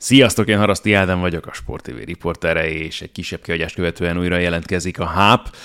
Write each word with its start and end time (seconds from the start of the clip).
Sziasztok, 0.00 0.48
én 0.48 0.58
Haraszti 0.58 0.92
Ádám 0.92 1.20
vagyok, 1.20 1.46
a 1.46 1.52
Sport 1.52 1.82
TV 1.82 1.96
riportere, 2.04 2.70
és 2.70 3.02
egy 3.02 3.12
kisebb 3.12 3.40
kiadást 3.40 3.74
követően 3.74 4.18
újra 4.18 4.36
jelentkezik 4.36 4.98
a 4.98 5.06
HÁP. 5.06 5.56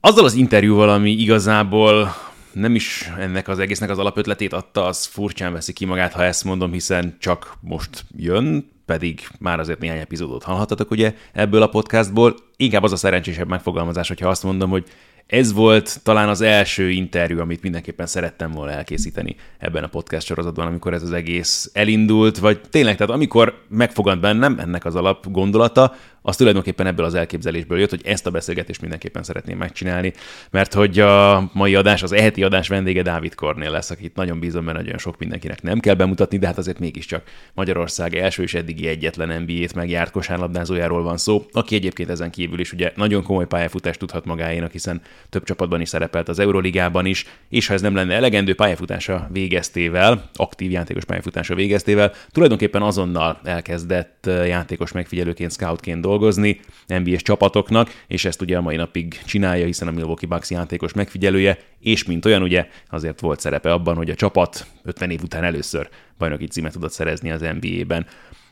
Azzal 0.00 0.24
az 0.24 0.34
interjúval, 0.34 0.88
ami 0.88 1.10
igazából 1.10 2.14
nem 2.52 2.74
is 2.74 3.10
ennek 3.18 3.48
az 3.48 3.58
egésznek 3.58 3.90
az 3.90 3.98
alapötletét 3.98 4.52
adta, 4.52 4.84
az 4.84 5.04
furcsán 5.04 5.52
veszi 5.52 5.72
ki 5.72 5.84
magát, 5.84 6.12
ha 6.12 6.24
ezt 6.24 6.44
mondom, 6.44 6.72
hiszen 6.72 7.16
csak 7.18 7.54
most 7.60 8.04
jön, 8.16 8.70
pedig 8.86 9.28
már 9.38 9.60
azért 9.60 9.78
néhány 9.78 9.98
epizódot 9.98 10.42
hallhatatok 10.42 10.90
ugye 10.90 11.14
ebből 11.32 11.62
a 11.62 11.68
podcastból. 11.68 12.34
Inkább 12.56 12.82
az 12.82 12.92
a 12.92 12.96
szerencsésebb 12.96 13.48
megfogalmazás, 13.48 14.08
hogyha 14.08 14.28
azt 14.28 14.42
mondom, 14.42 14.70
hogy 14.70 14.84
ez 15.30 15.52
volt 15.52 16.00
talán 16.02 16.28
az 16.28 16.40
első 16.40 16.90
interjú, 16.90 17.40
amit 17.40 17.62
mindenképpen 17.62 18.06
szerettem 18.06 18.50
volna 18.50 18.72
elkészíteni 18.72 19.36
ebben 19.58 19.84
a 19.84 19.88
podcast 19.88 20.26
sorozatban, 20.26 20.66
amikor 20.66 20.94
ez 20.94 21.02
az 21.02 21.12
egész 21.12 21.70
elindult, 21.72 22.38
vagy 22.38 22.60
tényleg, 22.70 22.96
tehát 22.96 23.12
amikor 23.12 23.64
megfogant 23.68 24.20
bennem 24.20 24.58
ennek 24.58 24.84
az 24.84 24.94
alap 24.96 25.30
gondolata, 25.30 25.94
az 26.22 26.36
tulajdonképpen 26.36 26.86
ebből 26.86 27.04
az 27.04 27.14
elképzelésből 27.14 27.78
jött, 27.78 27.90
hogy 27.90 28.00
ezt 28.04 28.26
a 28.26 28.30
beszélgetést 28.30 28.80
mindenképpen 28.80 29.22
szeretném 29.22 29.58
megcsinálni, 29.58 30.12
mert 30.50 30.74
hogy 30.74 30.98
a 30.98 31.50
mai 31.52 31.74
adás, 31.74 32.02
az 32.02 32.12
eheti 32.12 32.42
adás 32.42 32.68
vendége 32.68 33.02
Dávid 33.02 33.34
Kornél 33.34 33.70
lesz, 33.70 33.90
akit 33.90 34.16
nagyon 34.16 34.40
bízom 34.40 34.64
benne, 34.64 34.78
nagyon 34.78 34.98
sok 34.98 35.18
mindenkinek 35.18 35.62
nem 35.62 35.80
kell 35.80 35.94
bemutatni, 35.94 36.38
de 36.38 36.46
hát 36.46 36.58
azért 36.58 36.78
mégiscsak 36.78 37.22
Magyarország 37.54 38.14
első 38.14 38.42
és 38.42 38.54
eddigi 38.54 38.86
egyetlen 38.86 39.42
NBA-t 39.42 39.74
megjárt 39.74 40.10
kosárlabdázójáról 40.10 41.02
van 41.02 41.16
szó, 41.16 41.46
aki 41.52 41.74
egyébként 41.74 42.10
ezen 42.10 42.30
kívül 42.30 42.60
is 42.60 42.72
ugye 42.72 42.92
nagyon 42.96 43.22
komoly 43.22 43.46
pályafutást 43.46 43.98
tudhat 43.98 44.24
magáénak, 44.24 44.72
hiszen 44.72 45.02
több 45.28 45.44
csapatban 45.44 45.80
is 45.80 45.88
szerepelt 45.88 46.28
az 46.28 46.38
Euroligában 46.38 47.06
is, 47.06 47.26
és 47.48 47.66
ha 47.66 47.74
ez 47.74 47.80
nem 47.80 47.94
lenne 47.94 48.14
elegendő 48.14 48.54
pályafutása 48.54 49.28
végeztével, 49.32 50.30
aktív 50.34 50.70
játékos 50.70 51.04
pályafutása 51.04 51.54
végeztével, 51.54 52.12
tulajdonképpen 52.30 52.82
azonnal 52.82 53.40
elkezdett 53.44 54.30
játékos 54.46 54.92
megfigyelőként, 54.92 55.52
scoutként 55.52 56.00
dolgozni 56.10 56.60
NBA-s 56.86 57.22
csapatoknak, 57.22 57.90
és 58.06 58.24
ezt 58.24 58.42
ugye 58.42 58.56
a 58.56 58.60
mai 58.60 58.76
napig 58.76 59.20
csinálja, 59.26 59.64
hiszen 59.64 59.88
a 59.88 59.90
Milwaukee 59.90 60.28
Bucks 60.28 60.50
játékos 60.50 60.92
megfigyelője, 60.92 61.58
és 61.80 62.04
mint 62.04 62.24
olyan 62.24 62.42
ugye 62.42 62.66
azért 62.90 63.20
volt 63.20 63.40
szerepe 63.40 63.72
abban, 63.72 63.96
hogy 63.96 64.10
a 64.10 64.14
csapat 64.14 64.66
50 64.82 65.10
év 65.10 65.22
után 65.22 65.44
először 65.44 65.88
bajnoki 66.18 66.46
címet 66.46 66.72
tudott 66.72 66.92
szerezni 66.92 67.30
az 67.30 67.40
NBA-ben. 67.60 68.06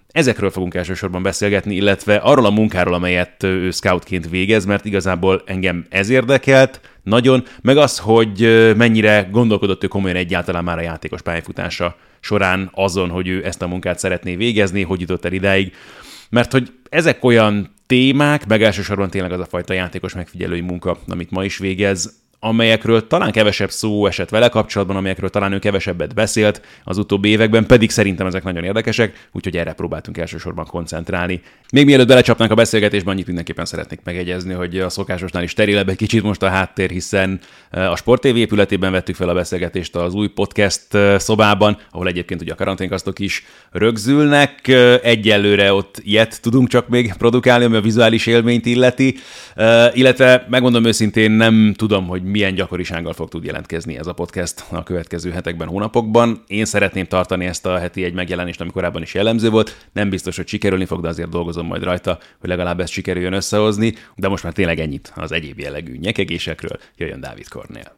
Ezekről 0.09 0.51
fogunk 0.51 0.75
elsősorban 0.75 1.23
beszélgetni, 1.23 1.75
illetve 1.75 2.17
arról 2.17 2.47
a 2.47 2.51
munkáról, 2.51 2.95
amelyet 2.95 3.43
ő 3.43 3.71
scoutként 3.71 4.29
végez, 4.29 4.65
mert 4.65 4.85
igazából 4.85 5.43
engem 5.47 5.87
ez 5.89 6.09
érdekelt 6.09 6.81
nagyon, 7.03 7.45
meg 7.61 7.77
az, 7.77 7.99
hogy 7.99 8.73
mennyire 8.77 9.29
gondolkodott 9.31 9.85
ő 9.85 9.87
komolyan 9.87 10.17
egyáltalán 10.17 10.65
már 10.65 10.79
a 10.79 10.83
játékos 10.83 11.23
pályafutása 11.23 11.97
során 12.21 12.71
azon, 12.75 13.09
hogy 13.11 13.29
ő 13.29 13.45
ezt 13.45 13.63
a 13.63 13.67
munkát 13.67 13.99
szeretné 13.99 14.37
végezni, 14.37 14.83
hogy 14.83 15.01
jutott 15.01 15.25
el 15.25 15.33
idáig. 15.33 15.73
Mert 16.31 16.53
hogy 16.53 16.73
ezek 16.89 17.25
olyan 17.25 17.75
témák, 17.87 18.47
meg 18.47 18.63
elsősorban 18.63 19.11
tényleg 19.11 19.33
az 19.33 19.41
a 19.41 19.47
fajta 19.47 19.73
játékos 19.73 20.15
megfigyelői 20.15 20.61
munka, 20.61 20.99
amit 21.07 21.31
ma 21.31 21.45
is 21.45 21.59
végez, 21.59 22.21
amelyekről 22.41 23.07
talán 23.07 23.33
kevesebb 23.33 23.71
szó 23.71 24.07
esett 24.07 24.29
vele 24.29 24.49
kapcsolatban, 24.49 24.97
amelyekről 24.97 25.31
talán 25.31 25.53
ő 25.53 25.59
kevesebbet 25.59 26.15
beszélt 26.15 26.63
az 26.85 26.99
utóbbi 26.99 27.29
években, 27.29 27.67
pedig 27.67 27.91
szerintem 27.91 28.27
ezek 28.27 28.43
nagyon 28.43 28.65
érdekesek, 28.65 29.29
úgyhogy 29.33 29.57
erre 29.57 29.73
próbáltunk 29.73 30.19
elsősorban 30.19 30.67
koncentrálni. 30.67 31.41
Még 31.73 31.85
mielőtt 31.85 32.07
belecsapnánk 32.07 32.51
a 32.51 32.55
beszélgetésbe, 32.55 33.11
annyit 33.11 33.27
mindenképpen 33.27 33.65
szeretnék 33.65 34.01
megegyezni, 34.05 34.53
hogy 34.53 34.79
a 34.79 34.89
szokásosnál 34.89 35.43
is 35.43 35.51
sterilebb 35.51 35.89
egy 35.89 35.97
kicsit 35.97 36.23
most 36.23 36.43
a 36.43 36.49
háttér, 36.49 36.91
hiszen 36.91 37.41
eh, 37.71 37.91
a 37.91 37.97
Sport 37.97 38.21
TV 38.21 38.37
épületében 38.37 38.93
vettük 38.93 39.15
fel 39.15 39.29
a 39.29 39.35
beszélgetést 39.35 39.97
az 39.97 40.15
új 40.15 40.29
podcast 40.29 40.95
eh, 40.95 41.19
szobában, 41.19 41.79
ahol 41.91 42.09
egyébként 42.09 42.41
ugye 42.41 42.53
a 42.53 42.57
karanténkasztok 42.57 43.19
is 43.19 43.45
rögzülnek. 43.71 44.69
Eh, 44.69 44.99
egyelőre 45.03 45.73
ott 45.73 46.01
ilyet 46.03 46.43
tudunk 46.43 46.69
csak 46.69 46.89
még 46.89 47.13
produkálni, 47.19 47.65
ami 47.65 47.77
a 47.77 47.81
vizuális 47.81 48.27
élményt 48.27 48.67
illeti, 48.67 49.15
illetve 49.93 50.47
megmondom 50.51 50.85
őszintén 50.85 51.31
nem 51.31 51.75
tudom, 51.77 52.07
hogy 52.07 52.23
milyen 52.29 52.55
gyakorisággal 52.55 53.13
fog 53.13 53.29
tud 53.29 53.45
jelentkezni 53.45 53.97
ez 53.99 54.07
a 54.07 54.13
podcast 54.13 54.65
a 54.71 54.83
következő 54.83 55.31
hetekben, 55.31 55.69
hónapokban. 55.69 56.43
Én 56.47 56.65
szeretném 56.65 57.05
tartani 57.05 57.47
ezt 57.47 57.67
a 57.67 57.79
heti 57.79 58.05
egy 58.05 58.15
megjelenést, 58.15 58.61
ami 58.61 58.71
korábban 58.71 59.03
is 59.03 59.15
jellemző 59.15 59.51
volt. 59.51 59.89
Nem 59.93 60.11
biztos, 60.11 60.37
hogy 60.37 60.49
sikerülni 60.49 60.85
fog, 60.85 61.01
de 61.01 61.09
azért 61.09 61.29
dolgozom 61.29 61.67
majd 61.67 61.83
rajta, 61.83 62.19
hogy 62.39 62.49
legalább 62.49 62.81
ezt 62.81 62.93
sikerüljön 62.93 63.33
összehozni. 63.33 63.95
De 64.17 64.29
most 64.29 64.45
már 64.45 64.53
tényleg 64.53 64.79
ennyit 64.79 65.13
az 65.15 65.33
egyéb 65.33 65.59
jellegű 65.59 65.97
nyekegésekről. 65.97 66.79
Jöjjön 66.97 67.21
Dávid 67.21 67.49
Kornél. 67.49 67.98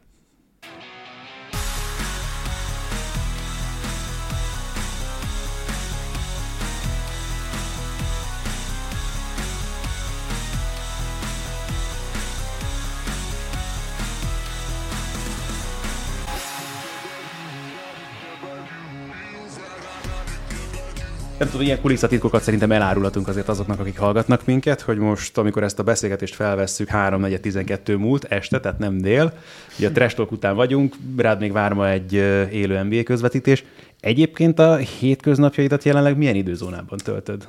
Nem 21.41 21.49
tudom, 21.49 21.65
ilyen 21.65 21.81
kulisszatitkokat 21.81 22.43
szerintem 22.43 22.71
elárulhatunk 22.71 23.27
azért 23.27 23.47
azoknak, 23.47 23.79
akik 23.79 23.97
hallgatnak 23.97 24.45
minket, 24.45 24.81
hogy 24.81 24.97
most, 24.97 25.37
amikor 25.37 25.63
ezt 25.63 25.79
a 25.79 25.83
beszélgetést 25.83 26.35
felvesszük, 26.35 26.87
3 26.87 27.21
4 27.21 27.39
12 27.39 27.97
múlt 27.97 28.23
este, 28.23 28.59
tehát 28.59 28.79
nem 28.79 28.97
dél, 28.97 29.33
ugye 29.77 29.87
a 29.87 29.91
trash 29.91 30.19
után 30.19 30.55
vagyunk, 30.55 30.95
rád 31.17 31.39
még 31.39 31.51
vár 31.51 31.73
ma 31.73 31.89
egy 31.89 32.13
élő 32.51 32.83
NBA 32.83 33.03
közvetítés. 33.03 33.63
Egyébként 33.99 34.59
a 34.59 34.75
hétköznapjaidat 34.75 35.83
jelenleg 35.83 36.17
milyen 36.17 36.35
időzónában 36.35 36.97
töltöd? 36.97 37.47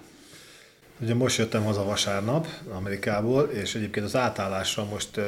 Ugye 1.02 1.14
most 1.14 1.38
jöttem 1.38 1.64
haza 1.64 1.84
vasárnap 1.84 2.46
Amerikából, 2.74 3.42
és 3.42 3.74
egyébként 3.74 4.06
az 4.06 4.16
átállással 4.16 4.84
most 4.84 5.16
uh, 5.16 5.24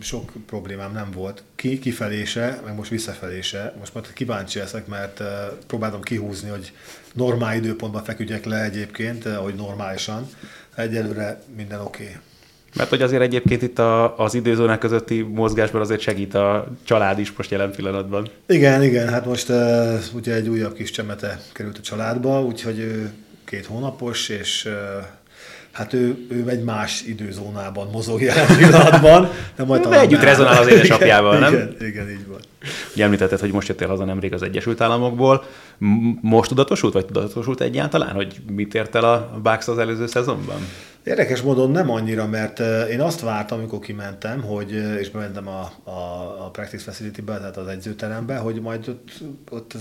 sok 0.00 0.32
problémám 0.46 0.92
nem 0.92 1.10
volt. 1.10 1.42
Ki, 1.54 1.78
kifelése, 1.78 2.60
meg 2.64 2.74
most 2.74 2.90
visszafelése. 2.90 3.74
Most 3.78 3.94
majd 3.94 4.12
kíváncsi 4.12 4.58
leszek, 4.58 4.86
mert 4.86 5.20
uh, 5.20 5.26
próbálom 5.66 6.02
kihúzni, 6.02 6.48
hogy 6.48 6.72
normál 7.14 7.56
időpontban 7.56 8.04
feküdjek 8.04 8.44
le 8.44 8.62
egyébként, 8.62 9.24
uh, 9.24 9.34
hogy 9.34 9.54
normálisan. 9.54 10.28
Egyelőre 10.74 11.42
minden 11.56 11.80
oké. 11.80 12.02
Okay. 12.02 12.16
Mert 12.76 12.88
hogy 12.88 13.02
azért 13.02 13.22
egyébként 13.22 13.62
itt 13.62 13.78
a, 13.78 14.18
az 14.18 14.34
időzónák 14.34 14.78
közötti 14.78 15.22
mozgásban 15.22 15.80
azért 15.80 16.00
segít 16.00 16.34
a 16.34 16.68
család 16.84 17.18
is 17.18 17.32
most 17.32 17.50
jelen 17.50 17.70
pillanatban. 17.70 18.28
Igen, 18.46 18.82
igen, 18.82 19.08
hát 19.08 19.26
most 19.26 19.48
uh, 19.48 19.94
ugye 20.14 20.34
egy 20.34 20.48
újabb 20.48 20.74
kis 20.74 20.90
csemete 20.90 21.40
került 21.52 21.78
a 21.78 21.80
családba, 21.80 22.42
úgyhogy 22.42 22.78
uh, 22.78 23.04
két 23.44 23.66
hónapos, 23.66 24.28
és 24.28 24.68
hát 25.78 25.92
ő, 25.92 26.26
ő 26.28 26.48
egy 26.48 26.64
más 26.64 27.02
időzónában 27.06 27.88
mozog 27.92 28.20
jelen 28.20 28.56
pillanatban. 28.56 29.28
De 29.56 29.64
majd 29.64 29.86
de 29.86 30.00
együtt 30.00 30.22
rezonál 30.22 30.62
az 30.62 30.68
édesapjával, 30.68 31.36
igen, 31.36 31.52
nem? 31.52 31.60
Igen, 31.60 31.88
igen, 31.88 32.10
így 32.10 32.26
van. 32.26 32.38
Ugye 32.94 33.04
említetted, 33.04 33.40
hogy 33.40 33.52
most 33.52 33.68
jöttél 33.68 33.88
haza 33.88 34.04
nemrég 34.04 34.32
az 34.32 34.42
Egyesült 34.42 34.80
Államokból. 34.80 35.44
Most 36.20 36.48
tudatosult, 36.48 36.92
vagy 36.92 37.06
tudatosult 37.06 37.60
egyáltalán, 37.60 38.14
hogy 38.14 38.36
mit 38.50 38.74
ért 38.74 38.94
el 38.94 39.04
a 39.04 39.40
Bucks 39.42 39.68
az 39.68 39.78
előző 39.78 40.06
szezonban? 40.06 40.58
Érdekes 41.08 41.42
módon 41.42 41.70
nem 41.70 41.90
annyira, 41.90 42.26
mert 42.26 42.60
én 42.90 43.00
azt 43.00 43.20
vártam, 43.20 43.58
amikor 43.58 43.78
kimentem, 43.78 44.42
hogy, 44.42 44.72
és 44.72 45.10
bementem 45.10 45.48
a, 45.48 45.72
a, 45.84 45.90
a 46.44 46.50
practice 46.50 46.82
facility-be, 46.84 47.38
tehát 47.38 47.56
az 47.56 47.66
edzőterembe, 47.66 48.36
hogy 48.36 48.60
majd 48.60 48.88
ott, 48.88 49.10
ott 49.50 49.72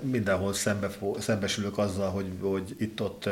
mindenhol 0.00 0.52
szembe, 0.52 0.88
szembesülök 1.18 1.78
azzal, 1.78 2.10
hogy, 2.10 2.26
hogy 2.40 2.74
itt-ott 2.78 3.28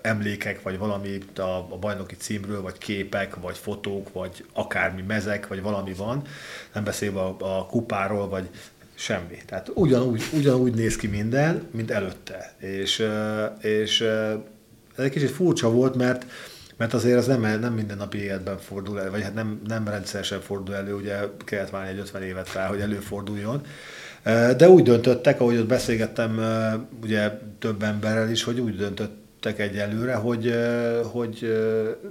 emlékek, 0.00 0.62
vagy 0.62 0.78
valami 0.78 1.18
a, 1.36 1.42
a 1.42 1.78
bajnoki 1.80 2.14
címről, 2.14 2.62
vagy 2.62 2.78
képek, 2.78 3.34
vagy 3.34 3.56
fotók, 3.56 4.12
vagy 4.12 4.44
akármi 4.52 5.02
mezek, 5.02 5.48
vagy 5.48 5.62
valami 5.62 5.92
van, 5.92 6.22
nem 6.74 6.84
beszélve 6.84 7.20
a, 7.20 7.36
a 7.38 7.66
kupáról, 7.66 8.28
vagy 8.28 8.48
semmi. 8.94 9.38
Tehát 9.46 9.70
ugyanúgy, 9.74 10.22
ugyanúgy 10.32 10.74
néz 10.74 10.96
ki 10.96 11.06
minden, 11.06 11.68
mint 11.70 11.90
előtte. 11.90 12.54
És, 12.58 13.06
és 13.60 14.00
ez 14.96 15.04
egy 15.04 15.10
kicsit 15.10 15.30
furcsa 15.30 15.70
volt, 15.70 15.94
mert 15.94 16.26
mert 16.76 16.94
azért 16.94 17.18
az 17.18 17.26
nem, 17.26 17.40
nem 17.40 17.72
mindennapi 17.72 18.18
életben 18.18 18.58
fordul 18.58 19.00
elő, 19.00 19.10
vagy 19.10 19.22
hát 19.22 19.34
nem, 19.34 19.60
nem 19.66 19.88
rendszeresen 19.88 20.40
fordul 20.40 20.74
elő, 20.74 20.94
ugye 20.94 21.18
kellett 21.44 21.70
várni 21.70 21.90
egy 21.90 21.98
50 21.98 22.22
évet 22.22 22.52
rá, 22.52 22.66
hogy 22.66 22.80
előforduljon. 22.80 23.62
De 24.56 24.68
úgy 24.68 24.82
döntöttek, 24.82 25.40
ahogy 25.40 25.56
ott 25.56 25.66
beszélgettem 25.66 26.40
ugye 27.02 27.30
több 27.58 27.82
emberrel 27.82 28.30
is, 28.30 28.42
hogy 28.42 28.60
úgy 28.60 28.76
döntöttek 28.76 29.58
egyelőre, 29.58 30.14
hogy, 30.14 30.54
hogy 31.02 31.58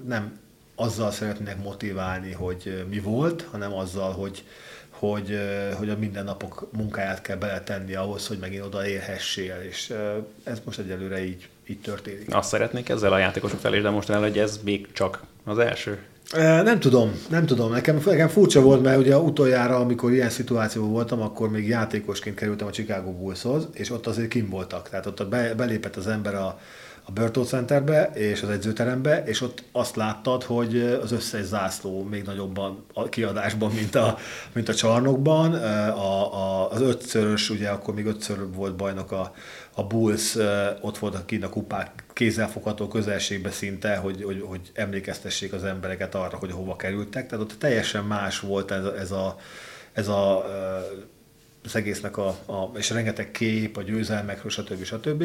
nem 0.07 0.39
azzal 0.75 1.11
szeretnének 1.11 1.63
motiválni, 1.63 2.31
hogy 2.31 2.85
mi 2.89 2.99
volt, 2.99 3.47
hanem 3.51 3.73
azzal, 3.73 4.11
hogy, 4.11 4.43
hogy, 4.89 5.39
hogy 5.73 5.89
a 5.89 5.97
mindennapok 5.97 6.67
munkáját 6.71 7.21
kell 7.21 7.37
beletenni 7.37 7.93
ahhoz, 7.93 8.27
hogy 8.27 8.37
megint 8.37 8.63
oda 8.63 8.87
érhessél, 8.87 9.55
és 9.69 9.93
ez 10.43 10.61
most 10.65 10.79
egyelőre 10.79 11.23
így 11.23 11.49
így 11.71 11.81
történik. 11.81 12.35
Azt 12.35 12.49
szeretnék 12.49 12.89
ezzel 12.89 13.13
a 13.13 13.17
játékosok 13.17 13.59
felé 13.59 13.77
is 13.77 13.83
demonstrálni, 13.83 14.27
hogy 14.27 14.37
ez 14.37 14.59
még 14.63 14.87
csak 14.93 15.23
az 15.43 15.57
első? 15.57 15.99
Nem 16.63 16.79
tudom, 16.79 17.11
nem 17.29 17.45
tudom. 17.45 17.71
Nekem, 17.71 18.01
nekem 18.05 18.27
furcsa 18.27 18.61
volt, 18.61 18.81
mert 18.81 18.97
ugye 18.97 19.17
utoljára, 19.17 19.75
amikor 19.75 20.11
ilyen 20.11 20.29
szituációban 20.29 20.91
voltam, 20.91 21.21
akkor 21.21 21.49
még 21.49 21.67
játékosként 21.67 22.35
kerültem 22.35 22.67
a 22.67 22.71
Chicago 22.71 23.11
Bullshoz, 23.11 23.67
és 23.73 23.91
ott 23.91 24.07
azért 24.07 24.27
kim 24.27 24.49
voltak. 24.49 24.89
Tehát 24.89 25.05
ott 25.05 25.27
be, 25.27 25.53
belépett 25.55 25.95
az 25.95 26.07
ember 26.07 26.35
a, 26.35 26.59
a 27.03 27.11
Burton 27.11 27.45
Centerbe 27.45 28.11
és 28.13 28.41
az 28.41 28.49
edzőterembe, 28.49 29.23
és 29.25 29.41
ott 29.41 29.63
azt 29.71 29.95
láttad, 29.95 30.43
hogy 30.43 30.99
az 31.03 31.11
összes 31.11 31.43
zászló 31.43 32.03
még 32.03 32.23
nagyobban 32.23 32.85
a 32.93 33.09
kiadásban, 33.09 33.71
mint 33.71 33.95
a, 33.95 34.17
mint 34.53 34.69
a 34.69 34.73
csarnokban. 34.73 35.53
A, 35.53 36.33
a, 36.33 36.71
az 36.71 36.81
ötszörös, 36.81 37.49
ugye 37.49 37.69
akkor 37.69 37.93
még 37.93 38.05
ötször 38.05 38.37
volt 38.55 38.75
bajnok 38.75 39.11
a, 39.11 39.33
a 39.81 39.87
Bulls, 39.87 40.35
ott 40.81 40.97
voltak 40.97 41.25
kint 41.25 41.43
a 41.43 41.49
kupák 41.49 42.03
kézzelfogható 42.13 42.87
közelségbe 42.87 43.51
szinte, 43.51 43.95
hogy, 43.95 44.23
hogy, 44.23 44.43
hogy 44.45 44.71
emlékeztessék 44.73 45.53
az 45.53 45.63
embereket 45.63 46.15
arra, 46.15 46.37
hogy 46.37 46.51
hova 46.51 46.75
kerültek. 46.75 47.27
Tehát 47.27 47.45
ott 47.45 47.59
teljesen 47.59 48.03
más 48.03 48.39
volt 48.39 48.71
ez, 48.71 48.85
ez 48.85 49.11
a, 49.11 49.37
ez 49.93 50.07
a 50.07 50.45
az 51.63 51.75
egésznek 51.75 52.17
a, 52.17 52.27
a, 52.27 52.71
és 52.77 52.89
rengeteg 52.89 53.31
kép, 53.31 53.77
a 53.77 53.81
győzelmekről, 53.81 54.51
stb. 54.51 54.83
stb. 54.83 55.23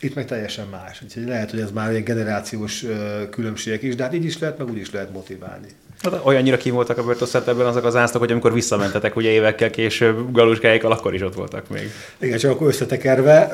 Itt 0.00 0.14
meg 0.14 0.26
teljesen 0.26 0.66
más. 0.66 1.02
Úgyhogy 1.02 1.26
lehet, 1.26 1.50
hogy 1.50 1.60
ez 1.60 1.70
már 1.70 1.90
egy 1.90 2.02
generációs 2.02 2.84
különbségek 3.30 3.82
is, 3.82 3.94
de 3.94 4.02
hát 4.02 4.14
így 4.14 4.24
is 4.24 4.38
lehet, 4.38 4.58
meg 4.58 4.68
úgy 4.68 4.76
is 4.76 4.90
lehet 4.90 5.12
motiválni. 5.12 5.68
Hát 6.02 6.20
olyannyira 6.22 6.56
ki 6.56 6.70
voltak 6.70 6.98
a 6.98 7.04
Börtoszetebben 7.04 7.66
azok 7.66 7.84
az 7.84 7.96
ászlók, 7.96 8.22
hogy 8.22 8.30
amikor 8.30 8.52
visszamentetek 8.52 9.16
ugye 9.16 9.28
évekkel 9.28 9.70
később 9.70 10.32
galuskáikkal, 10.32 10.92
akkor 10.92 11.14
is 11.14 11.22
ott 11.22 11.34
voltak 11.34 11.68
még. 11.68 11.90
Igen, 12.18 12.38
csak 12.38 12.50
akkor 12.50 12.66
összetekerve, 12.66 13.46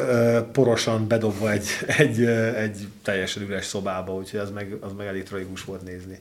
porosan 0.52 1.08
bedobva 1.08 1.50
egy, 1.50 1.68
egy, 1.86 2.24
egy 2.56 2.88
teljesen 3.02 3.42
üres 3.42 3.64
szobába, 3.64 4.14
úgyhogy 4.14 4.40
az 4.40 4.50
meg, 4.50 4.76
az 4.80 4.92
meg 4.96 5.06
elég 5.06 5.22
tragikus 5.22 5.64
volt 5.64 5.82
nézni. 5.82 6.20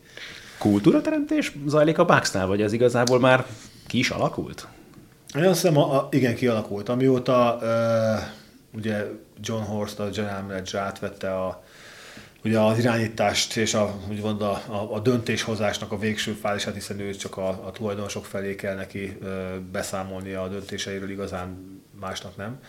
Kultúrateremtés 0.57 1.51
zajlik 1.68 1.98
a 1.98 2.06
Bucksnál, 2.06 2.48
vagy 2.48 2.62
ez 2.62 2.74
igazából 2.74 3.19
már 3.19 3.45
ki 3.88 3.98
is 3.98 4.10
alakult? 4.10 4.68
Én 5.38 5.44
azt 5.44 5.62
hiszem, 5.62 5.77
a, 5.77 5.95
a, 5.95 6.07
igen, 6.12 6.36
kialakult. 6.36 6.89
Amióta 6.89 7.60
uh, 7.62 8.77
ugye 8.77 9.06
John 9.42 9.63
Horst, 9.63 10.00
a 10.00 10.10
general 10.10 10.42
manager 10.42 10.81
átvette 10.81 11.36
a, 11.36 11.63
ugye 12.46 12.60
az 12.60 12.78
irányítást 12.78 13.58
és 13.58 13.74
a, 13.74 14.00
úgymond 14.10 14.42
a, 14.42 14.52
a, 14.68 14.94
a 14.94 15.00
döntéshozásnak 15.00 15.92
a 15.92 15.98
végső 15.98 16.32
fázisát, 16.32 16.74
hiszen 16.74 17.00
ő 17.00 17.16
csak 17.16 17.38
a, 17.38 17.48
a 17.48 17.72
tulajdonosok 17.72 18.26
felé 18.26 18.56
kell 18.56 18.76
neki 18.76 19.18
uh, 19.22 19.30
beszámolni 19.72 20.34
a 20.34 20.48
döntéseiről, 20.48 21.10
igazán 21.10 21.80
másnak 22.00 22.36
nem. 22.36 22.60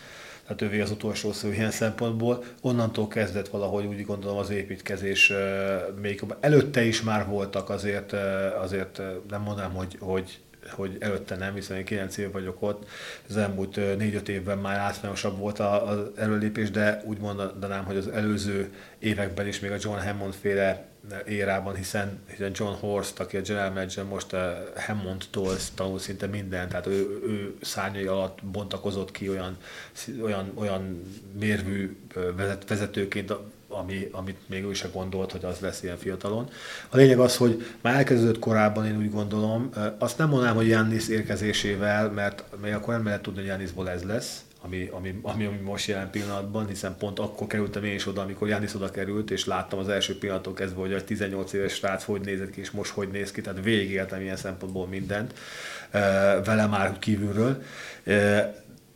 Tehát 0.43 0.63
ővé 0.63 0.81
az 0.81 0.91
utolsó 0.91 1.33
szó 1.33 1.49
ilyen 1.49 1.71
szempontból. 1.71 2.45
Onnantól 2.61 3.09
kezdett 3.09 3.49
valahogy 3.49 3.87
úgy 3.87 4.05
gondolom 4.05 4.37
az 4.37 4.51
építkezés, 4.51 5.31
uh, 5.31 6.01
még 6.01 6.25
előtte 6.41 6.85
is 6.85 7.03
már 7.03 7.27
voltak 7.27 7.71
azért, 7.71 8.13
uh, 8.13 8.21
azért 8.61 9.01
nem 9.29 9.43
mondanám, 9.43 9.73
hogy, 9.73 9.97
hogy 10.01 10.41
hogy 10.71 10.97
előtte 11.01 11.37
nem, 11.37 11.55
hiszen 11.55 11.77
én 11.77 11.85
9 11.85 12.17
év 12.17 12.33
vagyok 12.33 12.63
ott, 12.63 12.89
az 13.29 13.37
elmúlt 13.37 13.77
4-5 13.77 14.29
évben 14.29 14.59
már 14.59 14.79
általánosabb 14.79 15.39
volt 15.39 15.59
az 15.59 15.99
előlépés, 16.17 16.71
de 16.71 17.03
úgy 17.05 17.19
mondanám, 17.19 17.85
hogy 17.85 17.97
az 17.97 18.09
előző 18.09 18.73
években 18.99 19.47
is 19.47 19.61
még 19.61 19.71
a 19.71 19.77
John 19.81 19.99
Hammond 19.99 20.35
féle 20.35 20.85
érában, 21.27 21.75
hiszen, 21.75 22.19
hiszen 22.31 22.51
John 22.55 22.75
Horst, 22.81 23.21
aki 23.21 23.37
a 23.37 23.41
general 23.41 23.71
manager 23.71 24.05
most 24.05 24.33
a 24.33 24.65
Hammondtól 24.77 25.57
tanul 25.75 25.99
szinte 25.99 26.27
mindent, 26.27 26.69
tehát 26.69 26.87
ő, 26.87 27.21
ő 27.27 27.55
szárnyai 27.61 28.07
alatt 28.07 28.45
bontakozott 28.45 29.11
ki 29.11 29.29
olyan, 29.29 29.57
olyan, 30.23 30.53
olyan 30.55 31.03
mérvű 31.39 31.97
vezetőként, 32.69 33.33
ami, 33.69 34.09
amit 34.13 34.37
még 34.47 34.65
ő 34.65 34.73
se 34.73 34.89
gondolt, 34.93 35.33
hogy 35.33 35.45
az 35.45 35.59
lesz 35.59 35.83
ilyen 35.83 35.97
fiatalon. 35.97 36.49
A 36.89 36.97
lényeg 36.97 37.19
az, 37.19 37.37
hogy 37.37 37.67
már 37.81 37.95
elkezdődött 37.95 38.39
korábban, 38.39 38.87
én 38.87 38.97
úgy 38.99 39.11
gondolom, 39.11 39.71
azt 39.99 40.19
nem 40.19 40.29
mondanám, 40.29 40.55
hogy 40.55 40.69
Jannis 40.69 41.09
érkezésével, 41.09 42.11
mert 42.11 42.45
még 42.63 42.73
akkor 42.73 42.95
nem 42.95 43.05
lehet 43.05 43.23
tudni, 43.23 43.39
hogy 43.39 43.49
Jannisból 43.49 43.91
ez 43.91 44.03
lesz, 44.03 44.41
ami, 44.67 44.89
ami, 44.93 45.19
ami, 45.23 45.45
ami 45.45 45.57
most 45.57 45.87
jelen 45.89 46.11
pillanatban, 46.11 46.67
hiszen 46.67 46.97
pont 46.99 47.19
akkor 47.19 47.47
kerültem 47.47 47.85
én 47.85 47.95
is 47.95 48.07
oda, 48.07 48.23
amikor 48.23 48.49
Janis 48.49 48.75
oda 48.75 48.91
került, 48.91 49.31
és 49.31 49.45
láttam 49.45 49.79
az 49.79 49.89
első 49.89 50.19
pillanattól 50.19 50.53
kezdve, 50.55 50.81
hogy 50.81 50.93
egy 50.93 51.05
18 51.05 51.53
éves 51.53 51.73
srác 51.73 52.05
hogy 52.05 52.21
nézett 52.21 52.51
ki, 52.51 52.61
és 52.61 52.71
most 52.71 52.91
hogy 52.91 53.09
néz 53.09 53.31
ki, 53.31 53.41
tehát 53.41 53.63
végigéltem 53.63 54.21
ilyen 54.21 54.37
szempontból 54.37 54.87
mindent 54.87 55.35
vele 56.45 56.67
már 56.67 56.99
kívülről 56.99 57.63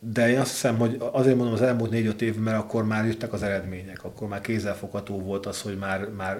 de 0.03 0.29
én 0.29 0.39
azt 0.39 0.51
hiszem, 0.51 0.77
hogy 0.77 0.97
azért 1.11 1.35
mondom 1.35 1.53
az 1.53 1.61
elmúlt 1.61 1.89
négy-öt 1.89 2.21
év, 2.21 2.35
mert 2.35 2.57
akkor 2.57 2.85
már 2.85 3.05
jöttek 3.05 3.33
az 3.33 3.43
eredmények, 3.43 4.03
akkor 4.03 4.27
már 4.27 4.41
kézzelfogható 4.41 5.19
volt 5.19 5.45
az, 5.45 5.61
hogy 5.61 5.77
már, 5.77 6.09
már, 6.09 6.39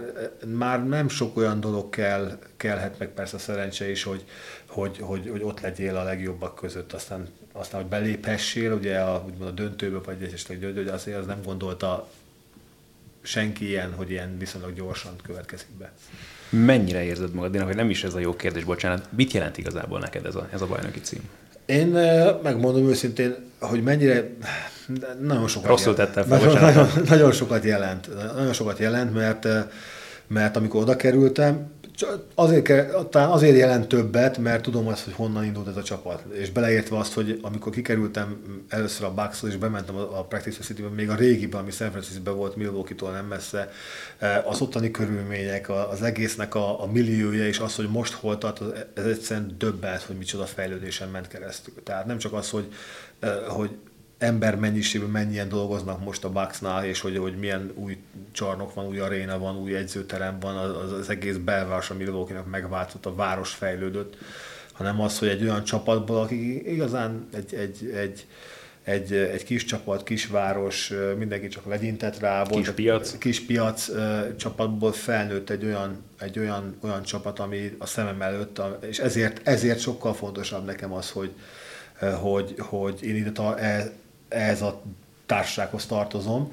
már 0.56 0.88
nem 0.88 1.10
sok 1.10 1.38
olyan 1.38 1.60
dolog 1.60 1.90
kell, 1.90 2.40
kellhet 2.58 3.00
meg 3.00 3.08
persze 3.08 3.36
a 3.36 3.40
szerencse 3.40 3.90
is, 3.90 4.04
hogy, 4.04 4.24
hogy, 4.68 4.98
hogy, 5.00 5.30
hogy 5.30 5.44
ott 5.44 5.60
legyél 5.60 5.96
a 5.96 6.04
legjobbak 6.04 6.56
között, 6.56 6.94
aztán, 6.94 7.28
aztán 7.52 7.81
hogy 7.81 7.90
beléphessél, 7.90 8.74
ugye 8.74 9.00
a, 9.00 9.24
úgymond 9.25 9.50
a 9.50 9.52
döntőbe, 9.52 10.00
vagy 10.00 10.24
esetleg 10.24 10.74
hogy 10.74 10.88
azért 10.88 11.18
az 11.18 11.25
nem 11.25 11.42
gondolta 11.46 12.10
senki 13.22 13.68
ilyen, 13.68 13.94
hogy 13.94 14.10
ilyen 14.10 14.38
viszonylag 14.38 14.74
gyorsan 14.74 15.16
következik 15.24 15.72
be. 15.78 15.92
Mennyire 16.50 17.04
érzed 17.04 17.34
magad, 17.34 17.52
Dina, 17.52 17.66
hogy 17.66 17.75
nem 17.75 17.90
is 17.90 18.04
ez 18.04 18.14
a 18.14 18.19
jó 18.19 18.36
kérdés, 18.36 18.64
bocsánat, 18.64 19.07
mit 19.12 19.31
jelent 19.31 19.57
igazából 19.57 20.00
neked 20.00 20.25
ez 20.25 20.36
a, 20.36 20.48
ez 20.52 20.62
a 20.62 20.68
bajnoki 20.68 21.00
cím? 21.00 21.30
Én 21.71 21.88
megmondom 22.44 22.88
őszintén, 22.88 23.35
hogy 23.59 23.83
mennyire 23.83 24.29
nagyon 25.21 25.47
sokat 25.47 25.69
Rosszul 25.69 25.94
tettem 25.94 26.23
fel, 26.23 26.39
nagyon, 26.39 26.62
nagyon, 26.62 26.88
nagyon, 27.07 27.31
sokat 27.31 27.63
jelent. 27.63 28.09
Nagyon 28.35 28.53
sokat 28.53 28.79
jelent, 28.79 29.13
mert, 29.13 29.47
mert 30.27 30.56
amikor 30.56 30.81
oda 30.81 30.95
kerültem, 30.95 31.71
azért, 32.36 32.94
talán 33.09 33.30
azért 33.30 33.57
jelent 33.57 33.88
többet, 33.88 34.38
mert 34.38 34.63
tudom 34.63 34.88
azt, 34.88 35.03
hogy 35.03 35.13
honnan 35.13 35.45
indult 35.45 35.68
ez 35.68 35.75
a 35.75 35.83
csapat. 35.83 36.24
És 36.33 36.50
beleértve 36.50 36.98
azt, 36.98 37.13
hogy 37.13 37.39
amikor 37.42 37.71
kikerültem 37.71 38.42
először 38.69 39.06
a 39.06 39.13
bucks 39.13 39.44
és 39.44 39.57
bementem 39.57 39.95
a 39.95 40.24
Practice 40.24 40.57
facility 40.57 40.94
még 40.95 41.09
a 41.09 41.15
régiben, 41.15 41.62
ami 41.62 41.71
San 41.71 41.92
Francisco 41.92 42.33
volt, 42.33 42.56
Milwaukee-tól 42.56 43.12
nem 43.12 43.25
messze, 43.25 43.71
az 44.45 44.62
ottani 44.62 44.92
körülmények, 44.92 45.69
az 45.69 46.01
egésznek 46.01 46.56
a, 46.56 46.81
a 46.83 46.86
milliója, 46.86 47.48
és 47.48 47.59
az, 47.59 47.75
hogy 47.75 47.89
most 47.89 48.13
hol 48.13 48.38
tart, 48.38 48.62
ez 48.94 49.06
egyszerűen 49.06 49.56
döbbelt, 49.57 50.01
hogy 50.01 50.18
micsoda 50.18 50.45
fejlődésen 50.45 51.09
ment 51.09 51.27
keresztül. 51.27 51.74
Tehát 51.83 52.06
nem 52.06 52.18
csak 52.18 52.33
az, 52.33 52.50
hogy, 52.50 52.68
hogy 53.47 53.69
ember 54.21 54.56
mennyiségben 54.56 55.09
mennyien 55.09 55.50
dolgoznak 55.50 56.03
most 56.03 56.23
a 56.23 56.29
Bucksnál, 56.29 56.85
és 56.85 57.00
hogy, 57.00 57.18
hogy 57.18 57.35
milyen 57.35 57.71
új 57.75 57.97
csarnok 58.31 58.73
van, 58.73 58.88
új 58.88 59.00
aréna 59.00 59.39
van, 59.39 59.57
új 59.57 59.75
egyzőterem 59.75 60.39
van, 60.39 60.56
az, 60.57 60.91
az 60.91 61.09
egész 61.09 61.35
belváros, 61.35 61.89
ami 61.89 62.03
Milwaukee-nak 62.03 62.50
megváltozott, 62.50 63.06
a 63.06 63.15
város 63.15 63.53
fejlődött, 63.53 64.18
hanem 64.71 65.01
az, 65.01 65.19
hogy 65.19 65.27
egy 65.27 65.44
olyan 65.44 65.63
csapatból, 65.63 66.21
aki 66.21 66.71
igazán 66.71 67.27
egy, 67.33 67.53
egy, 67.53 67.91
egy, 67.95 68.25
egy, 68.83 69.13
egy 69.13 69.44
kis 69.44 69.65
csapat, 69.65 70.03
kisváros, 70.03 70.94
mindenki 71.18 71.47
csak 71.47 71.65
legyintett 71.65 72.19
rá, 72.19 72.44
kis 72.44 72.51
volt, 72.51 72.71
piac, 72.71 73.18
kis 73.18 73.45
piac 73.45 73.89
csapatból 74.38 74.91
felnőtt 74.91 75.50
egy 75.50 75.65
olyan, 75.65 76.04
egy 76.19 76.40
olyan, 76.40 76.78
olyan 76.83 77.04
csapat, 77.04 77.40
ami 77.40 77.75
a 77.78 77.85
szemem 77.85 78.21
előtt, 78.21 78.61
és 78.81 78.99
ezért, 78.99 79.47
ezért 79.47 79.80
sokkal 79.80 80.13
fontosabb 80.13 80.66
nekem 80.66 80.94
az, 80.94 81.09
hogy, 81.09 81.31
hogy, 82.21 82.56
hogy 82.57 83.04
én 83.04 83.16
ide 83.16 83.31
ehhez 84.31 84.61
a 84.61 84.81
társasághoz 85.26 85.85
tartozom, 85.85 86.52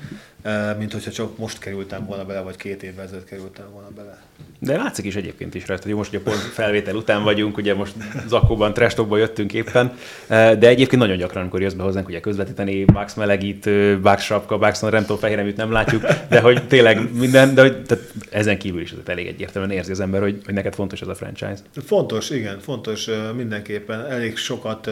mint 0.78 0.92
hogyha 0.92 1.10
csak 1.10 1.38
most 1.38 1.58
kerültem 1.58 2.06
volna 2.06 2.24
bele, 2.24 2.40
vagy 2.40 2.56
két 2.56 2.82
évvel 2.82 3.04
ezelőtt 3.04 3.24
kerültem 3.24 3.64
volna 3.72 3.88
bele. 3.96 4.22
De 4.60 4.76
látszik 4.76 5.04
is 5.04 5.16
egyébként 5.16 5.54
is 5.54 5.66
rajta, 5.66 5.82
hogy 5.84 5.94
most 5.94 6.14
ugye 6.14 6.22
pont 6.22 6.36
felvétel 6.36 6.94
után 6.94 7.22
vagyunk, 7.22 7.56
ugye 7.56 7.74
most 7.74 7.94
Zakóban, 8.28 8.72
Trestokban 8.72 9.18
jöttünk 9.18 9.52
éppen, 9.52 9.96
de 10.28 10.68
egyébként 10.68 11.02
nagyon 11.02 11.16
gyakran, 11.16 11.42
amikor 11.42 11.60
jössz 11.60 11.72
be 11.72 11.82
hozzánk, 11.82 12.08
ugye 12.08 12.20
közvetíteni, 12.20 12.84
Max 12.92 13.14
melegít, 13.14 13.68
Max 14.02 14.22
sapka, 14.22 14.56
Max 14.56 14.78
tudom, 14.78 15.18
fehér 15.18 15.54
nem 15.56 15.72
látjuk, 15.72 16.06
de 16.28 16.40
hogy 16.40 16.66
tényleg 16.66 17.12
minden, 17.12 17.54
de 17.54 17.60
hogy 17.60 17.82
tehát 17.82 18.04
ezen 18.30 18.58
kívül 18.58 18.80
is 18.80 18.94
elég 19.04 19.26
egyértelműen 19.26 19.76
érzi 19.76 19.90
az 19.90 20.00
ember, 20.00 20.20
hogy, 20.20 20.40
hogy 20.44 20.54
neked 20.54 20.74
fontos 20.74 21.00
ez 21.00 21.08
a 21.08 21.14
franchise. 21.14 21.56
Fontos, 21.84 22.30
igen, 22.30 22.58
fontos 22.58 23.08
mindenképpen. 23.36 24.06
Elég 24.06 24.36
sokat 24.36 24.90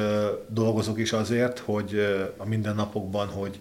dolgozok 0.48 0.98
is 0.98 1.12
azért, 1.12 1.58
hogy 1.58 2.06
a 2.36 2.46
mindennapokban, 2.46 3.26
hogy 3.26 3.58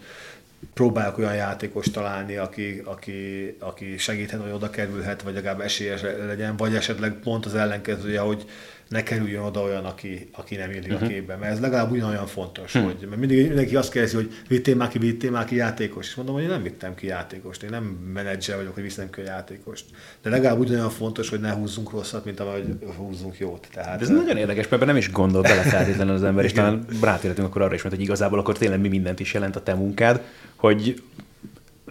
próbálok 0.74 1.18
olyan 1.18 1.36
játékos 1.36 1.92
találni, 1.92 2.36
aki, 2.36 2.82
aki, 2.86 3.56
aki 3.60 3.98
segíthet, 3.98 4.42
hogy 4.42 4.52
oda 4.52 4.70
kerülhet, 4.70 5.22
vagy 5.22 5.34
legalább 5.34 5.62
esélyes 5.62 6.02
legyen, 6.28 6.58
vagy 6.58 6.76
esetleg 6.76 7.14
pont 7.14 7.46
az 7.46 7.56
ellenkezője, 7.56 8.20
hogy 8.20 8.46
ne 8.90 9.04
kerüljön 9.04 9.44
oda 9.44 9.62
olyan, 9.62 9.86
aki, 9.86 10.30
aki 10.32 10.56
nem 10.56 10.70
illik 10.70 10.84
uh-huh. 10.84 11.02
a 11.02 11.04
mhm. 11.04 11.14
képbe. 11.14 11.36
Mert 11.36 11.52
ez 11.52 11.60
legalább 11.60 11.92
ugyanolyan 11.92 12.28
fontos, 12.28 12.74
hmm. 12.74 12.84
hogy 12.84 12.96
mert 13.10 13.20
mindig 13.20 13.48
mindenki 13.48 13.76
azt 13.76 13.92
kérdezi, 13.92 14.16
hogy 14.16 14.32
vittél 14.48 14.76
már 14.76 14.88
ki, 14.88 14.98
vittél 14.98 15.32
már 15.32 15.46
ki 15.46 15.56
játékos. 15.56 16.08
És 16.08 16.16
mondom, 16.16 16.36
hogy 16.36 16.44
én 16.44 16.50
nem 16.50 16.64
vittem 16.64 16.96
ki 16.96 17.08
játékost, 17.08 17.64
én 17.64 17.70
nem 17.70 17.84
menedzser 18.14 18.56
vagyok, 18.56 18.74
hogy 18.74 18.84
viszem 18.84 19.10
ki 19.10 19.22
a 19.22 19.24
játékost. 19.24 19.86
De 20.22 20.30
legalább 20.30 20.60
ugyanolyan 20.60 20.90
fontos, 20.90 21.30
hogy 21.30 21.40
ne 21.40 21.52
húzzunk 21.52 21.92
rosszat, 21.92 22.26
mint 22.26 22.40
ahogy 22.40 22.64
húzzunk 22.98 23.38
jót. 23.38 23.68
Tehát, 23.74 23.98
De 24.00 24.04
ez 24.04 24.10
nagyon 24.10 24.38
érdekes, 24.38 24.68
mert 24.68 24.86
nem 24.86 24.98
is 24.98 25.12
gondol 25.12 25.42
bele 25.42 25.62
feltétlenül 25.76 26.14
az 26.14 26.24
ember, 26.24 26.46
és 26.46 26.52
talán 26.52 26.86
rátérhetünk 27.02 27.48
akkor 27.48 27.62
arra 27.62 27.74
is, 27.74 27.82
mert 27.82 27.96
hogy 27.96 28.04
igazából 28.04 28.40
akkor 28.40 28.58
tényleg 28.58 28.80
mi 28.80 28.88
mindent 28.88 29.20
is 29.20 29.34
jelent 29.34 29.56
a 29.56 29.64
te 29.64 29.74
munkád, 29.74 30.22
hogy 30.56 31.04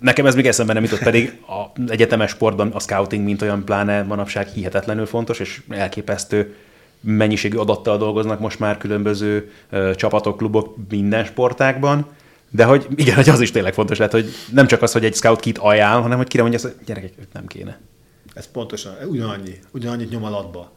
Nekem 0.01 0.27
ez 0.27 0.35
még 0.35 0.47
eszembe 0.47 0.73
nem 0.73 0.83
jutott, 0.83 1.03
pedig 1.03 1.39
az 1.47 1.91
egyetemes 1.91 2.31
sportban 2.31 2.71
a 2.71 2.81
scouting, 2.81 3.25
mint 3.25 3.43
olyan 3.43 3.65
pláne 3.65 4.03
manapság 4.03 4.47
hihetetlenül 4.47 5.07
fontos, 5.07 5.39
és 5.39 5.63
elképesztő 5.69 6.55
mennyiségű 7.05 7.57
adattal 7.57 7.99
dolgoznak 7.99 8.41
most 8.41 8.59
már 8.59 8.79
különböző 8.79 9.51
csapatok, 9.95 10.37
klubok 10.37 10.77
minden 10.89 11.25
sportákban, 11.25 12.07
De 12.51 12.65
hogy 12.65 12.87
igen, 12.95 13.15
hogy 13.15 13.29
az 13.29 13.41
is 13.41 13.51
tényleg 13.51 13.75
fontos 13.75 13.99
lehet, 13.99 14.13
hogy 14.13 14.29
nem 14.53 14.67
csak 14.67 14.83
az, 14.83 14.93
hogy 14.93 15.05
egy 15.05 15.15
scout 15.15 15.41
kit 15.41 15.59
ajánl, 15.59 16.01
hanem 16.01 16.17
hogy 16.17 16.29
kire 16.29 16.43
mondja 16.43 16.61
azt, 16.61 16.75
hogy 16.75 16.85
gyerekek, 16.87 17.13
őt 17.21 17.33
nem 17.33 17.47
kéne. 17.47 17.79
Ez 18.35 18.51
pontosan, 18.51 18.93
ugyanannyi, 19.09 19.59
ugyanannyit 19.71 20.11
nyom 20.11 20.25
alatba. 20.25 20.73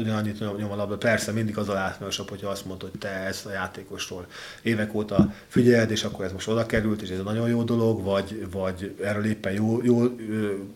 Ugyanannyit 0.00 0.58
nyom 0.58 0.70
alatba. 0.70 0.96
Persze 0.96 1.32
mindig 1.32 1.58
az 1.58 1.68
a 1.68 1.72
látmányosabb, 1.72 2.28
hogyha 2.28 2.50
azt 2.50 2.64
mondod, 2.64 2.90
hogy 2.90 3.00
te 3.00 3.08
ezt 3.08 3.46
a 3.46 3.52
játékosról 3.52 4.26
évek 4.62 4.94
óta 4.94 5.34
figyeled, 5.48 5.90
és 5.90 6.04
akkor 6.04 6.24
ez 6.24 6.32
most 6.32 6.48
oda 6.48 6.66
került, 6.66 7.02
és 7.02 7.10
ez 7.10 7.22
nagyon 7.24 7.48
jó 7.48 7.62
dolog, 7.62 8.02
vagy, 8.02 8.46
vagy 8.50 8.96
erről 9.02 9.24
éppen 9.24 9.52
jó, 9.52 9.82
jó 9.82 10.02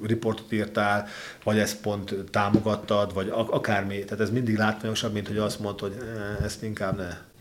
riportot 0.03 0.53
írtál, 0.53 1.07
vagy 1.45 1.59
ezt 1.59 1.81
pont 1.81 2.15
támogattad, 2.31 3.15
vagy 3.15 3.29
akármi. 3.31 4.05
Tehát 4.05 4.21
ez 4.21 4.31
mindig 4.31 4.57
látványosabb, 4.57 5.13
mint 5.13 5.29
hogy 5.29 5.39
azt 5.39 5.61
mondod, 5.61 5.81
hogy 5.81 5.97
ezt 6.43 6.63
inkább 6.63 6.97
ne. 6.97 7.33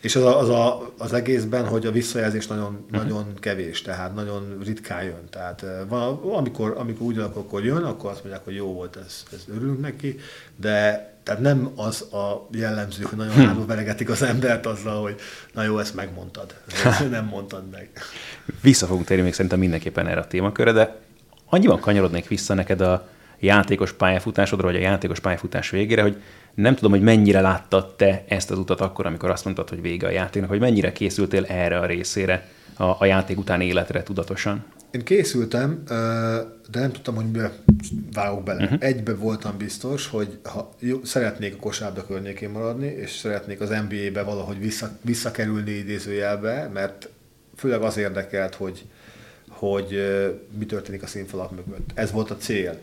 És 0.00 0.16
az, 0.16 0.22
a, 0.22 0.38
az, 0.38 0.48
a, 0.48 0.92
az 0.98 1.12
egészben, 1.12 1.66
hogy 1.66 1.86
a 1.86 1.90
visszajelzés 1.90 2.46
nagyon, 2.46 2.84
uh-huh. 2.84 3.02
nagyon 3.02 3.34
kevés, 3.40 3.82
tehát 3.82 4.14
nagyon 4.14 4.58
ritkán 4.64 5.02
jön. 5.02 5.28
Tehát 5.30 5.64
van, 5.88 6.20
amikor, 6.22 6.74
amikor 6.78 7.06
úgy 7.06 7.18
alakul, 7.18 7.42
akkor 7.42 7.64
jön, 7.64 7.82
akkor 7.82 8.10
azt 8.10 8.22
mondják, 8.22 8.44
hogy 8.44 8.54
jó 8.54 8.72
volt, 8.72 8.96
ez, 8.96 9.24
ez 9.32 9.44
örülünk 9.54 9.80
neki, 9.80 10.18
de 10.56 11.10
tehát 11.22 11.40
nem 11.40 11.72
az 11.76 12.12
a 12.12 12.48
jellemző, 12.52 13.02
hogy 13.02 13.18
nagyon 13.18 13.46
háló 13.46 13.66
veregetik 13.66 14.10
az 14.10 14.22
embert 14.22 14.66
azzal, 14.66 15.02
hogy 15.02 15.14
na 15.52 15.62
jó, 15.62 15.78
ezt 15.78 15.94
megmondtad. 15.94 16.54
Ezt 16.84 17.10
nem 17.10 17.24
mondtad 17.24 17.70
meg. 17.70 17.88
Vissza 18.62 18.86
fogunk 18.86 19.06
térni 19.06 19.22
még 19.22 19.32
szerintem 19.32 19.58
mindenképpen 19.58 20.06
erre 20.06 20.20
a 20.20 20.26
témakörre, 20.26 20.72
de 20.72 20.96
annyiban 21.46 21.80
kanyarodnék 21.80 22.28
vissza 22.28 22.54
neked 22.54 22.80
a 22.80 23.08
játékos 23.38 23.92
pályafutásodra, 23.92 24.66
vagy 24.66 24.76
a 24.76 24.80
játékos 24.80 25.20
pályafutás 25.20 25.70
végére, 25.70 26.02
hogy 26.02 26.22
nem 26.54 26.74
tudom, 26.74 26.90
hogy 26.90 27.02
mennyire 27.02 27.40
láttad 27.40 27.94
te 27.94 28.24
ezt 28.28 28.50
az 28.50 28.58
utat 28.58 28.80
akkor, 28.80 29.06
amikor 29.06 29.30
azt 29.30 29.44
mondtad, 29.44 29.68
hogy 29.68 29.80
vége 29.80 30.06
a 30.06 30.10
játéknak, 30.10 30.50
hogy 30.50 30.60
mennyire 30.60 30.92
készültél 30.92 31.44
erre 31.44 31.78
a 31.78 31.86
részére, 31.86 32.48
a, 32.76 32.84
a 32.84 33.04
játék 33.04 33.38
után 33.38 33.60
életre 33.60 34.02
tudatosan? 34.02 34.64
Én 34.90 35.04
készültem, 35.04 35.82
de 36.70 36.80
nem 36.80 36.92
tudtam, 36.92 37.14
hogy 37.14 37.24
mibe 37.24 37.52
vágok 38.12 38.42
bele. 38.44 38.64
Uh-huh. 38.64 38.78
Egybe 38.80 39.14
voltam 39.14 39.56
biztos, 39.56 40.06
hogy 40.06 40.38
ha 40.42 40.74
jó, 40.78 41.04
szeretnék 41.04 41.54
a 41.54 41.56
kosárba 41.56 42.06
környékén 42.06 42.50
maradni, 42.50 42.86
és 42.86 43.10
szeretnék 43.10 43.60
az 43.60 43.68
NBA-be 43.68 44.22
valahogy 44.22 44.58
vissza, 44.58 44.90
visszakerülni 45.00 45.70
idézőjelbe, 45.70 46.70
mert 46.72 47.08
főleg 47.56 47.82
az 47.82 47.96
érdekelt, 47.96 48.54
hogy, 48.54 48.84
hogy 49.48 50.02
mi 50.58 50.66
történik 50.66 51.02
a 51.02 51.06
színfalak 51.06 51.50
mögött. 51.50 51.90
Ez 51.94 52.10
volt 52.10 52.30
a 52.30 52.36
cél. 52.36 52.78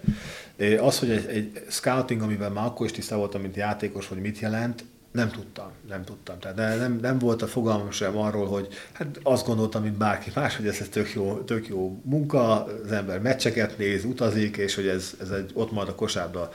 Az, 0.79 0.99
hogy 0.99 1.09
egy, 1.09 1.25
egy 1.25 1.63
scouting, 1.69 2.21
amivel 2.21 2.49
már 2.49 2.65
akkor 2.65 2.85
is 2.85 2.91
tiszta 2.91 3.17
voltam, 3.17 3.41
mint 3.41 3.55
játékos, 3.55 4.07
hogy 4.07 4.17
mit 4.17 4.39
jelent, 4.39 4.83
nem 5.11 5.29
tudtam, 5.29 5.71
nem 5.87 6.03
tudtam. 6.03 6.39
Tehát 6.39 6.57
de 6.57 6.75
nem, 6.75 6.99
nem 7.01 7.19
volt 7.19 7.41
a 7.41 7.47
fogalmam 7.47 7.91
sem 7.91 8.17
arról, 8.17 8.47
hogy 8.47 8.67
hát 8.91 9.19
azt 9.23 9.45
gondoltam, 9.45 9.83
mint 9.83 9.97
bárki 9.97 10.31
más, 10.35 10.55
hogy 10.55 10.67
ez 10.67 10.77
egy 10.81 10.89
tök 10.89 11.13
jó, 11.13 11.37
tök 11.37 11.67
jó 11.67 12.01
munka, 12.03 12.63
az 12.83 12.91
ember 12.91 13.21
meccseket 13.21 13.77
néz, 13.77 14.03
utazik, 14.03 14.57
és 14.57 14.75
hogy 14.75 14.87
ez, 14.87 15.13
ez 15.21 15.29
egy, 15.29 15.51
ott 15.53 15.71
marad 15.71 15.89
a 15.89 15.95
kosárba 15.95 16.51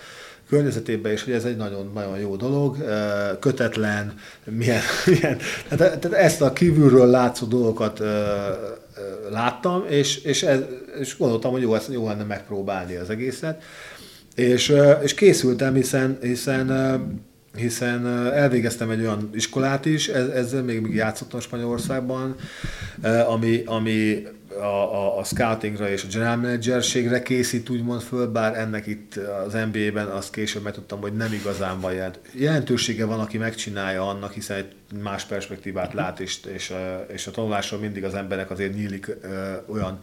környezetében, 0.49 1.13
és 1.13 1.25
hogy 1.25 1.33
ez 1.33 1.45
egy 1.45 1.57
nagyon, 1.57 1.91
nagyon 1.95 2.19
jó 2.19 2.37
dolog, 2.37 2.77
kötetlen, 3.41 4.15
milyen, 4.45 4.81
milyen 5.11 5.39
tehát, 5.69 5.99
tehát 5.99 6.19
ezt 6.19 6.41
a 6.41 6.53
kívülről 6.53 7.07
látszó 7.07 7.47
dolgokat 7.47 8.03
láttam, 9.31 9.85
és, 9.89 10.17
és, 10.17 10.43
ez, 10.43 10.61
és 11.01 11.17
gondoltam, 11.17 11.53
hogy 11.53 11.63
jó, 11.63 11.75
ezt 11.75 11.93
jó 11.93 12.07
lenne 12.07 12.25
megpróbálni 12.25 12.95
az 12.95 13.11
egészet. 13.11 13.63
És, 14.35 14.75
és 15.03 15.15
készültem, 15.15 15.75
hiszen, 15.75 16.19
hiszen 16.21 16.71
hiszen 17.57 18.07
elvégeztem 18.33 18.91
egy 18.91 19.01
olyan 19.01 19.31
iskolát 19.35 19.85
is, 19.85 20.09
ezzel 20.09 20.63
még, 20.63 20.81
még 20.81 20.95
játszottam 20.95 21.41
Spanyolországban, 21.41 22.37
ami, 23.27 23.63
ami 23.67 24.27
a, 24.61 24.95
a, 24.95 25.19
a 25.19 25.25
scoutingra 25.25 25.89
és 25.89 26.05
a 26.05 26.07
general 26.13 26.37
managerségre 26.37 27.23
készít 27.23 27.71
úgymond 27.71 28.01
föl, 28.01 28.27
bár 28.27 28.59
ennek 28.59 28.87
itt 28.87 29.17
az 29.47 29.53
NBA-ben 29.53 30.07
azt 30.07 30.33
később 30.33 30.63
megtudtam, 30.63 31.01
hogy 31.01 31.17
nem 31.17 31.33
igazán 31.33 31.81
van 31.81 31.93
jelent. 31.93 32.21
Jelentősége 32.33 33.05
van, 33.05 33.21
aki 33.21 33.39
megcsinálja 33.39 34.09
annak, 34.09 34.33
hiszen 34.33 34.57
egy 34.57 34.73
más 35.03 35.25
perspektívát 35.25 35.93
lát, 35.93 36.21
és, 36.21 36.41
és, 36.55 36.75
és 37.13 37.27
a 37.27 37.31
tanulásról 37.31 37.81
mindig 37.81 38.05
az 38.05 38.15
emberek 38.15 38.51
azért 38.51 38.75
nyílik 38.75 39.17
olyan 39.67 39.99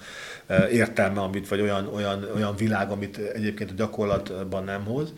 értelme, 0.72 1.22
amit, 1.22 1.48
vagy 1.48 1.62
olyan, 1.62 1.88
olyan, 1.94 2.28
olyan 2.36 2.56
világ, 2.56 2.92
amit 2.92 3.18
egyébként 3.18 3.72
a 3.72 3.74
gyakorlatban 3.74 4.64
nem 4.64 4.84
hoz, 4.84 5.14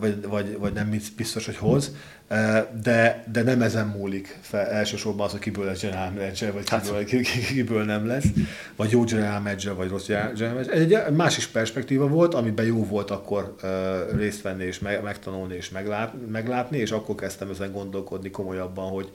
vagy, 0.00 0.26
vagy, 0.26 0.58
vagy 0.58 0.72
nem 0.72 1.00
biztos, 1.16 1.46
hogy 1.46 1.56
hoz 1.56 1.92
de, 2.82 3.24
de 3.32 3.42
nem 3.42 3.62
ezen 3.62 3.86
múlik 3.86 4.38
fel, 4.40 4.66
elsősorban 4.66 5.26
az, 5.26 5.30
hogy 5.30 5.40
kiből 5.40 5.64
lesz 5.64 5.80
general 5.80 6.10
manager, 6.10 6.52
vagy 6.52 6.64
kiből, 6.64 7.24
hát. 7.24 7.46
kiből 7.46 7.84
nem 7.84 8.06
lesz, 8.06 8.24
vagy 8.76 8.90
jó 8.90 9.04
general 9.04 9.40
manager, 9.40 9.74
vagy 9.74 9.88
rossz 9.88 10.06
general 10.06 10.32
manager. 10.38 10.74
Ez 10.74 10.80
egy 10.80 11.14
másik 11.14 11.46
perspektíva 11.52 12.08
volt, 12.08 12.34
amiben 12.34 12.66
jó 12.66 12.84
volt 12.84 13.10
akkor 13.10 13.54
részt 14.16 14.42
venni, 14.42 14.64
és 14.64 14.78
megtanulni, 14.78 15.54
és 15.54 15.70
meglátni, 16.30 16.78
és 16.78 16.90
akkor 16.90 17.14
kezdtem 17.14 17.50
ezen 17.50 17.72
gondolkodni 17.72 18.30
komolyabban, 18.30 18.90
hogy, 18.90 19.03
hogy 19.04 19.12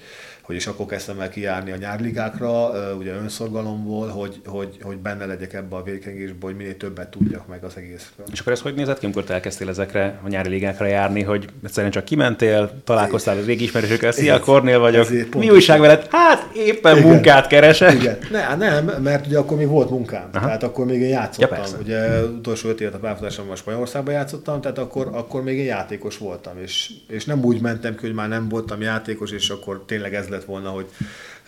és 0.56 0.68
akkor 0.68 0.86
kezdtem 0.86 1.20
el 1.20 1.30
kijárni 1.30 1.72
a 1.72 1.76
nyárligákra, 1.76 2.70
ugye 2.98 3.14
önszorgalomból, 3.14 4.08
hogy, 4.08 4.42
hogy, 4.46 4.78
hogy 4.82 4.98
benne 4.98 5.26
legyek 5.26 5.54
ebbe 5.54 5.76
a 5.76 5.84
vérkengésbe, 5.84 6.38
hogy 6.40 6.56
minél 6.56 6.78
többet 6.78 7.10
tudjak 7.10 7.48
meg 7.48 7.64
az 7.64 7.78
egészről. 7.78 8.26
És 8.32 8.40
akkor 8.40 8.52
ez 8.52 8.62
hogy 8.62 8.74
nézett 8.74 9.00
ki, 9.00 9.06
amikor 9.06 9.24
te 9.24 9.34
elkezdtél 9.34 9.70
ezekre 9.70 10.20
a 10.24 10.28
nyári 10.28 10.50
ligákra 10.50 10.86
járni, 10.86 11.24
hogy 11.24 11.46
egyszerűen 11.64 11.92
csak 11.92 12.06
kimentél, 12.06 12.72
találkoztál 12.84 13.38
a 13.38 13.46
régi 13.46 13.64
ismerősökkel, 13.64 14.12
szia, 14.12 14.40
Kornél 14.40 14.80
vagyok, 14.80 15.08
mi 15.38 15.50
újság 15.50 15.80
veled? 15.80 16.08
Hát 16.12 16.56
éppen 16.56 16.98
Igen. 16.98 17.10
munkát 17.10 17.48
keresek. 17.48 17.94
Igen. 17.94 18.18
Ne, 18.32 18.56
nem, 18.56 18.86
mert 18.86 19.26
ugye 19.26 19.38
akkor 19.38 19.58
még 19.58 19.68
volt 19.68 19.90
munkám, 19.90 20.30
Aha. 20.34 20.46
tehát 20.46 20.64
akkor 20.64 20.86
még 20.86 21.02
én 21.02 21.10
játszottam. 21.10 21.58
Ja, 21.58 21.80
ugye 21.80 22.24
utolsó 22.24 22.70
öt 22.70 22.82
évet 22.82 22.94
a 22.94 22.98
pályafutásomban 22.98 23.56
Spanyolországban 23.56 24.14
játszottam, 24.14 24.62
tehát 24.62 24.78
akkor, 24.78 25.10
akkor 25.14 25.44
még 25.44 25.58
én 25.58 25.66
játékos 25.66 26.18
voltam, 26.18 26.54
és, 26.62 26.92
és 27.08 27.26
nem 27.26 27.44
úgy 27.44 27.62
mentem 27.62 27.96
ki, 27.96 28.06
hogy 28.06 28.16
már 28.16 28.28
nem 28.28 28.50
voltam 28.50 28.82
játékos, 28.82 29.32
és 29.32 29.50
akkor 29.50 29.84
tényleg 29.86 30.14
ez 30.14 30.28
lett 30.40 30.48
volna, 30.48 30.70
hogy 30.70 30.86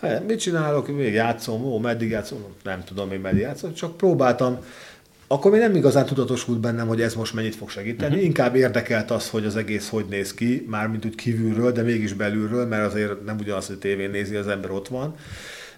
hát, 0.00 0.26
mit 0.26 0.40
csinálok, 0.40 0.96
még 0.96 1.12
játszom, 1.12 1.64
ó, 1.64 1.78
meddig 1.78 2.10
játszom, 2.10 2.44
nem 2.62 2.84
tudom 2.84 3.08
még 3.08 3.20
meddig 3.20 3.40
játszom, 3.40 3.74
csak 3.74 3.96
próbáltam. 3.96 4.58
Akkor 5.26 5.50
még 5.50 5.60
nem 5.60 5.74
igazán 5.74 6.06
tudatosult 6.06 6.60
bennem, 6.60 6.86
hogy 6.86 7.00
ez 7.00 7.14
most 7.14 7.34
mennyit 7.34 7.56
fog 7.56 7.70
segíteni. 7.70 8.10
Uh-huh. 8.10 8.24
Inkább 8.24 8.54
érdekelt 8.56 9.10
az, 9.10 9.28
hogy 9.28 9.44
az 9.44 9.56
egész 9.56 9.88
hogy 9.88 10.04
néz 10.08 10.34
ki, 10.34 10.66
mármint 10.68 11.04
úgy 11.04 11.14
kívülről, 11.14 11.72
de 11.72 11.82
mégis 11.82 12.12
belülről, 12.12 12.66
mert 12.66 12.86
azért 12.86 13.24
nem 13.24 13.36
ugyanaz, 13.38 13.66
hogy 13.66 13.78
tévén 13.78 14.10
nézi, 14.10 14.36
az 14.36 14.48
ember 14.48 14.70
ott 14.70 14.88
van. 14.88 15.14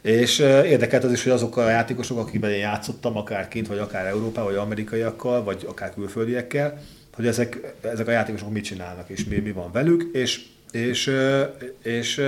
És 0.03 0.39
érdekelt 0.39 1.05
az 1.05 1.13
is, 1.13 1.23
hogy 1.23 1.33
azok 1.33 1.57
a 1.57 1.69
játékosok, 1.69 2.19
akikben 2.19 2.51
én 2.51 2.59
játszottam, 2.59 3.17
akár 3.17 3.49
kint, 3.49 3.67
vagy 3.67 3.79
akár 3.79 4.07
Európával, 4.07 4.51
vagy 4.51 4.61
amerikaiakkal, 4.61 5.45
vagy 5.45 5.65
akár 5.69 5.95
külföldiekkel, 5.95 6.81
hogy 7.15 7.27
ezek, 7.27 7.75
ezek 7.81 8.09
a 8.09 8.11
játékosok 8.11 8.53
mit 8.53 8.65
csinálnak, 8.65 9.09
és 9.09 9.25
mi, 9.25 9.37
mi 9.37 9.53
van 9.53 9.73
velük, 9.73 10.09
és 10.13 10.41
és, 10.75 11.11
és 11.83 12.19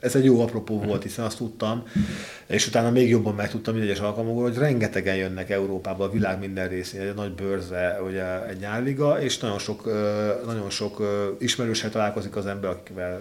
ez 0.00 0.14
egy 0.14 0.24
jó 0.24 0.40
apropó 0.40 0.80
volt, 0.80 1.02
hiszen 1.02 1.24
azt 1.24 1.36
tudtam, 1.36 1.82
és 2.46 2.66
utána 2.66 2.90
még 2.90 3.08
jobban 3.08 3.34
megtudtam 3.34 3.74
minden 3.74 3.90
egyes 3.90 4.04
alkalommal, 4.04 4.42
hogy 4.42 4.56
rengetegen 4.56 5.16
jönnek 5.16 5.50
Európába, 5.50 6.04
a 6.04 6.10
világ 6.10 6.38
minden 6.38 6.68
részén, 6.68 7.00
egy 7.00 7.14
nagy 7.14 7.32
bőrze, 7.32 8.00
ugye 8.06 8.46
egy 8.48 8.58
nyárliga, 8.58 9.22
és 9.22 9.38
nagyon 9.38 9.58
sok, 9.58 9.84
nagyon 10.46 10.70
sok 10.70 11.02
ismerőssel 11.38 11.90
találkozik 11.90 12.36
az 12.36 12.46
ember, 12.46 12.70
akikvel 12.70 13.20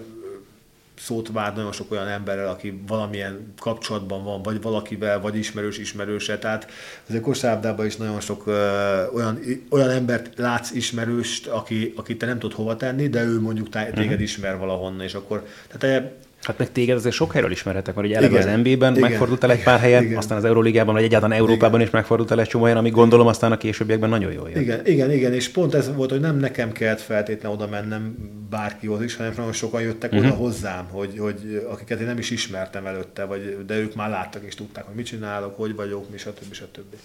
szót 0.98 1.30
vád 1.32 1.56
nagyon 1.56 1.72
sok 1.72 1.92
olyan 1.92 2.08
emberrel, 2.08 2.48
aki 2.48 2.82
valamilyen 2.88 3.54
kapcsolatban 3.60 4.24
van, 4.24 4.42
vagy 4.42 4.62
valakivel, 4.62 5.22
vagy 5.22 5.36
ismerős 5.36 5.78
ismerőse. 5.78 6.38
Tehát 6.38 6.72
azért 7.08 7.24
kosárlabdában 7.24 7.86
is 7.86 7.96
nagyon 7.96 8.20
sok 8.20 8.48
ö, 8.48 9.04
olyan, 9.14 9.40
olyan 9.70 9.90
embert 9.90 10.38
látsz 10.38 10.72
ismerőst, 10.72 11.48
aki, 11.48 11.94
akit 11.96 12.18
te 12.18 12.25
nem 12.25 12.40
tudod 12.40 12.58
hova 12.58 12.75
tenni, 12.75 13.08
de 13.08 13.24
ő 13.24 13.40
mondjuk 13.40 13.70
téged 13.70 13.98
uh-huh. 13.98 14.22
ismer 14.22 14.58
valahonnan, 14.58 15.02
és 15.02 15.14
akkor 15.14 15.46
tehát 15.68 16.12
Hát 16.46 16.58
meg 16.58 16.72
téged 16.72 16.96
azért 16.96 17.16
sok 17.16 17.32
helyről 17.32 17.52
ismerhetek, 17.52 17.96
mert 17.96 18.08
ugye 18.08 18.18
eleve 18.18 18.38
az 18.38 18.62
NBA-ben 18.64 18.94
megfordultál 19.00 19.52
egy 19.52 19.64
pár 19.64 19.80
helyen, 19.80 20.04
igen. 20.04 20.18
aztán 20.18 20.38
az 20.38 20.44
Euróligában, 20.44 20.94
vagy 20.94 21.04
egyáltalán 21.04 21.38
Európában 21.38 21.74
igen. 21.74 21.86
is 21.86 21.90
megfordultál 21.90 22.40
egy 22.40 22.48
csomó 22.48 22.64
helyen, 22.64 22.80
ami 22.80 22.90
gondolom 22.90 23.28
aztán 23.28 23.52
a 23.52 23.58
későbbiekben 23.58 24.10
nagyon 24.10 24.32
jól 24.32 24.50
jön. 24.50 24.62
Igen, 24.62 24.82
igen, 24.86 25.12
igen, 25.12 25.34
és 25.34 25.50
pont 25.50 25.74
ez 25.74 25.96
volt, 25.96 26.10
hogy 26.10 26.20
nem 26.20 26.38
nekem 26.38 26.72
kellett 26.72 27.02
feltétlenül 27.02 27.58
oda 27.58 27.68
mennem 27.68 28.16
bárkihoz 28.50 29.02
is, 29.02 29.16
hanem 29.16 29.34
nagyon 29.38 29.54
sokan 29.54 29.82
jöttek 29.82 30.12
uh-huh. 30.12 30.28
oda 30.28 30.36
hozzám, 30.36 30.86
hogy, 30.92 31.18
hogy 31.18 31.66
akiket 31.72 32.00
én 32.00 32.06
nem 32.08 32.18
is 32.18 32.32
ismertem 32.32 32.86
előtte, 32.86 33.24
vagy, 33.24 33.58
de 33.66 33.78
ők 33.78 33.96
már 33.96 34.10
láttak 34.10 34.44
és 34.46 34.56
tudták, 34.56 34.84
hogy 34.84 34.96
mit 34.96 35.06
csinálok, 35.06 35.56
hogy 35.58 35.75
vagyok, 35.75 36.12
mi, 36.12 36.18
stb. 36.18 36.54
stb. 36.54 36.96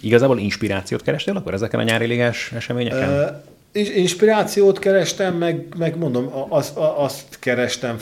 Igazából 0.00 0.38
inspirációt 0.38 1.02
kerestél 1.02 1.36
akkor 1.36 1.54
ezeken 1.54 1.80
a 1.80 1.82
nyári 1.82 2.06
ligás 2.06 2.52
eseményeken? 2.52 3.08
Uh, 3.08 3.96
inspirációt 3.96 4.78
kerestem, 4.78 5.34
meg, 5.34 5.66
meg 5.78 5.98
mondom, 5.98 6.30
azt, 6.48 6.76
azt 6.76 7.38
kerestem 7.38 7.98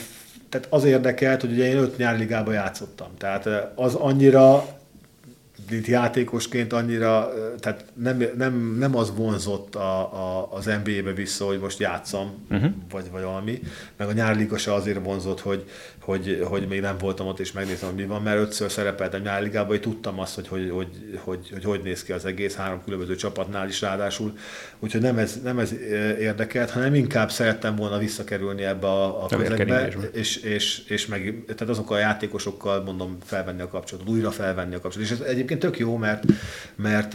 tehát 0.49 0.67
az 0.71 0.85
érdekelt, 0.85 1.41
hogy 1.41 1.53
ugye 1.53 1.67
én 1.67 1.77
öt 1.77 1.97
nyári 1.97 2.19
ligában 2.19 2.55
játszottam. 2.55 3.09
Tehát 3.19 3.49
az 3.75 3.95
annyira 3.95 4.65
mint 5.71 5.87
játékosként 5.87 6.73
annyira, 6.73 7.33
tehát 7.59 7.85
nem, 7.95 8.25
nem, 8.37 8.77
nem 8.79 8.97
az 8.97 9.13
vonzott 9.17 9.75
a, 9.75 9.99
a, 9.99 10.49
az 10.53 10.65
NBA-be 10.65 11.13
vissza, 11.13 11.45
hogy 11.45 11.59
most 11.59 11.79
játszam, 11.79 12.47
uh-huh. 12.51 12.71
vagy, 12.91 13.11
vagy 13.11 13.23
valami, 13.23 13.61
meg 13.97 14.09
a 14.09 14.13
nyári 14.13 14.49
se 14.57 14.75
azért 14.75 15.05
vonzott, 15.05 15.41
hogy, 15.41 15.65
hogy, 16.09 16.45
hogy 16.49 16.69
még 16.69 16.81
nem 16.81 16.99
voltam 16.99 17.27
ott, 17.27 17.39
és 17.39 17.53
megnézem, 17.53 17.89
hogy 17.89 17.99
mi 17.99 18.05
van, 18.05 18.23
mert 18.23 18.39
ötször 18.39 18.71
szerepeltem 18.71 19.23
nyári 19.23 19.45
ligában, 19.45 19.69
hogy 19.69 19.81
tudtam 19.81 20.19
azt, 20.19 20.35
hogy 20.35 20.49
hogy, 20.49 20.71
hogy, 20.71 21.19
hogy, 21.25 21.51
hogy, 21.53 21.65
hogy 21.65 21.81
néz 21.83 22.03
ki 22.03 22.13
az 22.13 22.25
egész, 22.25 22.55
három 22.55 22.83
különböző 22.85 23.15
csapatnál 23.15 23.69
is 23.69 23.81
ráadásul, 23.81 24.33
úgyhogy 24.79 25.01
nem 25.01 25.19
ez, 25.19 25.41
nem 25.43 25.59
ez 25.59 25.73
érdekelt, 26.19 26.71
hanem 26.71 26.95
inkább 26.95 27.31
szerettem 27.31 27.77
volna 27.77 27.99
visszakerülni 27.99 28.63
ebbe 28.63 28.87
a, 28.87 29.25
a 29.25 29.27
közegbe, 29.27 29.87
és, 30.13 30.37
és, 30.37 30.85
és 30.87 31.07
meg, 31.07 31.43
tehát 31.47 31.69
azok 31.69 31.91
a 31.91 31.99
játékosokkal 31.99 32.83
mondom 32.83 33.19
felvenni 33.25 33.61
a 33.61 33.69
kapcsolatot, 33.69 34.11
újra 34.13 34.31
felvenni 34.31 34.75
a 34.75 34.81
kapcsolatot. 34.81 35.13
És 35.13 35.21
ez 35.21 35.27
egyébként 35.27 35.61
tök 35.61 35.79
jó, 35.79 35.97
mert, 35.97 36.25
mert, 36.77 37.13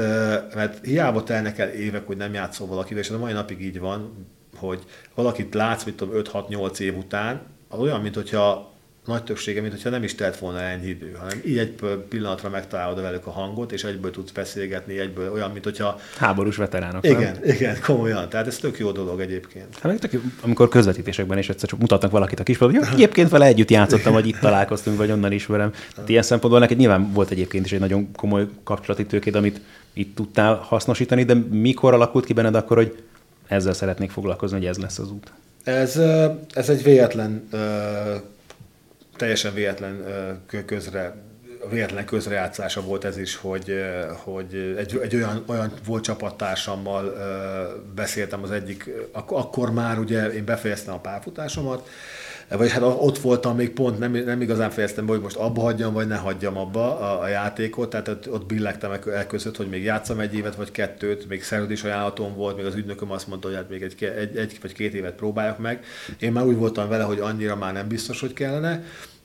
mert 0.55 0.85
hiába 0.85 1.23
telnek 1.23 1.59
el 1.59 1.69
évek, 1.69 2.07
hogy 2.07 2.17
nem 2.17 2.33
játszol 2.33 2.67
valakivel, 2.67 3.01
és 3.01 3.09
ez 3.09 3.15
a 3.15 3.19
mai 3.19 3.33
napig 3.33 3.61
így 3.61 3.79
van, 3.79 4.27
hogy 4.55 4.79
valakit 5.15 5.53
látsz, 5.53 5.83
mit 5.83 5.95
tudom, 5.95 6.21
5-6-8 6.23 6.79
év 6.79 6.97
után, 6.97 7.41
az 7.67 7.79
olyan, 7.79 8.01
mint 8.01 8.15
hogyha 8.15 8.72
nagy 9.05 9.23
többsége, 9.23 9.61
mint 9.61 9.73
hogyha 9.73 9.89
nem 9.89 10.03
is 10.03 10.15
telt 10.15 10.37
volna 10.37 10.61
ennyi 10.61 10.87
idő, 10.87 11.15
hanem 11.19 11.41
így 11.45 11.57
egy 11.57 11.73
pillanatra 12.09 12.49
megtalálod 12.49 13.01
velük 13.01 13.25
a 13.25 13.31
hangot, 13.31 13.71
és 13.71 13.83
egyből 13.83 14.11
tudsz 14.11 14.31
beszélgetni, 14.31 14.99
egyből 14.99 15.31
olyan, 15.31 15.51
mint 15.51 15.63
hogyha... 15.63 15.99
Háborús 16.17 16.55
veteránok. 16.55 17.05
Igen, 17.05 17.37
nem? 17.41 17.55
igen, 17.55 17.77
komolyan. 17.81 18.29
Tehát 18.29 18.47
ez 18.47 18.57
tök 18.57 18.77
jó 18.79 18.91
dolog 18.91 19.19
egyébként. 19.19 19.77
Hát 19.81 19.99
tök 19.99 20.11
jó, 20.11 20.19
amikor 20.41 20.69
közvetítésekben 20.69 21.37
is 21.37 21.49
egyszer 21.49 21.69
csak 21.69 21.79
mutatnak 21.79 22.11
valakit 22.11 22.39
a 22.39 22.43
kispadon, 22.43 22.75
hogy 22.75 22.93
egyébként 22.93 23.29
vele 23.29 23.45
együtt 23.45 23.69
játszottam, 23.69 24.13
vagy 24.13 24.27
itt 24.27 24.39
találkoztunk, 24.39 24.97
vagy 24.97 25.11
onnan 25.11 25.31
ismerem. 25.31 25.71
Tehát 25.95 26.09
ilyen 26.09 26.23
szempontból 26.23 26.59
neked 26.61 26.77
nyilván 26.77 27.11
volt 27.13 27.29
egyébként 27.29 27.65
is 27.65 27.71
egy 27.71 27.79
nagyon 27.79 28.11
komoly 28.15 28.47
kapcsolati 28.63 29.05
tőkéd, 29.05 29.35
amit 29.35 29.61
itt 29.93 30.15
tudtál 30.15 30.55
hasznosítani, 30.55 31.23
de 31.23 31.33
mikor 31.51 31.93
alakult 31.93 32.25
ki 32.25 32.33
benned 32.33 32.55
akkor, 32.55 32.77
hogy 32.77 33.03
ezzel 33.47 33.73
szeretnék 33.73 34.11
foglalkozni, 34.11 34.57
hogy 34.57 34.65
ez 34.65 34.77
lesz 34.77 34.99
az 34.99 35.11
út? 35.11 35.31
Ez, 35.63 35.99
ez 36.53 36.69
egy 36.69 36.83
véletlen 36.83 37.47
teljesen 39.15 39.53
véletlen 39.53 40.05
közre 40.65 41.15
véletlen 41.69 42.05
közrejátszása 42.05 42.81
volt 42.81 43.03
ez 43.03 43.17
is, 43.17 43.35
hogy, 43.35 43.83
hogy 44.23 44.75
egy, 44.77 44.99
egy 45.03 45.15
olyan, 45.15 45.43
olyan 45.47 45.73
volt 45.85 46.03
csapattársammal 46.03 47.13
beszéltem 47.95 48.43
az 48.43 48.51
egyik, 48.51 48.89
ak- 49.11 49.31
akkor 49.31 49.71
már 49.71 49.99
ugye 49.99 50.27
én 50.27 50.45
befejeztem 50.45 50.93
a 50.93 50.99
pályafutásomat, 50.99 51.89
vagy 52.57 52.71
hát 52.71 52.81
ott 52.81 53.17
voltam 53.17 53.55
még 53.55 53.71
pont, 53.71 53.99
nem, 53.99 54.11
nem 54.11 54.41
igazán 54.41 54.69
fejeztem 54.69 55.05
be, 55.05 55.11
hogy 55.11 55.21
most 55.21 55.35
abba 55.35 55.61
hagyjam, 55.61 55.93
vagy 55.93 56.07
ne 56.07 56.15
hagyjam 56.15 56.57
abba 56.57 56.99
a, 56.99 57.21
a 57.21 57.27
játékot, 57.27 57.89
tehát 57.89 58.07
ott, 58.09 58.45
billegtem 58.45 58.91
el 58.91 59.27
között, 59.27 59.57
hogy 59.57 59.69
még 59.69 59.83
játszam 59.83 60.19
egy 60.19 60.35
évet, 60.35 60.55
vagy 60.55 60.71
kettőt, 60.71 61.27
még 61.27 61.43
szerződés 61.43 61.83
ajánlatom 61.83 62.35
volt, 62.35 62.55
még 62.55 62.65
az 62.65 62.75
ügynököm 62.75 63.11
azt 63.11 63.27
mondta, 63.27 63.47
hogy 63.47 63.57
hát 63.57 63.69
még 63.69 63.81
egy, 63.81 64.03
egy, 64.03 64.37
egy 64.37 64.57
vagy 64.61 64.73
két 64.73 64.93
évet 64.93 65.15
próbáljak 65.15 65.59
meg. 65.59 65.83
Én 66.19 66.31
már 66.31 66.45
úgy 66.45 66.57
voltam 66.57 66.89
vele, 66.89 67.03
hogy 67.03 67.19
annyira 67.19 67.55
már 67.55 67.73
nem 67.73 67.87
biztos, 67.87 68.19
hogy 68.19 68.33
kellene, 68.33 68.83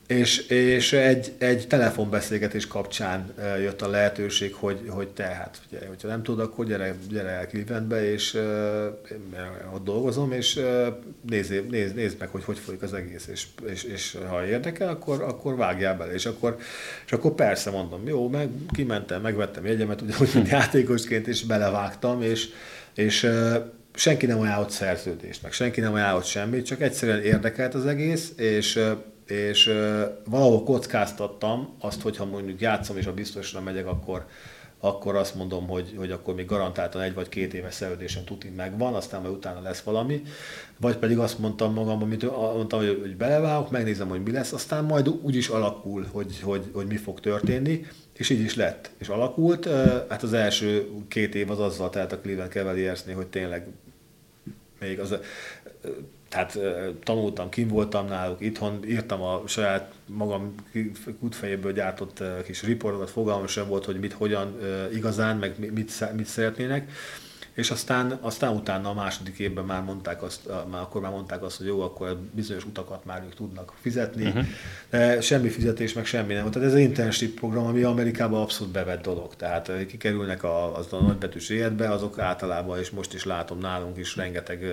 és, 0.08 0.38
és 0.38 0.92
egy, 0.92 1.32
egy 1.38 1.66
telefonbeszélgetés 1.66 2.66
kapcsán 2.66 3.34
jött 3.60 3.82
a 3.82 3.88
lehetőség, 3.88 4.54
hogy, 4.54 4.78
hogy 4.88 5.08
te, 5.08 5.22
hát 5.22 5.60
ugye, 5.68 5.86
hogyha 5.86 6.08
nem 6.08 6.22
tudod, 6.22 6.46
akkor 6.46 6.66
gyere, 6.66 6.94
gyere 7.08 7.28
el 7.28 7.46
Clevelandbe, 7.46 8.12
és 8.12 8.34
uh, 8.34 9.74
ott 9.74 9.84
dolgozom, 9.84 10.32
és 10.32 10.56
uh, 10.56 10.86
nézd, 11.28 11.70
nézd, 11.70 11.94
nézd 11.94 12.18
meg, 12.18 12.28
hogy 12.28 12.44
hogy 12.44 12.58
folyik 12.58 12.82
az 12.82 12.94
egész, 12.94 13.26
és, 13.26 13.46
és, 13.70 13.82
és 13.82 14.16
ha 14.28 14.46
érdekel, 14.46 14.88
akkor, 14.88 15.22
akkor 15.22 15.56
vágjál 15.56 15.96
bele. 15.96 16.12
És 16.12 16.26
akkor, 16.26 16.56
és 17.06 17.12
akkor 17.12 17.34
persze 17.34 17.70
mondom, 17.70 18.06
jó, 18.06 18.28
meg 18.28 18.48
kimentem, 18.72 19.20
megvettem 19.20 19.66
jegyemet, 19.66 20.00
ugyanúgy, 20.00 20.30
mint 20.34 20.48
játékosként, 20.48 21.26
és 21.26 21.44
belevágtam, 21.44 22.22
és, 22.22 22.48
és 22.94 23.22
uh, 23.22 23.54
senki 23.94 24.26
nem 24.26 24.40
ajánlott 24.40 24.70
szerződést, 24.70 25.42
meg 25.42 25.52
senki 25.52 25.80
nem 25.80 25.92
ajánlott 25.92 26.24
semmit, 26.24 26.66
csak 26.66 26.80
egyszerűen 26.80 27.22
érdekelt 27.22 27.74
az 27.74 27.86
egész, 27.86 28.32
és 28.36 28.80
és 29.30 29.66
uh, 29.66 30.02
valahol 30.24 30.62
kockáztattam 30.62 31.74
azt, 31.80 32.02
hogyha 32.02 32.24
mondjuk 32.24 32.60
játszom 32.60 32.96
és 32.96 33.06
a 33.06 33.14
biztosra 33.14 33.60
megyek, 33.60 33.86
akkor, 33.86 34.26
akkor 34.80 35.16
azt 35.16 35.34
mondom, 35.34 35.66
hogy, 35.66 35.94
hogy 35.96 36.10
akkor 36.10 36.34
még 36.34 36.46
garantáltan 36.46 37.00
egy 37.00 37.14
vagy 37.14 37.28
két 37.28 37.54
éves 37.54 37.74
szerződésem 37.74 38.24
tuti 38.24 38.48
megvan, 38.48 38.94
aztán 38.94 39.20
majd 39.20 39.34
utána 39.34 39.60
lesz 39.60 39.80
valami. 39.80 40.22
Vagy 40.80 40.96
pedig 40.96 41.18
azt 41.18 41.38
mondtam 41.38 41.72
magamban, 41.72 42.02
amit 42.02 42.30
mondtam, 42.54 42.78
hogy, 42.78 42.98
hogy 43.00 43.16
belevágok, 43.16 43.70
megnézem, 43.70 44.08
hogy 44.08 44.22
mi 44.22 44.32
lesz, 44.32 44.52
aztán 44.52 44.84
majd 44.84 45.08
úgy 45.08 45.36
is 45.36 45.48
alakul, 45.48 46.06
hogy, 46.12 46.40
hogy, 46.40 46.70
hogy 46.72 46.86
mi 46.86 46.96
fog 46.96 47.20
történni, 47.20 47.86
és 48.12 48.30
így 48.30 48.40
is 48.40 48.54
lett. 48.54 48.90
És 48.98 49.08
alakult. 49.08 49.68
Hát 50.08 50.22
az 50.22 50.32
első 50.32 50.88
két 51.08 51.34
év 51.34 51.50
az 51.50 51.60
azzal 51.60 51.90
telt 51.90 52.12
a 52.12 52.18
Cleveland 52.18 52.50
Cavaliersnél, 52.50 53.16
hogy 53.16 53.26
tényleg 53.26 53.66
még 54.80 54.98
az 54.98 55.14
tehát 56.28 56.58
tanultam, 57.04 57.48
kim 57.48 57.68
voltam 57.68 58.06
náluk, 58.06 58.40
itthon 58.40 58.84
írtam 58.86 59.22
a 59.22 59.42
saját 59.46 59.92
magam 60.06 60.54
kutfejéből 61.20 61.72
gyártott 61.72 62.22
kis 62.44 62.62
riportokat, 62.62 63.10
fogalmam 63.10 63.46
sem 63.46 63.68
volt, 63.68 63.84
hogy 63.84 63.98
mit, 63.98 64.12
hogyan 64.12 64.58
igazán, 64.92 65.36
meg 65.36 65.54
mit, 65.58 66.14
mit 66.16 66.26
szeretnének 66.26 66.90
és 67.58 67.70
aztán, 67.70 68.18
aztán 68.20 68.54
utána 68.54 68.88
a 68.88 68.94
második 68.94 69.38
évben 69.38 69.64
már 69.64 69.82
mondták 69.82 70.22
azt, 70.22 70.48
már 70.70 70.80
akkor 70.80 71.00
már 71.00 71.10
mondták 71.10 71.42
azt, 71.42 71.56
hogy 71.56 71.66
jó, 71.66 71.80
akkor 71.80 72.18
bizonyos 72.32 72.64
utakat 72.64 73.04
már 73.04 73.22
ők 73.24 73.34
tudnak 73.34 73.72
fizetni, 73.80 74.26
uh-huh. 74.26 74.44
de 74.90 75.20
semmi 75.20 75.48
fizetés, 75.48 75.92
meg 75.92 76.04
semmi 76.04 76.34
nem. 76.34 76.50
Tehát 76.50 76.68
ez 76.68 76.74
az 76.74 76.78
internship 76.78 77.38
program, 77.38 77.66
ami 77.66 77.82
Amerikában 77.82 78.40
abszolút 78.40 78.72
bevett 78.72 79.02
dolog. 79.02 79.36
Tehát 79.36 79.72
kikerülnek 79.86 80.42
a, 80.42 80.76
az 80.76 80.92
a 80.92 80.96
nagybetűs 81.00 81.48
életbe, 81.48 81.90
azok 81.90 82.18
általában, 82.18 82.78
és 82.78 82.90
most 82.90 83.14
is 83.14 83.24
látom 83.24 83.58
nálunk 83.58 83.98
is 83.98 84.16
rengeteg, 84.16 84.64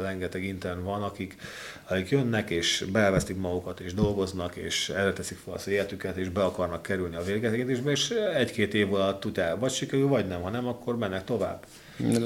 rengeteg 0.00 0.44
intern 0.44 0.82
van, 0.82 1.02
akik, 1.02 1.36
akik 1.84 2.08
jönnek, 2.08 2.50
és 2.50 2.84
belvesztik 2.92 3.36
magukat, 3.36 3.80
és 3.80 3.94
dolgoznak, 3.94 4.56
és 4.56 4.88
elteszik 4.88 5.38
fel 5.44 5.54
az 5.54 5.68
életüket, 5.68 6.16
és 6.16 6.28
be 6.28 6.44
akarnak 6.44 6.82
kerülni 6.82 7.16
a 7.16 7.22
végezésbe, 7.22 7.90
és 7.90 8.10
egy-két 8.34 8.74
év 8.74 8.94
alatt 8.94 9.20
tudják, 9.20 9.58
vagy 9.58 9.72
sikerül, 9.72 10.08
vagy 10.08 10.26
nem, 10.26 10.42
ha 10.42 10.50
nem, 10.50 10.66
akkor 10.66 10.96
mennek 10.96 11.24
tovább. 11.24 11.64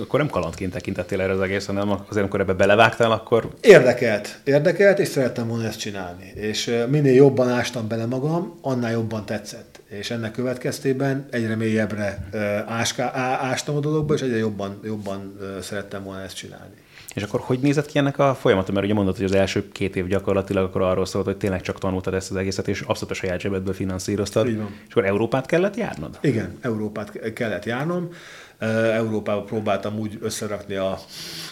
Akkor 0.03 0.19
nem 0.21 0.29
kalandként 0.29 0.73
tekintettél 0.73 1.21
erre 1.21 1.33
az 1.33 1.41
egész, 1.41 1.67
hanem 1.67 1.91
azért, 1.91 2.17
amikor 2.17 2.41
ebbe 2.41 2.53
belevágtál, 2.53 3.13
akkor... 3.13 3.49
Érdekelt, 3.61 4.39
érdekelt, 4.45 4.99
és 4.99 5.09
szerettem 5.09 5.49
volna 5.49 5.65
ezt 5.67 5.79
csinálni. 5.79 6.33
És 6.35 6.75
minél 6.89 7.15
jobban 7.15 7.49
ástam 7.49 7.89
bele 7.89 8.07
magam, 8.07 8.59
annál 8.63 8.91
jobban 8.91 9.27
tetszett. 9.27 9.81
És 9.89 10.11
ennek 10.11 10.31
következtében 10.31 11.27
egyre 11.31 11.57
mélyebbre 11.57 12.29
áská, 12.67 13.11
ástam 13.41 13.77
a 13.77 13.81
dologba, 13.81 14.15
és 14.15 14.21
egyre 14.21 14.37
jobban, 14.37 14.81
jobban 14.85 15.39
szerettem 15.61 16.05
volna 16.05 16.23
ezt 16.23 16.37
csinálni. 16.37 16.75
És 17.15 17.23
akkor 17.23 17.41
hogy 17.41 17.59
nézett 17.59 17.87
ki 17.87 17.99
ennek 17.99 18.19
a 18.19 18.35
folyamata? 18.35 18.73
Mert 18.73 18.85
ugye 18.85 18.95
mondod, 18.95 19.17
hogy 19.17 19.25
az 19.25 19.33
első 19.33 19.69
két 19.69 19.97
év 19.97 20.07
gyakorlatilag 20.07 20.65
akkor 20.65 20.83
arról 20.83 21.07
szólt, 21.07 21.25
hogy 21.25 21.37
tényleg 21.37 21.61
csak 21.61 21.79
tanultad 21.79 22.15
ezt 22.15 22.31
az 22.31 22.37
egészet, 22.37 22.69
és 22.69 22.81
abszolút 22.81 23.11
a 23.11 23.15
saját 23.15 23.41
zsebedből 23.41 23.75
finanszíroztad. 23.75 24.47
És 24.49 24.55
akkor 24.91 25.05
Európát 25.05 25.47
kellett 25.47 25.77
járnod? 25.77 26.19
Igen, 26.21 26.59
Európát 26.61 27.33
kellett 27.33 27.65
járnom. 27.65 28.09
Európába 28.95 29.43
próbáltam 29.43 29.99
úgy 29.99 30.19
összerakni 30.21 30.75
a 30.75 30.99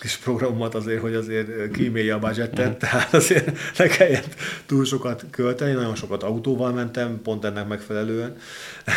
kis 0.01 0.17
programomat 0.17 0.75
azért, 0.75 1.01
hogy 1.01 1.15
azért 1.15 1.71
kímélje 1.71 2.15
a 2.15 2.19
budgetet, 2.19 2.59
uh-huh. 2.59 2.77
tehát 2.77 3.15
azért 3.15 3.59
ne 3.79 3.87
kelljen 3.87 4.23
túl 4.67 4.85
sokat 4.85 5.25
költeni, 5.31 5.73
nagyon 5.73 5.95
sokat 5.95 6.23
autóval 6.23 6.73
mentem, 6.73 7.21
pont 7.23 7.45
ennek 7.45 7.69
megfelelően, 7.69 8.37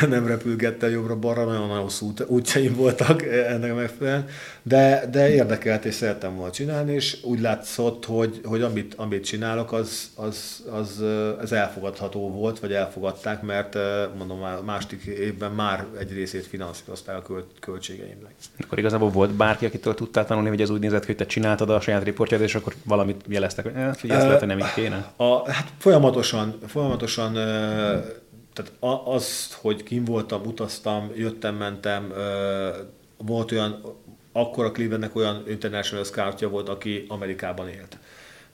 nem 0.09 0.27
repülgettem 0.27 0.91
jobbra-balra, 0.91 1.43
nagyon 1.43 1.81
hosszú 1.81 2.13
útjaim 2.27 2.75
voltak 2.75 3.23
ennek 3.23 3.75
megfelelően, 3.75 4.27
de, 4.69 5.07
de 5.11 5.29
érdekelt 5.29 5.85
és 5.85 5.93
szerettem 5.93 6.35
volna 6.35 6.51
csinálni, 6.51 6.93
és 6.93 7.17
úgy 7.23 7.39
látszott, 7.39 8.05
hogy, 8.05 8.41
hogy 8.43 8.61
amit, 8.61 8.93
amit 8.97 9.23
csinálok, 9.23 9.71
az, 9.71 10.11
az, 10.15 10.63
az, 10.71 11.03
az 11.41 11.51
elfogadható 11.51 12.31
volt, 12.31 12.59
vagy 12.59 12.73
elfogadták, 12.73 13.41
mert 13.41 13.77
mondom, 14.17 14.43
a 14.43 14.61
második 14.65 15.03
évben 15.03 15.51
már 15.51 15.85
egy 15.99 16.13
részét 16.13 16.45
finanszírozták 16.45 17.29
a 17.29 17.45
költségeimnek. 17.59 18.33
Akkor 18.59 18.77
igazából 18.77 19.09
volt 19.09 19.31
bárki, 19.31 19.65
akitől 19.65 19.93
tudtál 19.93 20.25
tanulni, 20.25 20.49
hogy 20.49 20.61
ez 20.61 20.69
úgy 20.69 20.79
nézett, 20.79 21.05
hogy 21.05 21.15
te 21.15 21.25
csináltad 21.25 21.69
a 21.69 21.79
saját 21.79 22.03
riportját, 22.03 22.41
és 22.41 22.55
akkor 22.55 22.73
valamit 22.83 23.21
jeleztek, 23.27 23.63
hogy 23.63 23.73
figyelj, 23.73 24.19
ezt 24.19 24.27
lehet, 24.27 24.39
hogy 24.39 24.47
nem 24.47 24.59
így 24.59 24.73
kéne? 24.73 25.13
A, 25.15 25.51
hát 25.51 25.73
folyamatosan, 25.77 26.57
folyamatosan 26.67 27.33
tehát 28.53 28.71
az, 29.05 29.57
hogy 29.61 29.83
kim 29.83 30.05
voltam, 30.05 30.41
utaztam, 30.45 31.11
jöttem, 31.15 31.55
mentem, 31.55 32.13
volt 33.17 33.51
olyan, 33.51 33.81
akkor 34.39 34.65
a 34.65 34.71
Clevelandnek 34.71 35.15
olyan 35.15 35.43
international 35.47 36.03
scoutja 36.03 36.49
volt, 36.49 36.69
aki 36.69 37.05
Amerikában 37.07 37.69
élt. 37.69 37.97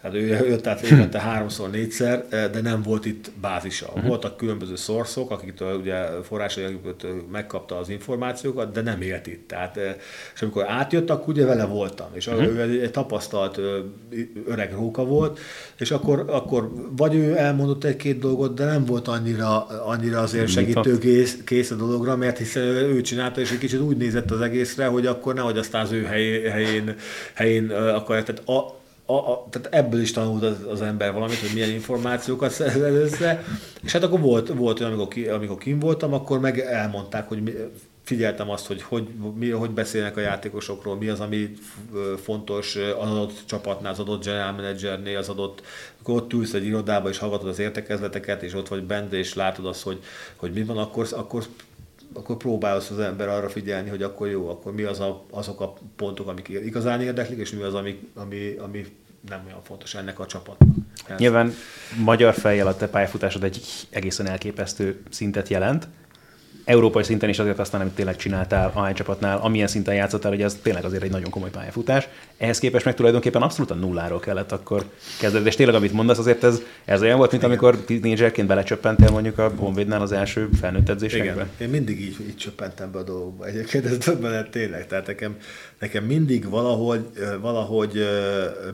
Hát 0.06 0.13
ő 0.13 0.26
jött 0.26 0.68
át 0.68 0.82
évente 0.82 1.20
háromszor, 1.20 1.70
négyszer, 1.70 2.26
de 2.30 2.62
nem 2.62 2.82
volt 2.82 3.06
itt 3.06 3.32
bázisa. 3.41 3.88
Uh-huh. 3.88 4.08
Voltak 4.08 4.38
különböző 4.38 4.76
szorszok, 4.76 5.32
akiktől 5.32 5.78
ugye 5.80 5.96
forrásai 6.24 6.80
megkapta 7.32 7.78
az 7.78 7.89
információkat, 7.89 8.72
de 8.72 8.82
nem 8.82 9.02
élt 9.02 9.28
itt. 9.28 9.48
Tehát, 9.48 9.80
és 10.36 10.41
amikor 10.41 10.65
átjött, 10.70 11.10
akkor 11.10 11.34
ugye 11.34 11.46
vele 11.46 11.65
voltam. 11.65 12.08
És 12.13 12.28
uh-huh. 12.28 12.46
ő 12.46 12.62
egy, 12.62 12.78
egy 12.78 12.91
tapasztalt 12.91 13.60
öreg 14.48 14.74
róka 14.74 15.06
volt, 15.06 15.39
és 15.78 15.91
akkor, 15.91 16.26
akkor 16.28 16.72
vagy 16.98 17.15
ő 17.15 17.38
elmondott 17.38 17.84
egy-két 17.84 18.20
dolgot, 18.20 18.54
de 18.54 18.65
nem 18.65 18.86
volt 18.86 19.08
annyira, 19.08 19.65
annyira 19.65 20.20
azért 20.20 20.48
segítő 20.48 20.98
kész, 21.46 21.72
a 21.72 21.76
dologra, 21.76 22.15
mert 22.15 22.38
hiszen 22.38 22.63
ő 22.63 23.02
csinálta, 23.02 23.41
és 23.41 23.52
egy 23.52 23.58
kicsit 23.58 23.80
úgy 23.80 23.98
nézett 23.98 24.32
az 24.32 24.41
egészre, 24.41 24.86
hogy 24.86 25.06
akkor 25.06 25.34
nehogy 25.34 25.58
aztán 25.58 25.82
az 25.82 25.91
ő 25.91 26.04
helyén, 26.04 26.52
helyén, 26.52 26.96
helyén 27.34 27.70
akkor, 27.72 28.24
tehát 28.24 28.50
a, 28.50 28.84
a, 29.06 29.13
a, 29.13 29.48
tehát 29.50 29.68
ebből 29.72 30.02
is 30.02 30.12
tanult 30.12 30.44
az, 30.44 30.58
az 30.70 30.82
ember 30.82 31.13
valamit, 31.13 31.39
hogy 31.39 31.54
milyen 31.54 31.70
információkat 31.70 32.52
szerez 32.52 32.94
össze, 32.94 33.44
és 33.84 33.91
hát 33.91 34.04
akkor 34.04 34.20
volt, 34.20 34.48
volt 34.48 34.80
olyan, 34.80 34.91
amikor, 34.91 35.08
ki, 35.08 35.28
amikor 35.28 35.58
kim 35.58 35.80
voltam, 35.80 36.13
akkor 36.13 36.39
meg 36.39 36.60
elmondták, 36.60 37.28
hogy 37.28 37.44
mi, 37.44 37.52
figyeltem 38.06 38.50
azt, 38.50 38.68
hogy 38.68 38.82
hogy, 38.82 39.08
mi, 39.36 39.50
hogy 39.50 39.70
beszélnek 39.70 40.18
a 40.18 40.20
játékosokról, 40.22 40.96
mi 40.96 41.08
az, 41.08 41.20
ami 41.20 41.54
fontos 42.24 42.76
az 42.76 43.10
adott 43.10 43.41
csapatnál, 43.46 43.91
az 43.91 44.00
adott 44.00 44.24
general 44.24 44.52
managernél, 44.52 45.18
az 45.18 45.30
adott, 45.30 45.62
akkor 46.02 46.15
ott 46.15 46.34
ülsz 46.34 46.54
egy 46.54 46.65
irodába 46.65 47.10
és 47.10 47.18
hallgatod 47.18 47.48
az 47.48 47.60
értekezleteket, 47.60 48.44
és 48.44 48.54
ott 48.54 48.68
vagy 48.68 48.84
bent, 48.84 49.13
és 49.13 49.34
látod 49.34 49.65
azt, 49.65 49.82
hogy, 49.82 50.00
hogy 50.36 50.54
mi 50.54 50.63
van, 50.63 50.78
akkor, 50.78 51.08
akkor 51.12 51.46
akkor 52.13 52.38
próbálsz 52.38 52.89
az 52.89 53.00
ember 53.00 53.28
arra 53.28 53.50
figyelni, 53.50 53.89
hogy 53.89 54.04
akkor 54.04 54.28
jó, 54.28 54.50
akkor 54.50 54.74
mi 54.74 54.84
az 54.84 55.00
a, 55.00 55.24
azok 55.30 55.62
a 55.62 55.74
pontok, 55.96 56.28
amik 56.28 56.48
igazán 56.50 57.02
érdeklik, 57.02 57.39
és 57.39 57.52
mi 57.52 57.62
az, 57.62 57.74
ami, 57.74 58.00
ami, 58.13 58.56
ami 58.60 58.86
nem 59.30 59.41
olyan 59.46 59.63
fontos 59.63 59.96
ennek 59.96 60.20
a 60.20 60.26
csapatnak. 60.26 60.76
Ez. 61.08 61.20
Nyilván 61.20 61.54
magyar 62.04 62.34
fejjel 62.34 62.68
a 62.68 62.76
te 62.76 62.88
pályafutásod 62.88 63.44
egy 63.44 63.88
egészen 63.89 64.28
elképesztő 64.28 65.02
szintet 65.10 65.50
jelent, 65.50 65.88
európai 66.65 67.04
szinten 67.04 67.30
is 67.30 67.39
azért 67.39 67.60
aztán, 67.60 67.82
amit 67.82 67.93
tényleg 67.93 68.15
csináltál 68.15 68.71
a 68.75 68.93
csapatnál, 68.93 69.38
amilyen 69.38 69.67
szinten 69.67 69.95
játszottál, 69.95 70.32
hogy 70.32 70.41
ez 70.41 70.60
tényleg 70.62 70.86
azért 70.86 71.04
egy 71.04 71.12
nagyon 71.12 71.30
komoly 71.30 71.49
pályafutás. 71.49 72.08
Ehhez 72.38 72.60
képest 72.60 72.86
meg 72.86 72.95
tulajdonképpen 72.95 73.41
abszolút 73.41 73.71
a 73.71 73.75
nulláról 73.75 74.19
kellett 74.19 74.51
akkor 74.51 74.86
kezdeni. 75.19 75.45
És 75.45 75.56
tényleg, 75.56 75.75
amit 75.75 75.93
mondasz, 75.93 76.17
azért 76.17 76.43
ez, 76.43 76.62
ez 76.86 77.01
olyan 77.01 77.17
volt, 77.17 77.32
mint 77.32 77.43
Igen. 77.43 77.56
amikor 77.56 77.78
tínédzserként 77.78 78.47
belecsöppentél 78.47 79.10
mondjuk 79.10 79.38
a 79.38 79.51
Honvédnál 79.56 80.01
az 80.01 80.12
első 80.12 80.49
felnőtt 80.60 80.89
edzésekbe? 80.89 81.32
Igen, 81.32 81.49
én 81.58 81.69
mindig 81.69 82.01
így, 82.01 82.17
így 82.28 82.36
csöppentem 82.36 82.91
be 82.91 82.97
a 82.97 83.04
dolgokba. 83.04 83.45
Egyébként 83.45 83.86
ez 83.86 83.97
többen 83.97 84.47
tényleg. 84.51 84.88
Tehát 84.88 85.08
nekem, 85.08 85.38
nekem 85.80 86.04
mindig 86.04 86.49
valahogy, 86.49 87.06
valahogy 87.41 88.08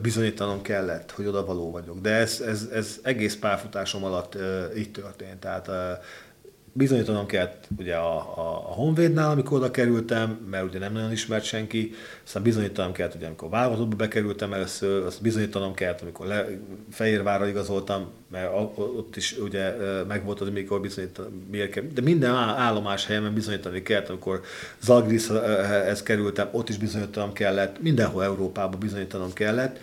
bizonyítanom 0.02 0.62
kellett, 0.62 1.10
hogy 1.10 1.26
oda 1.26 1.44
való 1.44 1.70
vagyok. 1.70 2.00
De 2.00 2.10
ez, 2.10 2.40
ez, 2.46 2.68
ez 2.72 2.98
egész 3.02 3.36
pályafutásom 3.36 4.04
alatt 4.04 4.38
így 4.76 4.90
történt. 4.90 5.38
Tehát 5.40 5.70
bizonyítanom 6.72 7.26
kellett 7.26 7.68
ugye 7.78 7.94
a, 7.94 8.16
a, 8.16 8.40
a 8.40 8.72
Honvédnál, 8.72 9.30
amikor 9.30 9.58
oda 9.58 9.70
kerültem, 9.70 10.30
mert 10.50 10.64
ugye 10.64 10.78
nem 10.78 10.92
nagyon 10.92 11.12
ismert 11.12 11.44
senki, 11.44 11.94
aztán 12.24 12.42
bizonyítanom 12.42 12.92
kellett, 12.92 13.14
ugye 13.14 13.26
amikor 13.26 13.48
válogatottba 13.48 13.96
bekerültem 13.96 14.52
először, 14.52 15.06
azt 15.06 15.22
bizonyítanom 15.22 15.74
kellett, 15.74 16.00
amikor 16.00 16.26
le, 16.26 16.46
Fehérvárra 16.90 17.48
igazoltam, 17.48 18.10
mert 18.30 18.50
ott 18.76 19.16
is 19.16 19.38
ugye 19.38 19.74
megvolt 20.08 20.40
az, 20.40 20.48
amikor 20.48 20.80
bizonyítanom, 20.80 21.32
de 21.94 22.00
minden 22.02 22.34
állomás 22.34 23.06
helyen 23.06 23.34
bizonyítani 23.34 23.82
kellett, 23.82 24.08
amikor 24.08 24.40
Zagrishez 24.80 26.02
kerültem, 26.02 26.48
ott 26.52 26.68
is 26.68 26.76
bizonyítanom 26.76 27.32
kellett, 27.32 27.82
mindenhol 27.82 28.24
Európában 28.24 28.78
bizonyítanom 28.78 29.32
kellett, 29.32 29.78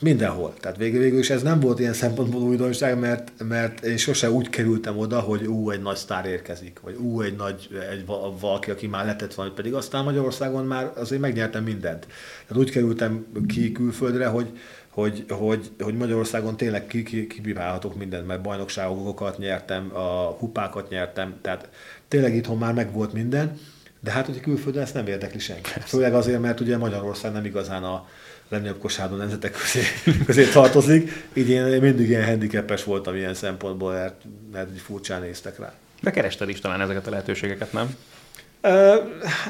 Mindenhol. 0.00 0.54
Tehát 0.60 0.76
végül, 0.76 1.00
végül 1.00 1.18
is 1.18 1.30
ez 1.30 1.42
nem 1.42 1.60
volt 1.60 1.78
ilyen 1.78 1.92
szempontból 1.92 2.42
újdonság, 2.42 2.98
mert, 2.98 3.32
mert 3.48 3.84
én 3.84 3.96
sose 3.96 4.30
úgy 4.30 4.48
kerültem 4.48 4.98
oda, 4.98 5.20
hogy 5.20 5.46
ú, 5.46 5.70
egy 5.70 5.82
nagy 5.82 5.96
sztár 5.96 6.26
érkezik, 6.26 6.80
vagy 6.80 6.94
ú, 6.94 7.20
egy 7.20 7.36
nagy, 7.36 7.68
egy 7.90 8.06
valaki, 8.40 8.70
aki 8.70 8.86
már 8.86 9.04
letett 9.04 9.34
valamit, 9.34 9.56
pedig 9.56 9.74
aztán 9.74 10.04
Magyarországon 10.04 10.64
már 10.64 10.92
azért 10.96 11.20
megnyertem 11.20 11.64
mindent. 11.64 12.06
Tehát 12.46 12.62
úgy 12.62 12.70
kerültem 12.70 13.26
ki 13.48 13.72
külföldre, 13.72 14.26
hogy, 14.26 14.58
hogy, 14.88 15.24
hogy, 15.28 15.70
hogy 15.78 15.94
Magyarországon 15.94 16.56
tényleg 16.56 16.86
kibírálhatok 17.28 17.92
ki, 17.92 17.98
mindent, 17.98 18.26
mert 18.26 18.42
bajnokságokat 18.42 19.38
nyertem, 19.38 19.90
a 19.96 20.36
kupákat 20.36 20.88
nyertem, 20.88 21.34
tehát 21.42 21.68
tényleg 22.08 22.34
itthon 22.34 22.58
már 22.58 22.74
megvolt 22.74 23.12
minden, 23.12 23.58
de 24.00 24.10
hát 24.10 24.26
hogy 24.26 24.40
külföldön 24.40 24.82
ezt 24.82 24.94
nem 24.94 25.06
érdekli 25.06 25.38
senki. 25.38 25.70
Főleg 25.80 26.14
azért, 26.14 26.40
mert 26.40 26.60
ugye 26.60 26.76
Magyarország 26.76 27.32
nem 27.32 27.44
igazán 27.44 27.82
a, 27.82 28.06
legnagyobb 28.48 28.78
kosárlabda 28.78 29.22
nemzetek 29.22 29.52
közé, 29.52 29.82
közé 30.26 30.44
tartozik, 30.44 31.28
így 31.32 31.48
én 31.48 31.62
mindig 31.64 32.08
ilyen 32.08 32.26
handicapes 32.26 32.84
voltam 32.84 33.14
ilyen 33.14 33.34
szempontból, 33.34 33.92
mert, 33.92 34.22
mert 34.52 34.80
furcsán 34.80 35.20
néztek 35.20 35.58
rá. 35.58 35.72
De 36.00 36.10
kerested 36.10 36.48
is 36.48 36.60
talán 36.60 36.80
ezeket 36.80 37.06
a 37.06 37.10
lehetőségeket, 37.10 37.72
nem? 37.72 37.96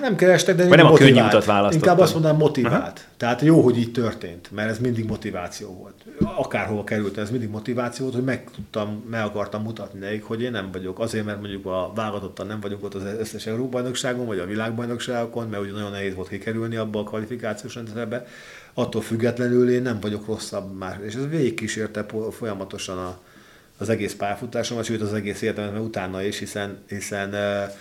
nem 0.01 0.17
kerestek, 0.17 0.57
de 0.57 0.69
Vagy 0.69 0.77
nem 0.77 0.87
motivált. 0.87 1.13
a 1.13 1.15
könnyű 1.15 1.27
utat 1.27 1.45
választottam. 1.45 1.89
Inkább 1.89 1.99
azt 2.05 2.13
mondanám 2.13 2.37
motivált. 2.37 2.75
Aha. 2.75 2.93
Tehát 3.17 3.41
jó, 3.41 3.61
hogy 3.61 3.79
így 3.79 3.93
történt, 3.93 4.51
mert 4.51 4.71
ez 4.71 4.79
mindig 4.79 5.07
motiváció 5.07 5.69
volt. 5.73 5.95
Akárhova 6.37 6.85
került, 6.85 7.19
ez 7.19 7.31
mindig 7.31 7.49
motiváció 7.49 8.05
volt, 8.05 8.17
hogy 8.17 8.25
meg 8.25 8.51
tudtam, 8.55 9.05
meg 9.11 9.25
akartam 9.25 9.63
mutatni 9.63 9.99
nekik, 9.99 10.23
hogy 10.23 10.43
én 10.43 10.51
nem 10.51 10.69
vagyok. 10.73 10.99
Azért, 10.99 11.25
mert 11.25 11.41
mondjuk 11.41 11.67
a 11.67 11.93
válogatottan 11.95 12.47
nem 12.47 12.61
vagyunk 12.61 12.85
ott 12.85 12.95
az 12.95 13.03
összes 13.19 13.47
Európa-bajnokságon, 13.47 14.27
vagy 14.27 14.39
a 14.39 14.47
világbajnokságokon, 14.47 15.49
mert 15.49 15.63
ugye 15.63 15.73
nagyon 15.73 15.91
nehéz 15.91 16.15
volt 16.15 16.29
kikerülni 16.29 16.77
abba 16.77 16.99
a 16.99 17.05
kvalifikációs 17.05 17.75
rendszerbe. 17.75 18.27
Attól 18.75 19.03
függetlenül 19.03 19.71
én 19.71 19.83
nem 19.83 20.01
vagyok 20.01 20.27
rosszabb 20.27 20.77
már. 20.77 21.01
És 21.07 21.15
ez 21.15 21.29
végigkísérte 21.29 22.07
folyamatosan 22.31 22.99
a, 22.99 23.19
az 23.79 23.89
egész 23.89 24.15
pályafutásomat, 24.15 24.85
sőt 24.85 25.01
az 25.01 25.13
egész 25.13 25.43
életemet, 25.43 25.81
utána 25.81 26.23
is, 26.23 26.39
hiszen, 26.39 26.79
hiszen 26.89 27.29
uh, 27.29 27.75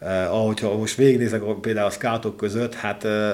Uh, 0.00 0.10
ahogyha 0.10 0.76
most 0.76 0.94
végignézek 0.94 1.42
például 1.60 1.86
a 1.86 1.90
scoutok 1.90 2.36
között, 2.36 2.74
hát 2.74 3.04
uh, 3.04 3.30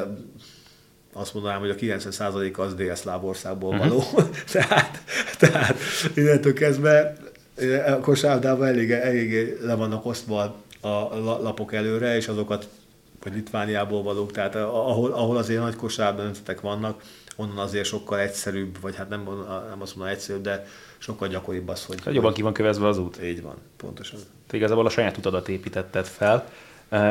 azt 1.12 1.34
mondanám, 1.34 1.60
hogy 1.60 1.70
a 1.70 1.74
90% 1.74 2.56
az 2.56 2.74
délszláv 2.74 3.24
országból 3.24 3.78
való. 3.78 3.96
Uh-huh. 3.96 4.28
tehát, 4.52 5.02
tehát 5.38 5.76
innentől 6.14 6.52
kezdve 6.52 7.16
a 7.86 7.98
kosárlabdában 7.98 8.66
elég, 8.66 8.90
elég 8.90 9.58
le 9.62 9.74
vannak 9.74 10.06
osztva 10.06 10.40
a 10.80 11.16
lapok 11.42 11.74
előre, 11.74 12.16
és 12.16 12.28
azokat, 12.28 12.68
vagy 13.22 13.34
Litvániából 13.34 14.02
valók, 14.02 14.32
tehát 14.32 14.54
ahol, 14.54 15.12
ahol 15.12 15.36
azért 15.36 15.60
nagy 15.60 15.76
nemzetek 16.16 16.60
vannak, 16.60 17.02
onnan 17.36 17.58
azért 17.58 17.84
sokkal 17.84 18.18
egyszerűbb, 18.18 18.80
vagy 18.80 18.96
hát 18.96 19.08
nem, 19.08 19.28
nem 19.68 19.80
azt 19.80 19.96
mondom 19.96 20.14
egyszerűbb, 20.14 20.42
de 20.42 20.66
sokkal 20.98 21.28
gyakoribb 21.28 21.68
az, 21.68 21.84
hogy... 21.84 21.98
Hát 22.04 22.14
jobban 22.14 22.32
ki 22.32 22.42
van 22.42 22.52
kövezve 22.52 22.86
az 22.86 22.98
út. 22.98 23.22
Így 23.22 23.42
van, 23.42 23.54
pontosan. 23.76 24.20
Te 24.46 24.56
igazából 24.56 24.86
a 24.86 24.90
saját 24.90 25.16
utadat 25.16 25.48
építetted 25.48 26.06
fel. 26.06 26.48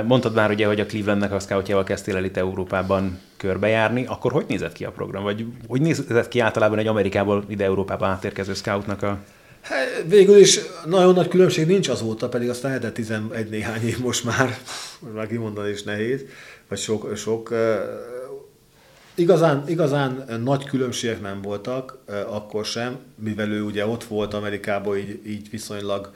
Mondtad 0.06 0.34
már 0.34 0.52
ugye, 0.52 0.68
hogy 0.68 0.80
a 0.80 0.86
Clevelandnek 0.86 1.32
a 1.32 1.40
scoutjával 1.40 1.84
kezdtél 1.84 2.16
el 2.16 2.24
itt 2.24 2.38
Európában 2.38 3.20
körbejárni, 3.38 4.06
akkor 4.06 4.32
hogy 4.32 4.46
nézett 4.48 4.74
ki 4.74 4.86
a 4.86 4.92
program? 4.92 5.24
Vagy 5.24 5.46
hogy 5.68 5.82
nézett 5.82 6.28
ki 6.28 6.40
általában 6.40 6.78
egy 6.78 6.88
Amerikából 6.88 7.44
ide 7.48 7.64
Európába 7.64 8.06
átérkező 8.06 8.54
scoutnak 8.54 9.04
a 9.04 9.18
Hát, 9.62 10.04
végül 10.08 10.38
is 10.38 10.60
nagyon 10.86 11.14
nagy 11.14 11.28
különbség 11.28 11.68
nincs 11.68 11.88
azóta, 11.88 12.30
pedig 12.30 12.50
aztán 12.50 12.72
lehetett 12.72 12.94
11 12.94 13.50
néhány 13.50 13.88
év 13.88 14.00
most 14.00 14.24
már, 14.24 14.58
most 15.00 15.16
már 15.16 15.28
kimondani 15.28 15.70
is 15.70 15.84
nehéz, 15.84 16.22
vagy 16.68 16.78
sok, 16.78 17.16
sok 17.16 17.54
Igazán, 19.20 19.64
igazán 19.68 20.42
nagy 20.44 20.64
különbségek 20.64 21.22
nem 21.22 21.42
voltak 21.42 21.98
akkor 22.28 22.66
sem, 22.66 23.00
mivel 23.16 23.52
ő 23.52 23.62
ugye 23.62 23.86
ott 23.86 24.04
volt 24.04 24.34
Amerikában, 24.34 24.98
így, 24.98 25.22
így 25.28 25.50
viszonylag 25.50 26.12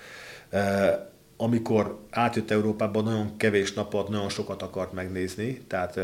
amikor 1.44 2.00
átjött 2.10 2.52
Európába, 2.52 3.02
nagyon 3.02 3.38
kevés 3.38 3.74
napot, 3.74 4.10
nagyon 4.10 4.30
sokat 4.30 4.62
akart 4.62 4.94
megnézni, 4.94 5.62
tehát, 5.68 6.00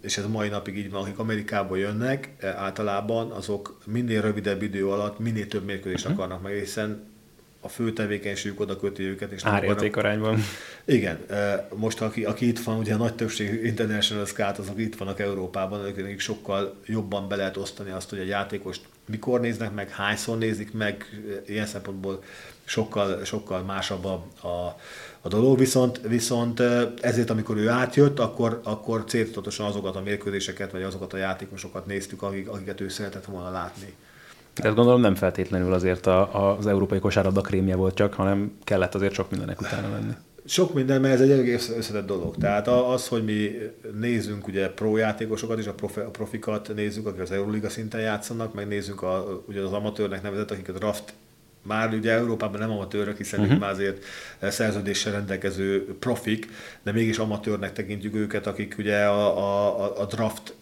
és 0.00 0.18
ez 0.18 0.26
mai 0.26 0.48
napig 0.48 0.76
így 0.76 0.90
van, 0.90 1.02
akik 1.02 1.18
Amerikából 1.18 1.78
jönnek, 1.78 2.28
általában 2.56 3.30
azok 3.30 3.78
minél 3.86 4.20
rövidebb 4.20 4.62
idő 4.62 4.88
alatt 4.88 5.18
minél 5.18 5.46
több 5.46 5.64
mérkőzést 5.64 6.04
uh-huh. 6.04 6.18
akarnak 6.18 6.42
meg, 6.42 6.52
hiszen 6.52 7.08
a 7.60 7.68
fő 7.68 7.92
tevékenységük 7.92 8.60
oda 8.60 8.76
köti 8.76 9.02
őket. 9.02 9.32
És 9.32 9.44
Árérték 9.44 9.96
arányban. 9.96 10.38
Igen. 10.84 11.18
Most 11.74 12.00
aki, 12.00 12.24
aki 12.24 12.48
itt 12.48 12.60
van, 12.60 12.78
ugye 12.78 12.94
a 12.94 12.96
nagy 12.96 13.14
többség 13.14 13.64
international 13.64 14.26
scout, 14.26 14.58
azok 14.58 14.78
itt 14.78 14.96
vannak 14.96 15.20
Európában, 15.20 15.84
ők 15.96 16.20
sokkal 16.20 16.74
jobban 16.86 17.28
be 17.28 17.36
lehet 17.36 17.56
osztani 17.56 17.90
azt, 17.90 18.10
hogy 18.10 18.18
a 18.18 18.24
játékost 18.24 18.82
mikor 19.06 19.40
néznek 19.40 19.74
meg, 19.74 19.90
hányszor 19.90 20.38
nézik 20.38 20.72
meg, 20.72 21.20
ilyen 21.46 21.66
szempontból 21.66 22.22
sokkal, 22.70 23.24
sokkal 23.24 23.62
másabb 23.62 24.04
a, 24.04 24.24
a, 24.40 24.76
a 25.20 25.28
dolog, 25.28 25.58
viszont, 25.58 26.00
viszont 26.08 26.60
ezért, 27.00 27.30
amikor 27.30 27.56
ő 27.56 27.68
átjött, 27.68 28.18
akkor, 28.18 28.60
akkor 28.64 29.04
céltudatosan 29.04 29.66
azokat 29.66 29.96
a 29.96 30.00
mérkőzéseket, 30.00 30.72
vagy 30.72 30.82
azokat 30.82 31.12
a 31.12 31.16
játékosokat 31.16 31.86
néztük, 31.86 32.22
akik, 32.22 32.48
akiket 32.48 32.80
ő 32.80 32.88
szeretett 32.88 33.24
volna 33.24 33.50
látni. 33.50 33.94
Ez 34.54 34.74
gondolom 34.74 35.00
nem 35.00 35.14
feltétlenül 35.14 35.72
azért 35.72 36.06
a, 36.06 36.56
az 36.56 36.66
európai 36.66 36.98
kosárlabda 36.98 37.40
krémje 37.40 37.76
volt 37.76 37.94
csak, 37.94 38.14
hanem 38.14 38.58
kellett 38.64 38.94
azért 38.94 39.14
sok 39.14 39.30
mindenek 39.30 39.60
utána 39.60 39.88
menni. 39.88 40.12
sok 40.44 40.74
minden, 40.74 41.00
mert 41.00 41.14
ez 41.14 41.20
egy 41.20 41.30
egész 41.30 41.68
összetett 41.76 42.06
dolog. 42.06 42.36
Tehát 42.36 42.68
az, 42.68 43.08
hogy 43.08 43.24
mi 43.24 43.50
nézzünk 44.00 44.46
ugye 44.46 44.68
pro 44.68 44.96
játékosokat 44.96 45.58
és 45.58 45.66
a, 45.66 45.74
profi, 45.74 46.00
a 46.00 46.10
profikat 46.10 46.74
nézzük, 46.74 47.06
akik 47.06 47.20
az 47.20 47.30
Euroliga 47.30 47.68
szinten 47.68 48.00
játszanak, 48.00 48.54
meg 48.54 48.68
nézzük 48.68 49.02
a, 49.02 49.42
ugye 49.46 49.60
az 49.60 49.72
amatőrnek 49.72 50.22
nevezett, 50.22 50.50
akik 50.50 50.68
a 50.68 50.72
draft 50.72 51.14
már 51.62 51.94
ugye 51.94 52.12
Európában 52.12 52.60
nem 52.60 52.70
amatőrök, 52.70 53.16
hiszen 53.16 53.40
uh-huh. 53.40 53.58
már 53.58 53.70
azért 53.70 54.04
szerződéssel 54.40 55.12
rendelkező 55.12 55.96
profik, 55.98 56.48
de 56.82 56.92
mégis 56.92 57.18
amatőrnek 57.18 57.72
tekintjük 57.72 58.14
őket, 58.14 58.46
akik 58.46 58.74
ugye 58.78 59.04
a, 59.04 59.38
a, 59.38 60.00
a 60.00 60.06
draft 60.06 60.54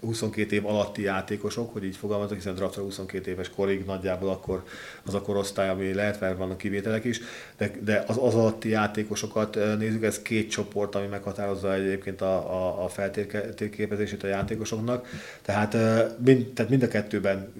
22 0.00 0.56
év 0.56 0.66
alatti 0.66 1.02
játékosok, 1.02 1.72
hogy 1.72 1.84
így 1.84 1.96
fogalmazok, 1.96 2.36
hiszen 2.36 2.54
draftra 2.54 2.82
22 2.82 3.30
éves 3.30 3.50
korig 3.50 3.84
nagyjából 3.84 4.28
akkor 4.28 4.64
az 5.04 5.14
a 5.14 5.20
korosztály, 5.20 5.68
ami 5.68 5.94
lehet, 5.94 6.20
mert 6.20 6.38
vannak 6.38 6.58
kivételek 6.58 7.04
is, 7.04 7.20
de, 7.56 7.70
de 7.80 8.04
az, 8.06 8.18
az 8.20 8.34
alatti 8.34 8.68
játékosokat 8.68 9.58
nézzük, 9.78 10.02
ez 10.02 10.22
két 10.22 10.50
csoport, 10.50 10.94
ami 10.94 11.06
meghatározza 11.06 11.74
egyébként 11.74 12.20
a, 12.20 12.34
a, 12.36 12.84
a 12.84 12.88
feltérképezését 12.88 14.22
a 14.22 14.26
játékosoknak. 14.26 15.06
Tehát 15.42 15.76
mind, 16.24 16.46
tehát 16.46 16.70
mind 16.70 16.82
a 16.82 16.88
kettőben 16.88 17.52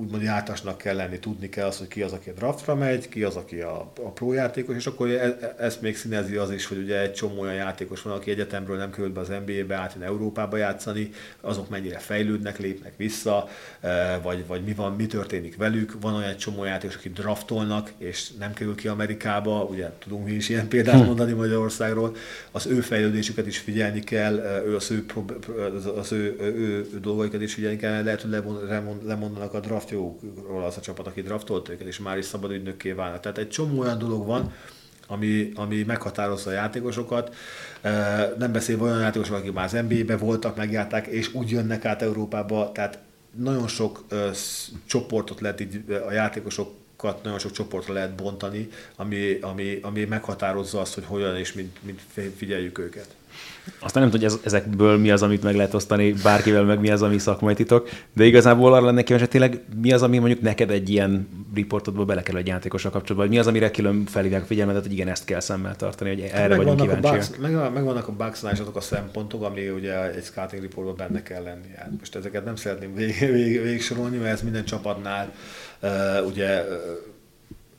úgymond 0.00 0.22
jártasnak 0.22 0.78
kell 0.78 0.96
lenni, 0.96 1.18
tudni 1.18 1.48
kell 1.48 1.66
azt, 1.66 1.78
hogy 1.78 1.88
ki 1.88 2.02
az, 2.02 2.12
aki 2.12 2.30
a 2.30 2.32
draftra 2.32 2.74
megy, 2.74 3.08
ki 3.08 3.22
az, 3.22 3.36
aki 3.36 3.60
a, 3.60 3.92
a 4.02 4.10
prójátékos, 4.10 4.76
és 4.76 4.86
akkor 4.86 5.08
e, 5.08 5.36
e, 5.40 5.54
ezt 5.58 5.80
még 5.80 5.96
színezi 5.96 6.36
az 6.36 6.50
is, 6.50 6.66
hogy 6.66 6.78
ugye 6.78 7.00
egy 7.00 7.12
csomó 7.12 7.40
olyan 7.40 7.54
játékos 7.54 8.02
van, 8.02 8.12
aki 8.12 8.30
egyetemről 8.30 8.76
nem 8.76 8.90
került 8.90 9.12
be 9.12 9.20
az 9.20 9.28
NBA-be, 9.28 9.74
átjön 9.74 10.02
Európába 10.02 10.56
játszani, 10.56 11.10
azok 11.40 11.68
mennyire 11.68 11.98
fejlődnek, 11.98 12.58
lépnek 12.58 12.92
vissza, 12.96 13.48
e, 13.80 14.18
vagy, 14.22 14.46
vagy 14.46 14.64
mi 14.64 14.72
van, 14.72 14.92
mi 14.92 15.06
történik 15.06 15.56
velük. 15.56 15.96
Van 16.00 16.14
olyan 16.14 16.28
egy 16.28 16.36
csomó 16.36 16.64
játékos, 16.64 16.96
akik 16.96 17.12
draftolnak, 17.12 17.92
és 17.98 18.30
nem 18.38 18.52
kerül 18.52 18.74
ki 18.74 18.88
Amerikába, 18.88 19.62
ugye 19.62 19.90
tudunk 19.98 20.24
mi 20.24 20.32
is 20.32 20.48
ilyen 20.48 20.68
példát 20.68 21.00
hm. 21.00 21.06
mondani 21.06 21.32
Magyarországról, 21.32 22.16
az 22.50 22.66
ő 22.66 22.80
fejlődésüket 22.80 23.46
is 23.46 23.58
figyelni 23.58 24.00
kell, 24.00 24.62
ő 24.66 24.74
az 24.76 24.90
ő, 24.90 25.04
az 25.96 26.12
ő, 26.12 26.36
ő, 26.40 26.44
ő, 26.44 26.88
ő 26.94 27.00
dolgaikat 27.00 27.42
is 27.42 27.54
figyelni 27.54 27.76
kell, 27.76 28.02
lehet, 28.02 28.22
hogy 28.22 28.30
lemondanak 29.04 29.54
a 29.54 29.60
draft 29.60 29.87
jókról 29.90 30.64
az 30.64 30.76
a 30.76 30.80
csapat, 30.80 31.06
aki 31.06 31.22
draftolt 31.22 31.68
őket, 31.68 31.86
és 31.86 31.98
már 31.98 32.18
is 32.18 32.24
szabad 32.24 32.50
ügynökké 32.50 32.92
válnak. 32.92 33.20
Tehát 33.20 33.38
egy 33.38 33.48
csomó 33.48 33.80
olyan 33.80 33.98
dolog 33.98 34.26
van, 34.26 34.52
ami, 35.06 35.52
ami 35.54 35.82
meghatározza 35.82 36.50
a 36.50 36.52
játékosokat. 36.52 37.34
Nem 38.38 38.52
beszélve 38.52 38.82
olyan 38.82 39.00
játékosok, 39.00 39.36
akik 39.36 39.52
már 39.52 39.64
az 39.64 39.86
NBA-be 39.88 40.16
voltak, 40.16 40.56
megjárták, 40.56 41.06
és 41.06 41.34
úgy 41.34 41.50
jönnek 41.50 41.84
át 41.84 42.02
Európába, 42.02 42.72
tehát 42.72 42.98
nagyon 43.36 43.68
sok 43.68 44.04
csoportot 44.86 45.40
lehet 45.40 45.60
így 45.60 45.84
a 46.08 46.12
játékosok 46.12 46.76
nagyon 47.22 47.38
sok 47.38 47.52
csoportra 47.52 47.92
lehet 47.92 48.14
bontani, 48.14 48.68
ami, 48.96 49.38
ami, 49.40 49.78
ami 49.82 50.04
meghatározza 50.04 50.80
azt, 50.80 50.94
hogy 50.94 51.04
hogyan 51.04 51.36
és 51.36 51.52
mint, 51.52 51.78
mint 51.82 52.00
figyeljük 52.36 52.78
őket. 52.78 53.16
Aztán 53.80 54.02
nem 54.02 54.10
tudom, 54.10 54.28
hogy 54.28 54.40
ezekből 54.44 54.98
mi 54.98 55.10
az, 55.10 55.22
amit 55.22 55.42
meg 55.42 55.56
lehet 55.56 55.74
osztani 55.74 56.12
bárkivel, 56.12 56.62
meg 56.62 56.80
mi 56.80 56.90
az, 56.90 57.02
ami 57.02 57.18
szakmai 57.18 57.54
titok, 57.54 57.88
de 58.14 58.24
igazából 58.24 58.74
arra 58.74 58.84
lenne 58.84 59.02
kíváncsi, 59.02 59.28
tényleg 59.28 59.60
mi 59.82 59.92
az, 59.92 60.02
ami 60.02 60.18
mondjuk 60.18 60.40
neked 60.40 60.70
egy 60.70 60.90
ilyen 60.90 61.28
riportodba 61.54 62.22
kell 62.22 62.36
egy 62.36 62.46
játékossal 62.46 62.90
kapcsolatban, 62.90 63.26
vagy 63.26 63.36
mi 63.36 63.40
az, 63.40 63.46
amire 63.46 63.70
külön 63.70 64.04
felhívják 64.06 64.42
a 64.42 64.46
figyelmedet, 64.46 64.82
hogy 64.82 64.92
igen, 64.92 65.08
ezt 65.08 65.24
kell 65.24 65.40
szemmel 65.40 65.76
tartani, 65.76 66.10
hogy 66.10 66.30
erre 66.32 66.56
meg 66.56 66.66
vagyunk 66.66 66.80
kíváncsiak. 66.80 67.40
meg, 67.40 67.72
meg, 67.72 67.84
vannak 67.84 68.08
a 68.08 68.28
is 68.52 68.58
azok 68.58 68.76
a 68.76 68.80
szempontok, 68.80 69.42
ami 69.42 69.68
ugye 69.68 70.14
egy 70.14 70.24
scouting 70.24 70.62
reportban 70.62 70.96
benne 70.96 71.22
kell 71.22 71.42
lenni. 71.42 71.68
Hát 71.76 71.90
most 71.98 72.16
ezeket 72.16 72.44
nem 72.44 72.56
szeretném 72.56 72.94
vég, 72.94 73.18
vég, 73.18 73.62
végsorolni, 73.62 74.16
mert 74.16 74.32
ez 74.32 74.42
minden 74.42 74.64
csapatnál 74.64 75.32
uh, 75.82 75.90
ugye 76.26 76.60
uh, 76.60 76.66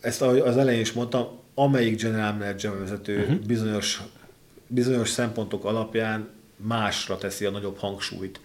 ezt 0.02 0.22
ahogy 0.22 0.40
az 0.40 0.58
elején 0.58 0.82
is 0.82 0.94
mondtam, 0.94 1.28
amelyik 1.54 2.02
general 2.02 2.34
manager 2.34 2.80
vezető 2.80 3.20
uh-huh. 3.20 3.38
bizonyos 3.38 4.02
bizonyos 4.70 5.10
szempontok 5.10 5.66
alapján 5.66 6.30
másra 6.56 7.18
teszi 7.18 7.46
a 7.46 7.50
nagyobb 7.50 7.78
hangsúlyt. 7.78 8.40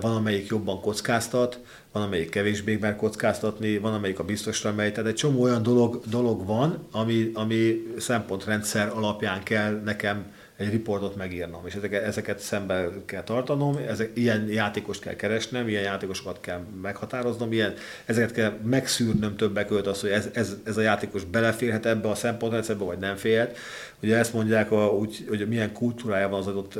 Van, 0.00 0.16
amelyik 0.16 0.46
jobban 0.46 0.80
kockáztat, 0.80 1.60
van, 1.92 2.02
amelyik 2.02 2.30
kevésbé 2.30 2.76
mer 2.76 2.96
kockáztatni, 2.96 3.78
van, 3.78 3.94
amelyik 3.94 4.18
a 4.18 4.24
biztosra 4.24 4.72
megy. 4.72 4.92
Tehát 4.92 5.10
egy 5.10 5.16
csomó 5.16 5.42
olyan 5.42 5.62
dolog, 5.62 6.00
dolog 6.08 6.46
van, 6.46 6.86
ami, 6.90 7.30
ami 7.34 7.86
szempontrendszer 7.98 8.88
alapján 8.88 9.42
kell 9.42 9.80
nekem 9.84 10.32
egy 10.62 10.70
riportot 10.70 11.16
megírnom, 11.16 11.66
és 11.66 11.74
ezeket, 11.74 12.04
ezeket 12.04 12.38
szembe 12.38 12.88
kell 13.04 13.22
tartanom, 13.22 13.76
ezek, 13.88 14.10
ilyen 14.14 14.48
játékost 14.48 15.00
kell 15.00 15.14
keresnem, 15.14 15.68
ilyen 15.68 15.82
játékosokat 15.82 16.40
kell 16.40 16.60
meghatároznom, 16.82 17.52
ilyen, 17.52 17.74
ezeket 18.04 18.32
kell 18.32 18.58
megszűrnöm 18.64 19.36
többek 19.36 19.66
között 19.66 19.86
az, 19.86 20.00
hogy 20.00 20.10
ez, 20.10 20.28
ez, 20.32 20.56
ez 20.64 20.76
a 20.76 20.80
játékos 20.80 21.24
beleférhet 21.24 21.86
ebbe 21.86 22.08
a 22.08 22.14
szempontrendszerbe, 22.14 22.84
vagy 22.84 22.98
nem 22.98 23.16
férhet. 23.16 23.56
Ugye 24.02 24.16
ezt 24.16 24.32
mondják, 24.32 24.72
a, 24.72 24.88
úgy, 24.88 25.24
hogy 25.28 25.48
milyen 25.48 25.72
kultúrája 25.72 26.28
van 26.28 26.40
az 26.40 26.46
adott 26.46 26.74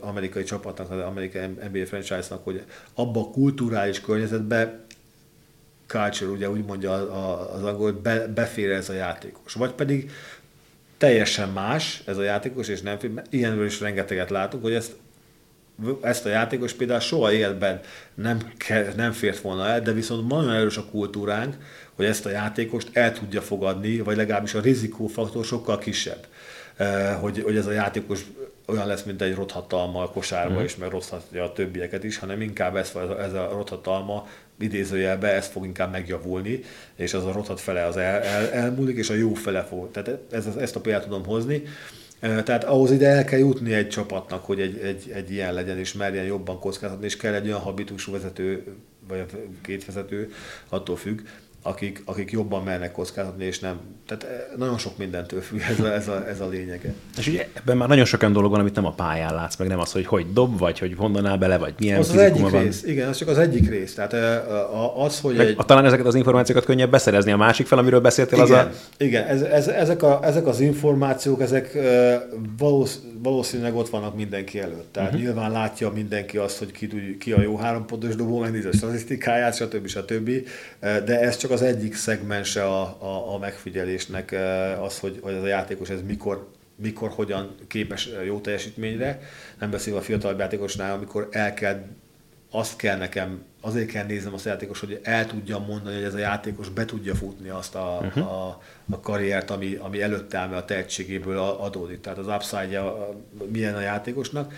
amerikai 0.00 0.42
csapatnak, 0.42 0.90
az 0.90 1.00
amerikai 1.00 1.46
NBA 1.46 1.86
franchise-nak, 1.86 2.44
hogy 2.44 2.62
abba 2.94 3.20
a 3.20 3.30
kulturális 3.30 4.00
környezetbe 4.00 4.84
culture, 5.86 6.30
ugye 6.30 6.50
úgy 6.50 6.64
mondja 6.64 6.92
az 7.52 7.62
angol, 7.62 7.92
hogy 7.92 8.00
be, 8.00 8.26
befér 8.26 8.70
ez 8.70 8.88
a 8.88 8.92
játékos. 8.92 9.52
Vagy 9.52 9.72
pedig 9.72 10.10
teljesen 10.98 11.48
más 11.48 12.02
ez 12.06 12.16
a 12.16 12.22
játékos, 12.22 12.68
és 12.68 12.80
nem 12.80 12.98
ilyenről 13.30 13.66
is 13.66 13.80
rengeteget 13.80 14.30
látunk, 14.30 14.62
hogy 14.62 14.74
ezt, 14.74 14.96
ezt 16.02 16.26
a 16.26 16.28
játékos 16.28 16.72
például 16.72 17.00
soha 17.00 17.32
életben 17.32 17.80
nem, 18.14 18.38
nem 18.96 19.12
fért 19.12 19.40
volna 19.40 19.66
el, 19.66 19.80
de 19.80 19.92
viszont 19.92 20.28
nagyon 20.28 20.52
erős 20.52 20.76
a 20.76 20.84
kultúránk, 20.84 21.56
hogy 21.94 22.04
ezt 22.04 22.26
a 22.26 22.30
játékost 22.30 22.88
el 22.92 23.12
tudja 23.12 23.42
fogadni, 23.42 23.98
vagy 23.98 24.16
legalábbis 24.16 24.54
a 24.54 24.60
rizikófaktor 24.60 25.44
sokkal 25.44 25.78
kisebb. 25.78 26.26
Hogy, 27.20 27.42
hogy 27.42 27.56
ez 27.56 27.66
a 27.66 27.72
játékos 27.72 28.24
olyan 28.66 28.86
lesz, 28.86 29.02
mint 29.02 29.22
egy 29.22 29.34
rothatalma 29.34 30.02
a 30.02 30.10
kosárba, 30.10 30.60
mm. 30.60 30.64
és 30.64 30.76
meg 30.76 30.90
rothhatja 30.90 31.44
a 31.44 31.52
többieket 31.52 32.04
is, 32.04 32.18
hanem 32.18 32.40
inkább 32.40 32.76
ez, 32.76 32.92
ez 33.18 33.32
a 33.32 33.48
rothatalma 33.52 34.26
idézőjelbe 34.58 35.28
ez 35.32 35.46
fog 35.46 35.64
inkább 35.64 35.90
megjavulni, 35.90 36.60
és 36.96 37.14
az 37.14 37.24
a 37.24 37.32
rothat 37.32 37.60
fele 37.60 37.84
az 37.86 37.96
el, 37.96 38.22
el, 38.22 38.50
elmúlik, 38.50 38.96
és 38.96 39.10
a 39.10 39.14
jó 39.14 39.34
fele 39.34 39.62
fog. 39.62 39.90
Tehát 39.90 40.18
ez, 40.30 40.46
ezt 40.46 40.76
a 40.76 40.80
példát 40.80 41.02
tudom 41.02 41.24
hozni. 41.24 41.62
Tehát 42.20 42.64
ahhoz 42.64 42.90
ide 42.90 43.08
el 43.08 43.24
kell 43.24 43.38
jutni 43.38 43.72
egy 43.72 43.88
csapatnak, 43.88 44.44
hogy 44.44 44.60
egy, 44.60 44.78
egy, 44.78 45.10
egy 45.14 45.30
ilyen 45.30 45.54
legyen, 45.54 45.78
és 45.78 45.92
merjen 45.92 46.24
jobban 46.24 46.58
kockázatni, 46.58 47.04
és 47.04 47.16
kell 47.16 47.34
egy 47.34 47.46
olyan 47.46 47.60
habitusú 47.60 48.12
vezető, 48.12 48.64
vagy 49.08 49.24
két 49.62 49.84
vezető, 49.84 50.32
attól 50.68 50.96
függ, 50.96 51.20
akik, 51.66 52.02
akik 52.04 52.30
jobban 52.30 52.62
mernek 52.62 52.92
kockázatni, 52.92 53.44
és 53.44 53.58
nem. 53.58 53.80
Tehát 54.06 54.24
eh, 54.24 54.56
nagyon 54.56 54.78
sok 54.78 54.98
mindentől 54.98 55.40
függ 55.40 55.60
ez 55.60 55.80
a, 55.80 55.92
ez 55.92 56.08
a, 56.08 56.28
ez 56.28 56.40
a 56.40 56.48
lényege. 56.48 56.94
És 57.18 57.26
ugye 57.26 57.48
ebben 57.52 57.76
már 57.76 57.88
nagyon 57.88 58.04
sok 58.04 58.20
olyan 58.20 58.32
dolog 58.32 58.50
van, 58.50 58.60
amit 58.60 58.74
nem 58.74 58.86
a 58.86 58.92
pályán 58.92 59.34
látsz, 59.34 59.56
meg 59.56 59.68
nem 59.68 59.78
az, 59.78 59.92
hogy 59.92 60.06
hogy 60.06 60.32
dob, 60.32 60.58
vagy 60.58 60.78
hogy 60.78 60.94
honnan 60.96 61.26
áll 61.26 61.36
bele, 61.36 61.58
vagy 61.58 61.74
milyen 61.78 61.98
az 61.98 62.10
az 62.10 62.16
egyik 62.16 62.42
van. 62.42 62.62
rész, 62.62 62.82
igen, 62.82 63.08
az 63.08 63.16
csak 63.16 63.28
az 63.28 63.38
egyik 63.38 63.70
rész. 63.70 63.94
Tehát 63.94 64.12
eh, 64.12 65.02
az, 65.04 65.20
hogy 65.20 65.36
meg, 65.36 65.46
egy... 65.46 65.56
Talán 65.56 65.84
ezeket 65.84 66.06
az 66.06 66.14
információkat 66.14 66.64
könnyebb 66.64 66.90
beszerezni. 66.90 67.32
A 67.32 67.36
másik 67.36 67.66
fel, 67.66 67.78
amiről 67.78 68.00
beszéltél, 68.00 68.44
igen, 68.44 68.58
az 68.58 68.64
a... 68.64 68.70
Igen, 68.96 69.26
ez, 69.26 69.42
ez, 69.42 69.68
ezek, 69.68 70.02
a, 70.02 70.20
ezek 70.22 70.46
az 70.46 70.60
információk, 70.60 71.40
ezek 71.40 71.74
eh, 71.74 72.20
valószínűleg 72.58 73.12
valószínűleg 73.24 73.76
ott 73.76 73.88
vannak 73.88 74.16
mindenki 74.16 74.60
előtt. 74.60 74.92
Tehát 74.92 75.08
uh-huh. 75.08 75.24
nyilván 75.24 75.50
látja 75.50 75.90
mindenki 75.90 76.36
azt, 76.36 76.58
hogy 76.58 76.70
ki, 76.72 77.16
ki 77.18 77.32
a 77.32 77.40
jó 77.40 77.56
hárompontos 77.56 78.16
dobó, 78.16 78.38
megnézi 78.38 78.66
a 78.66 78.72
statisztikáját, 78.72 79.54
stb. 79.54 79.86
stb. 79.86 80.30
De 80.80 81.20
ez 81.20 81.36
csak 81.36 81.50
az 81.54 81.62
egyik 81.62 81.94
szegmense 81.94 82.64
a, 82.64 82.80
a, 82.82 83.34
a 83.34 83.38
megfigyelésnek, 83.38 84.36
az, 84.80 84.98
hogy, 84.98 85.18
hogy 85.22 85.34
az 85.34 85.42
a 85.42 85.46
játékos 85.46 85.88
ez 85.88 86.02
mikor 86.06 86.48
mikor, 86.76 87.10
hogyan 87.10 87.54
képes 87.68 88.08
jó 88.24 88.40
teljesítményre. 88.40 89.20
Nem 89.58 89.70
beszélve 89.70 89.98
a 89.98 90.02
fiatal 90.02 90.34
játékosnál, 90.38 90.94
amikor 90.94 91.28
el 91.30 91.54
kell 91.54 91.84
azt 92.50 92.76
kell 92.76 92.96
nekem, 92.96 93.42
azért 93.60 93.90
kell 93.90 94.04
néznem 94.04 94.34
azt 94.34 94.46
a 94.46 94.48
játékos, 94.48 94.80
hogy 94.80 95.00
el 95.02 95.26
tudja 95.26 95.58
mondani, 95.58 95.94
hogy 95.94 96.04
ez 96.04 96.14
a 96.14 96.18
játékos 96.18 96.68
be 96.68 96.84
tudja 96.84 97.14
futni 97.14 97.48
azt 97.48 97.74
a, 97.74 97.98
uh-huh. 98.02 98.32
a, 98.32 98.62
a 98.90 99.00
karriert, 99.00 99.50
ami, 99.50 99.74
ami 99.74 100.02
előtte 100.02 100.38
áll, 100.38 100.54
a 100.54 100.64
tehetségéből 100.64 101.38
adódik. 101.38 102.00
Tehát 102.00 102.18
az 102.18 102.26
upside-ja 102.26 103.14
milyen 103.52 103.74
a 103.74 103.80
játékosnak. 103.80 104.52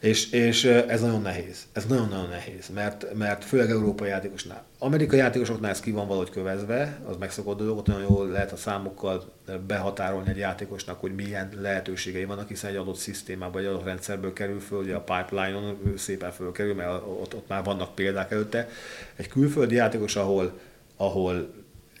És, 0.00 0.30
és 0.32 0.64
ez 0.64 1.00
nagyon 1.00 1.22
nehéz. 1.22 1.66
Ez 1.72 1.86
nagyon-nagyon 1.86 2.28
nehéz, 2.28 2.68
mert, 2.74 3.14
mert 3.14 3.44
főleg 3.44 3.70
európai 3.70 4.08
játékosnál. 4.08 4.64
Amerikai 4.78 5.18
játékosoknál 5.18 5.70
ez 5.70 5.80
ki 5.80 5.90
van 5.90 6.06
valahogy 6.06 6.30
kövezve, 6.30 7.00
az 7.06 7.16
megszokott 7.16 7.58
dolog, 7.58 7.78
ott 7.78 7.86
nagyon 7.86 8.02
jól 8.02 8.28
lehet 8.28 8.52
a 8.52 8.56
számokkal 8.56 9.32
behatárolni 9.66 10.30
egy 10.30 10.36
játékosnak, 10.36 11.00
hogy 11.00 11.14
milyen 11.14 11.50
lehetőségei 11.60 12.24
vannak, 12.24 12.48
hiszen 12.48 12.70
egy 12.70 12.76
adott 12.76 12.96
szisztémába, 12.96 13.58
egy 13.58 13.64
adott 13.64 13.84
rendszerből 13.84 14.32
kerül 14.32 14.60
föl, 14.60 14.78
ugye 14.78 14.94
a 14.94 15.00
pipeline-on 15.00 15.92
szépen 15.96 16.32
fölkerül, 16.32 16.74
mert 16.74 16.90
ott, 16.90 17.34
ott 17.34 17.48
már 17.48 17.64
vannak 17.64 17.94
példák 17.94 18.30
előtte. 18.30 18.68
Egy 19.16 19.28
külföldi 19.28 19.74
játékos, 19.74 20.16
ahol, 20.16 20.58
ahol 20.96 21.50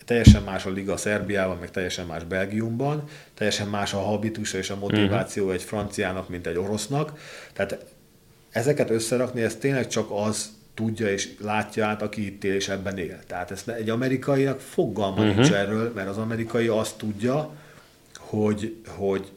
teljesen 0.08 0.42
más 0.42 0.66
a 0.66 0.70
liga 0.70 0.96
Szerbiában, 0.96 1.56
meg 1.56 1.70
teljesen 1.70 2.06
más 2.06 2.24
Belgiumban, 2.24 3.02
teljesen 3.34 3.68
más 3.68 3.94
a 3.94 3.98
habitusa 3.98 4.58
és 4.58 4.70
a 4.70 4.76
motiváció 4.76 5.42
uh-huh. 5.42 5.58
egy 5.58 5.64
franciának, 5.64 6.28
mint 6.28 6.46
egy 6.46 6.56
orosznak. 6.56 7.18
Tehát 7.52 7.84
ezeket 8.50 8.90
összerakni, 8.90 9.42
ez 9.42 9.56
tényleg 9.56 9.86
csak 9.86 10.10
az 10.10 10.50
tudja 10.74 11.08
és 11.08 11.28
látja 11.40 11.86
át, 11.86 12.02
aki 12.02 12.26
itt 12.26 12.44
él 12.44 12.54
és 12.54 12.68
ebben 12.68 12.98
él. 12.98 13.18
Tehát 13.26 13.50
ezt 13.50 13.68
egy 13.68 13.90
amerikainak 13.90 14.60
fogalma 14.60 15.20
uh-huh. 15.20 15.34
nincs 15.34 15.52
erről, 15.52 15.92
mert 15.94 16.08
az 16.08 16.18
amerikai 16.18 16.66
azt 16.66 16.98
tudja, 16.98 17.50
hogy, 18.18 18.76
hogy 18.86 19.32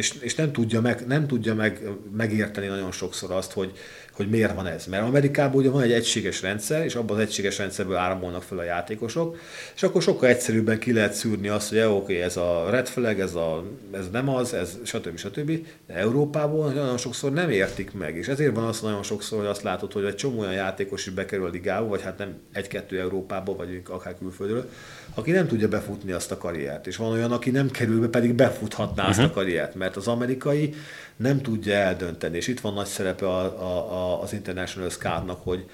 és, 0.00 0.14
és 0.20 0.34
nem 0.34 0.52
tudja, 0.52 0.80
meg, 0.80 1.06
nem 1.06 1.26
tudja 1.26 1.54
meg, 1.54 1.80
megérteni 2.16 2.66
nagyon 2.66 2.92
sokszor 2.92 3.30
azt, 3.30 3.52
hogy, 3.52 3.72
hogy 4.12 4.28
miért 4.28 4.54
van 4.54 4.66
ez. 4.66 4.86
Mert 4.86 5.02
Amerikában 5.02 5.56
ugye 5.56 5.70
van 5.70 5.82
egy 5.82 5.92
egységes 5.92 6.42
rendszer, 6.42 6.84
és 6.84 6.94
abban 6.94 7.16
az 7.16 7.22
egységes 7.22 7.58
rendszerből 7.58 7.96
áramolnak 7.96 8.42
fel 8.42 8.58
a 8.58 8.62
játékosok, 8.62 9.38
és 9.74 9.82
akkor 9.82 10.02
sokkal 10.02 10.28
egyszerűbben 10.28 10.78
ki 10.78 10.92
lehet 10.92 11.12
szűrni 11.12 11.48
azt, 11.48 11.68
hogy 11.68 11.78
oké, 11.78 11.88
okay, 11.90 12.20
ez 12.20 12.36
a 12.36 12.66
red 12.70 12.88
flag, 12.88 13.20
ez, 13.20 13.34
a, 13.34 13.64
ez 13.92 14.10
nem 14.12 14.28
az, 14.28 14.54
ez 14.54 14.78
stb. 14.84 15.18
stb. 15.18 15.66
De 15.86 15.94
Európában 15.94 16.74
nagyon 16.74 16.96
sokszor 16.96 17.32
nem 17.32 17.50
értik 17.50 17.92
meg, 17.92 18.16
és 18.16 18.28
ezért 18.28 18.54
van 18.54 18.64
az 18.64 18.80
nagyon 18.80 19.02
sokszor, 19.02 19.38
hogy 19.38 19.48
azt 19.48 19.62
látod, 19.62 19.92
hogy 19.92 20.04
egy 20.04 20.14
csomó 20.14 20.40
olyan 20.40 20.52
játékos 20.52 21.06
is 21.06 21.12
bekerül 21.12 21.46
a 21.46 21.50
ligába, 21.50 21.88
vagy 21.88 22.02
hát 22.02 22.18
nem 22.18 22.34
egy-kettő 22.52 23.00
Európába, 23.00 23.54
vagy 23.54 23.82
akár 23.88 24.18
külföldről, 24.18 24.70
aki 25.14 25.30
nem 25.30 25.46
tudja 25.46 25.68
befutni 25.68 26.12
azt 26.12 26.30
a 26.30 26.36
karriert. 26.38 26.86
És 26.86 26.96
van 26.96 27.12
olyan, 27.12 27.32
aki 27.32 27.50
nem 27.50 27.70
kerül 27.70 28.00
be, 28.00 28.08
pedig 28.08 28.34
befuthatná 28.34 28.92
uh-huh. 28.92 29.08
azt 29.08 29.18
a 29.18 29.22
mhm. 29.22 29.32
karriert, 29.32 29.74
mert 29.74 29.89
az 29.96 30.08
amerikai 30.08 30.74
nem 31.16 31.40
tudja 31.40 31.74
eldönteni. 31.74 32.36
És 32.36 32.48
itt 32.48 32.60
van 32.60 32.74
nagy 32.74 32.86
szerepe 32.86 33.26
a, 33.26 33.40
a, 33.40 33.92
a, 33.92 34.22
az 34.22 34.32
International 34.32 34.90
Scout-nak, 34.90 35.40
hogy 35.42 35.66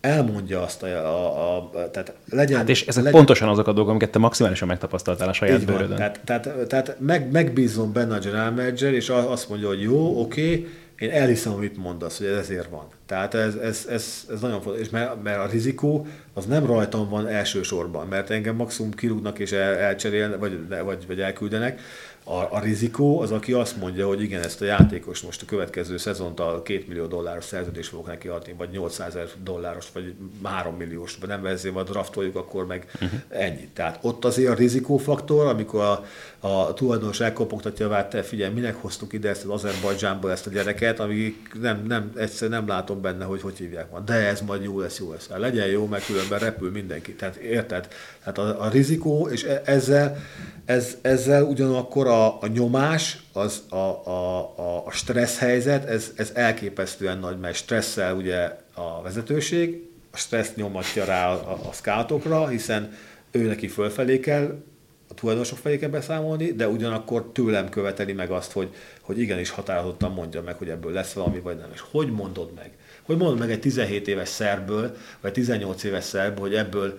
elmondja 0.00 0.62
azt 0.62 0.82
a, 0.82 0.86
a, 0.86 1.56
a 1.56 1.70
tehát 1.90 2.14
legyen... 2.30 2.58
Hát 2.58 2.68
és 2.68 2.86
ezek 2.86 3.02
legyen, 3.02 3.18
pontosan 3.18 3.48
azok 3.48 3.66
a 3.66 3.72
dolgok, 3.72 3.90
amiket 3.90 4.10
te 4.10 4.18
maximálisan 4.18 4.68
megtapasztaltál 4.68 5.28
a 5.28 5.32
saját 5.32 5.64
bőrödön. 5.64 5.96
Tehát, 5.96 6.20
tehát, 6.24 6.66
tehát 6.68 6.96
meg, 7.00 7.30
megbízom 7.30 7.92
benne 7.92 8.14
a 8.14 8.18
general 8.18 8.50
manager, 8.50 8.92
és 8.92 9.08
azt 9.08 9.48
mondja, 9.48 9.68
hogy 9.68 9.82
jó, 9.82 10.20
oké, 10.20 10.50
okay, 10.50 10.68
én 10.98 11.10
elhiszem, 11.10 11.52
amit 11.52 11.76
mondasz, 11.76 12.18
hogy 12.18 12.26
ez 12.26 12.36
ezért 12.36 12.68
van. 12.68 12.86
Tehát 13.06 13.34
ez, 13.34 13.54
ez, 13.54 13.86
ez, 13.90 14.26
ez 14.30 14.40
nagyon 14.40 14.60
fontos, 14.60 14.82
és 14.82 14.90
mert, 14.90 15.22
mert 15.22 15.38
a 15.38 15.46
rizikó 15.46 16.06
az 16.34 16.44
nem 16.44 16.66
rajtam 16.66 17.08
van 17.08 17.26
elsősorban, 17.26 18.06
mert 18.06 18.30
engem 18.30 18.56
maximum 18.56 18.92
kirúgnak 18.92 19.38
és 19.38 19.52
el, 19.52 19.74
elcserélnek, 19.74 20.38
vagy, 20.38 20.68
vagy, 20.84 21.06
vagy 21.06 21.20
elküldenek, 21.20 21.80
a, 22.24 22.46
a 22.50 22.60
rizikó 22.60 23.20
az, 23.20 23.30
aki 23.30 23.52
azt 23.52 23.76
mondja, 23.76 24.06
hogy 24.06 24.22
igen, 24.22 24.42
ezt 24.42 24.60
a 24.60 24.64
játékos 24.64 25.20
most 25.20 25.42
a 25.42 25.44
következő 25.46 25.96
szezont 25.96 26.40
a 26.40 26.62
2 26.64 26.84
millió 26.88 27.06
dolláros 27.06 27.44
szerződést 27.44 27.88
fogok 27.88 28.06
neki 28.06 28.28
adni, 28.28 28.54
vagy 28.58 28.70
800 28.70 29.14
ezer 29.14 29.28
dolláros, 29.42 29.86
vagy 29.92 30.14
3 30.42 30.74
milliós, 30.74 31.16
vagy 31.20 31.28
nem 31.28 31.46
ezért 31.46 31.74
majd 31.74 31.88
draftoljuk, 31.88 32.36
akkor 32.36 32.66
meg 32.66 32.86
uh-huh. 32.94 33.20
ennyi. 33.28 33.68
Tehát 33.72 33.98
ott 34.02 34.24
azért 34.24 34.50
a 34.50 34.54
rizikófaktor, 34.54 35.46
amikor 35.46 35.80
a, 35.80 36.04
a 36.48 36.74
tulajdonos 36.74 37.20
elkopogtatja, 37.20 37.88
vált, 37.88 38.10
te 38.10 38.22
figyelj, 38.22 38.52
minek 38.52 38.74
hoztuk 38.80 39.12
ide 39.12 39.28
ezt 39.28 39.44
az 39.44 39.50
Azerbajdzsánból 39.50 40.30
ezt 40.30 40.46
a 40.46 40.50
gyereket, 40.50 41.00
ami 41.00 41.36
nem, 41.60 41.84
nem, 41.86 42.12
egyszer 42.16 42.48
nem 42.48 42.68
látom 42.68 43.00
benne, 43.00 43.24
hogy 43.24 43.40
hogy 43.40 43.56
hívják 43.56 43.90
van. 43.90 44.04
De 44.04 44.14
ez 44.14 44.40
majd 44.40 44.62
jó 44.62 44.80
lesz, 44.80 44.98
jó 44.98 45.10
lesz. 45.12 45.28
Hát 45.28 45.38
legyen 45.38 45.66
jó, 45.66 45.86
mert 45.86 46.06
különben 46.06 46.38
repül 46.38 46.70
mindenki. 46.70 47.14
Tehát 47.14 47.36
érted? 47.36 47.88
Tehát 48.20 48.38
a, 48.38 48.64
a 48.64 48.68
rizikó, 48.68 49.28
és 49.28 49.44
e, 49.44 49.62
ezzel, 49.64 50.16
ez, 50.64 50.96
ezzel 51.02 51.42
ugyanakkor 51.42 52.06
a, 52.14 52.38
a 52.40 52.46
nyomás, 52.46 53.18
az 53.32 53.62
a, 53.68 53.76
a, 53.76 54.38
a, 54.86 54.90
stressz 54.90 55.38
helyzet, 55.38 55.84
ez, 55.84 56.12
ez 56.16 56.30
elképesztően 56.34 57.18
nagy, 57.18 57.38
mert 57.38 57.54
stresszel 57.54 58.16
ugye 58.16 58.56
a 58.74 59.02
vezetőség, 59.02 59.88
a 60.12 60.16
stressz 60.16 60.54
nyomatja 60.54 61.04
rá 61.04 61.32
a, 61.32 61.32
a, 61.32 61.68
a 61.68 61.72
scoutokra, 61.72 62.48
hiszen 62.48 62.92
ő 63.30 63.46
neki 63.46 63.68
fölfelé 63.68 64.20
kell, 64.20 64.62
a 65.08 65.14
tulajdonosok 65.14 65.58
felé 65.58 65.78
kell 65.78 65.88
beszámolni, 65.88 66.52
de 66.52 66.68
ugyanakkor 66.68 67.30
tőlem 67.32 67.68
követeli 67.68 68.12
meg 68.12 68.30
azt, 68.30 68.52
hogy, 68.52 68.68
hogy 69.00 69.18
igenis 69.18 69.50
határozottan 69.50 70.12
mondja 70.12 70.42
meg, 70.42 70.56
hogy 70.56 70.68
ebből 70.68 70.92
lesz 70.92 71.12
valami, 71.12 71.40
vagy 71.40 71.56
nem. 71.56 71.70
És 71.72 71.80
hogy 71.90 72.10
mondod 72.10 72.52
meg? 72.54 72.70
Hogy 73.02 73.16
mondod 73.16 73.38
meg 73.38 73.50
egy 73.50 73.60
17 73.60 74.08
éves 74.08 74.28
szerből, 74.28 74.96
vagy 75.20 75.32
18 75.32 75.84
éves 75.84 76.04
szerből, 76.04 76.40
hogy 76.40 76.54
ebből 76.54 76.98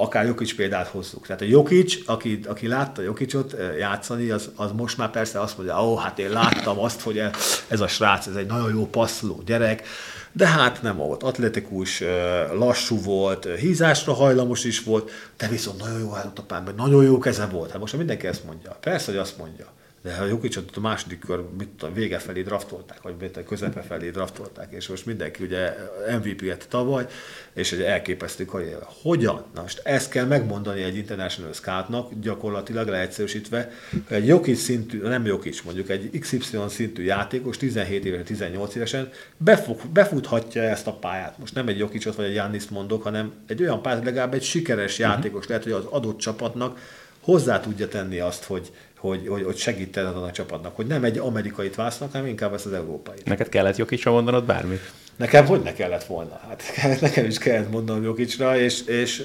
akár 0.00 0.26
Jokic 0.26 0.54
példát 0.54 0.86
hozzuk. 0.86 1.26
Tehát 1.26 1.42
a 1.42 1.44
Jokic, 1.44 2.08
aki, 2.08 2.40
aki 2.46 2.66
látta 2.66 3.02
Jokicot 3.02 3.52
eh, 3.52 3.78
játszani, 3.78 4.30
az, 4.30 4.50
az 4.56 4.72
most 4.72 4.96
már 4.96 5.10
persze 5.10 5.40
azt 5.40 5.56
mondja, 5.56 5.84
ó, 5.84 5.92
oh, 5.92 6.00
hát 6.00 6.18
én 6.18 6.30
láttam 6.30 6.78
azt, 6.78 7.00
hogy 7.00 7.22
ez 7.68 7.80
a 7.80 7.86
srác, 7.86 8.26
ez 8.26 8.34
egy 8.34 8.46
nagyon 8.46 8.74
jó 8.74 8.86
passzoló 8.86 9.42
gyerek, 9.46 9.86
de 10.32 10.46
hát 10.46 10.82
nem 10.82 10.96
volt 10.96 11.22
atletikus, 11.22 12.00
eh, 12.00 12.50
lassú 12.52 13.02
volt, 13.02 13.46
eh, 13.46 13.56
hízásra 13.56 14.12
hajlamos 14.12 14.64
is 14.64 14.82
volt, 14.82 15.10
de 15.36 15.48
viszont 15.48 15.80
nagyon 15.80 16.00
jó 16.00 16.14
állott 16.14 16.38
a 16.38 16.42
pályán, 16.42 16.74
nagyon 16.76 17.04
jó 17.04 17.18
keze 17.18 17.46
volt. 17.46 17.70
Hát 17.70 17.80
most 17.80 17.96
mindenki 17.96 18.26
ezt 18.26 18.44
mondja. 18.44 18.76
Persze, 18.80 19.10
hogy 19.10 19.20
azt 19.20 19.38
mondja. 19.38 19.66
De 20.02 20.16
ha 20.16 20.24
Jokicsot 20.24 20.76
a 20.76 20.80
második 20.80 21.18
kör 21.18 21.44
mit 21.58 21.68
tudom, 21.68 21.94
vége 21.94 22.18
felé 22.18 22.42
draftolták, 22.42 23.02
vagy 23.02 23.14
mit, 23.20 23.44
közepe 23.46 23.80
felé 23.80 24.10
draftolták, 24.10 24.72
és 24.72 24.88
most 24.88 25.06
mindenki 25.06 25.42
ugye 25.44 25.74
MVP-et 26.18 26.68
tavaly, 26.68 27.06
és 27.52 27.72
egy 27.72 27.82
elképesztő 27.82 28.44
karrier. 28.44 28.78
Hogyan? 29.02 29.44
Na 29.54 29.62
most 29.62 29.80
ezt 29.84 30.10
kell 30.10 30.24
megmondani 30.24 30.82
egy 30.82 30.96
International 30.96 31.52
Scoutnak, 31.52 32.12
gyakorlatilag 32.20 32.88
leegyszerűsítve, 32.88 33.70
hogy 34.08 34.16
egy 34.16 34.26
Jokic 34.26 34.60
szintű, 34.60 35.00
nem 35.00 35.26
Jokic, 35.26 35.62
mondjuk 35.62 35.88
egy 35.88 36.18
XY 36.18 36.58
szintű 36.68 37.02
játékos, 37.02 37.56
17 37.56 38.04
évesen, 38.04 38.24
18 38.24 38.74
évesen 38.74 39.10
befut, 39.36 39.88
befuthatja 39.88 40.62
ezt 40.62 40.86
a 40.86 40.92
pályát. 40.92 41.38
Most 41.38 41.54
nem 41.54 41.68
egy 41.68 41.78
Jokicot 41.78 42.14
vagy 42.14 42.26
egy 42.26 42.34
Jannis 42.34 42.68
mondok, 42.68 43.02
hanem 43.02 43.32
egy 43.46 43.62
olyan 43.62 43.82
pályát, 43.82 44.04
legalább 44.04 44.34
egy 44.34 44.42
sikeres 44.42 44.98
mhm. 44.98 45.08
játékos, 45.08 45.46
lehet, 45.46 45.62
hogy 45.62 45.72
az 45.72 45.84
adott 45.84 46.18
csapatnak 46.18 46.78
hozzá 47.20 47.60
tudja 47.60 47.88
tenni 47.88 48.18
azt, 48.18 48.44
hogy, 48.44 48.70
hogy, 49.00 49.28
hogy, 49.28 49.42
hogy 49.42 49.56
segíted 49.56 50.06
a 50.06 50.30
csapatnak, 50.32 50.76
hogy 50.76 50.86
nem 50.86 51.04
egy 51.04 51.18
amerikait 51.18 51.74
vásznak, 51.74 52.12
hanem 52.12 52.26
inkább 52.26 52.54
ezt 52.54 52.66
az 52.66 52.72
európait. 52.72 53.24
Neked 53.24 53.48
kellett 53.48 53.76
Jokicsra 53.76 54.12
mondanod 54.12 54.44
bármit? 54.44 54.92
Nekem 55.16 55.46
hogy 55.46 55.62
ne 55.62 55.72
kellett 55.72 56.04
volna? 56.04 56.40
Hát 56.48 56.62
nekem 57.00 57.24
is 57.24 57.38
kellett 57.38 57.70
mondanom 57.70 58.02
Jokicsra, 58.02 58.58
és, 58.58 58.84
és, 58.86 59.24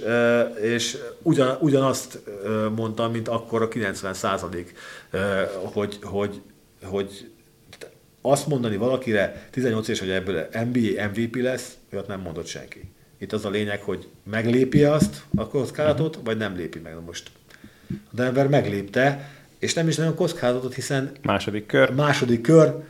és 0.62 0.98
ugyan, 1.22 1.58
ugyanazt 1.60 2.20
mondtam, 2.76 3.12
mint 3.12 3.28
akkor 3.28 3.62
a 3.62 3.68
90 3.68 4.14
százalék, 4.14 4.74
hogy, 5.74 6.00
hogy, 6.02 6.42
hogy 6.84 7.32
azt 8.22 8.48
mondani 8.48 8.78
valakire 8.78 9.48
18 9.52 9.88
éves, 9.88 10.00
hogy 10.00 10.10
ebből 10.10 10.48
NBA 10.52 11.08
MVP 11.14 11.36
lesz, 11.36 11.78
olyat 11.94 12.08
nem 12.08 12.20
mondott 12.20 12.48
senki. 12.48 12.82
Itt 13.18 13.34
az 13.34 13.46
a 13.46 13.50
lényeg, 13.50 13.82
hogy 13.82 14.08
meglépi 14.24 14.84
azt 14.84 15.24
a 15.36 15.48
kockázatot, 15.48 16.20
vagy 16.24 16.38
nem 16.38 16.56
lépi 16.56 16.80
meg. 16.80 16.94
Most 17.06 17.30
a 17.90 17.96
Denver 18.12 18.48
meglépte, 18.48 19.30
és 19.66 19.74
nem 19.74 19.88
is 19.88 19.96
nagyon 19.96 20.16
kockázatot, 20.16 20.74
hiszen 20.74 21.12
második 21.22 21.66
kör. 21.66 21.94
Második 21.94 22.42
kör, 22.42 22.84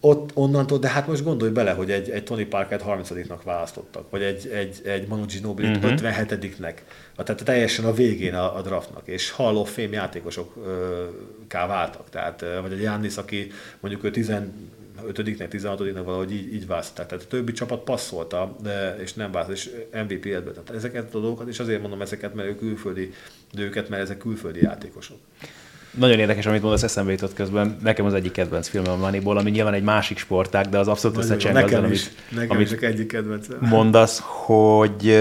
ott 0.00 0.30
onnantól, 0.34 0.78
de 0.78 0.88
hát 0.88 1.06
most 1.06 1.24
gondolj 1.24 1.50
bele, 1.50 1.70
hogy 1.70 1.90
egy, 1.90 2.10
egy 2.10 2.24
Tony 2.24 2.48
Parker 2.48 2.80
30-nak 2.86 3.38
választottak, 3.44 4.10
vagy 4.10 4.22
egy, 4.22 4.48
egy, 4.48 4.80
egy 4.84 5.08
Manu 5.08 5.24
Ginobili 5.24 5.68
uh-huh. 5.68 5.92
57-nek, 5.92 6.74
tehát 7.16 7.44
teljesen 7.44 7.84
a 7.84 7.92
végén 7.92 8.34
a, 8.34 8.56
a 8.56 8.62
draftnak, 8.62 9.06
és 9.06 9.30
Hall 9.30 9.56
of 9.56 9.74
Fame 9.74 9.88
játékosokká 9.90 11.66
váltak, 11.66 12.10
tehát, 12.10 12.44
vagy 12.62 12.72
egy 12.72 12.78
Giannis, 12.78 13.16
aki 13.16 13.50
mondjuk 13.80 14.04
ő 14.04 14.10
15-nek, 14.14 15.48
16-nak 15.50 16.02
valahogy 16.04 16.32
így, 16.32 16.54
így 16.54 16.66
választották. 16.66 17.06
Tehát 17.06 17.24
a 17.24 17.28
többi 17.28 17.52
csapat 17.52 17.84
passzolta, 17.84 18.56
de, 18.62 18.96
és 19.00 19.14
nem 19.14 19.30
választ, 19.32 19.50
és 19.50 19.70
MVP 19.92 20.26
edbe. 20.26 20.50
Tehát 20.50 20.70
ezeket 20.70 21.14
a 21.14 21.20
dolgokat, 21.20 21.48
és 21.48 21.58
azért 21.58 21.80
mondom 21.80 22.02
ezeket, 22.02 22.34
mert 22.34 22.48
ők 22.48 22.58
külföldi, 22.58 23.12
de 23.52 23.62
őket, 23.62 23.88
mert 23.88 24.02
ezek 24.02 24.18
külföldi 24.18 24.62
játékosok. 24.62 25.16
Nagyon 25.90 26.18
érdekes, 26.18 26.46
amit 26.46 26.62
mondasz, 26.62 26.82
eszembe 26.82 27.12
jutott 27.12 27.34
közben. 27.34 27.76
Nekem 27.82 28.04
az 28.04 28.14
egyik 28.14 28.32
kedvenc 28.32 28.68
filmem 28.68 28.92
a 28.92 28.96
Moneyball, 28.96 29.36
ami 29.36 29.50
nyilván 29.50 29.74
egy 29.74 29.82
másik 29.82 30.18
sportág, 30.18 30.68
de 30.68 30.78
az 30.78 30.88
abszolút 30.88 31.16
összecseng 31.16 31.54
nekem 31.54 31.92
is, 31.92 32.06
amit, 32.06 32.40
nekem 32.40 32.56
amit 32.56 32.72
is 32.72 32.78
egyik 32.78 33.06
kedvenc. 33.06 33.46
mondasz, 33.60 34.22
hogy 34.24 35.18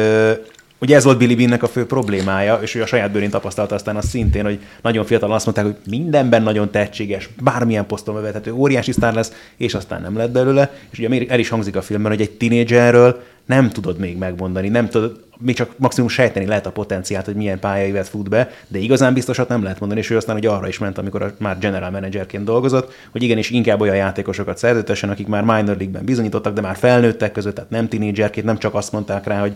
Ugye 0.80 0.96
ez 0.96 1.04
volt 1.04 1.18
Billy 1.18 1.36
Beannek 1.36 1.64
a 1.64 1.68
fő 1.68 1.86
problémája, 1.86 2.56
és 2.56 2.76
ő 2.76 2.82
a 2.82 2.86
saját 2.86 3.12
bőrén 3.12 3.30
tapasztalta 3.30 3.76
aztán 3.76 3.96
azt 3.96 4.08
szintén, 4.08 4.44
hogy 4.44 4.60
nagyon 4.82 5.06
fiatal 5.06 5.32
azt 5.32 5.46
mondták, 5.46 5.66
hogy 5.66 5.76
mindenben 5.92 6.44
nagyon 6.44 6.72
tehetséges, 6.72 7.30
bármilyen 7.42 7.86
poszton 7.86 8.16
bevethető, 8.16 8.54
óriási 8.54 8.92
sztár 8.92 9.14
lesz, 9.14 9.32
és 9.58 9.74
aztán 9.74 10.02
nem 10.02 10.18
lett 10.18 10.32
belőle. 10.32 10.72
És 10.90 11.00
ugye 11.00 11.26
el 11.28 11.40
is 11.40 11.50
hangzik 11.50 11.76
a 11.76 11.82
filmben, 11.82 12.12
hogy 12.12 12.22
egy 12.22 12.32
tinédzserről 12.32 13.24
nem 13.46 13.70
tudod 13.70 14.00
még 14.00 14.18
megmondani, 14.18 14.70
nem 14.70 14.90
tudod, 14.90 15.24
még 15.40 15.56
csak 15.56 15.72
maximum 15.78 16.10
sejteni 16.10 16.46
lehet 16.46 16.66
a 16.66 16.72
potenciált, 16.72 17.26
hogy 17.26 17.36
milyen 17.36 17.60
pályaivet 17.60 18.08
fut 18.08 18.30
be, 18.30 18.52
de 18.68 18.80
igazán 18.80 19.14
biztosat 19.14 19.48
nem 19.48 19.64
lehet 19.64 19.80
mondani, 19.80 20.00
és 20.00 20.10
ő 20.10 20.18
aztán 20.18 20.36
hogy 20.36 20.46
arra 20.46 20.68
is 20.68 20.78
ment, 20.78 20.98
amikor 20.98 21.36
már 21.38 21.60
general 21.60 21.90
managerként 21.90 22.44
dolgozott, 22.44 22.94
hogy 23.12 23.24
igenis 23.24 23.50
inkább 23.50 23.82
olyan 23.82 23.96
játékosokat 23.96 24.58
szerződtessen, 24.58 25.10
akik 25.10 25.28
már 25.28 25.44
minor 25.44 25.66
league-ben 25.66 26.06
bizonyítottak, 26.06 26.54
de 26.54 26.62
már 26.62 26.76
felnőttek 26.76 27.32
között, 27.32 27.56
tehát 27.56 27.70
nem 27.70 27.88
tinédzserként, 27.88 28.46
nem 28.46 28.58
csak 28.58 28.74
azt 28.74 28.92
mondták 28.92 29.28
rá, 29.28 29.40
hogy 29.40 29.54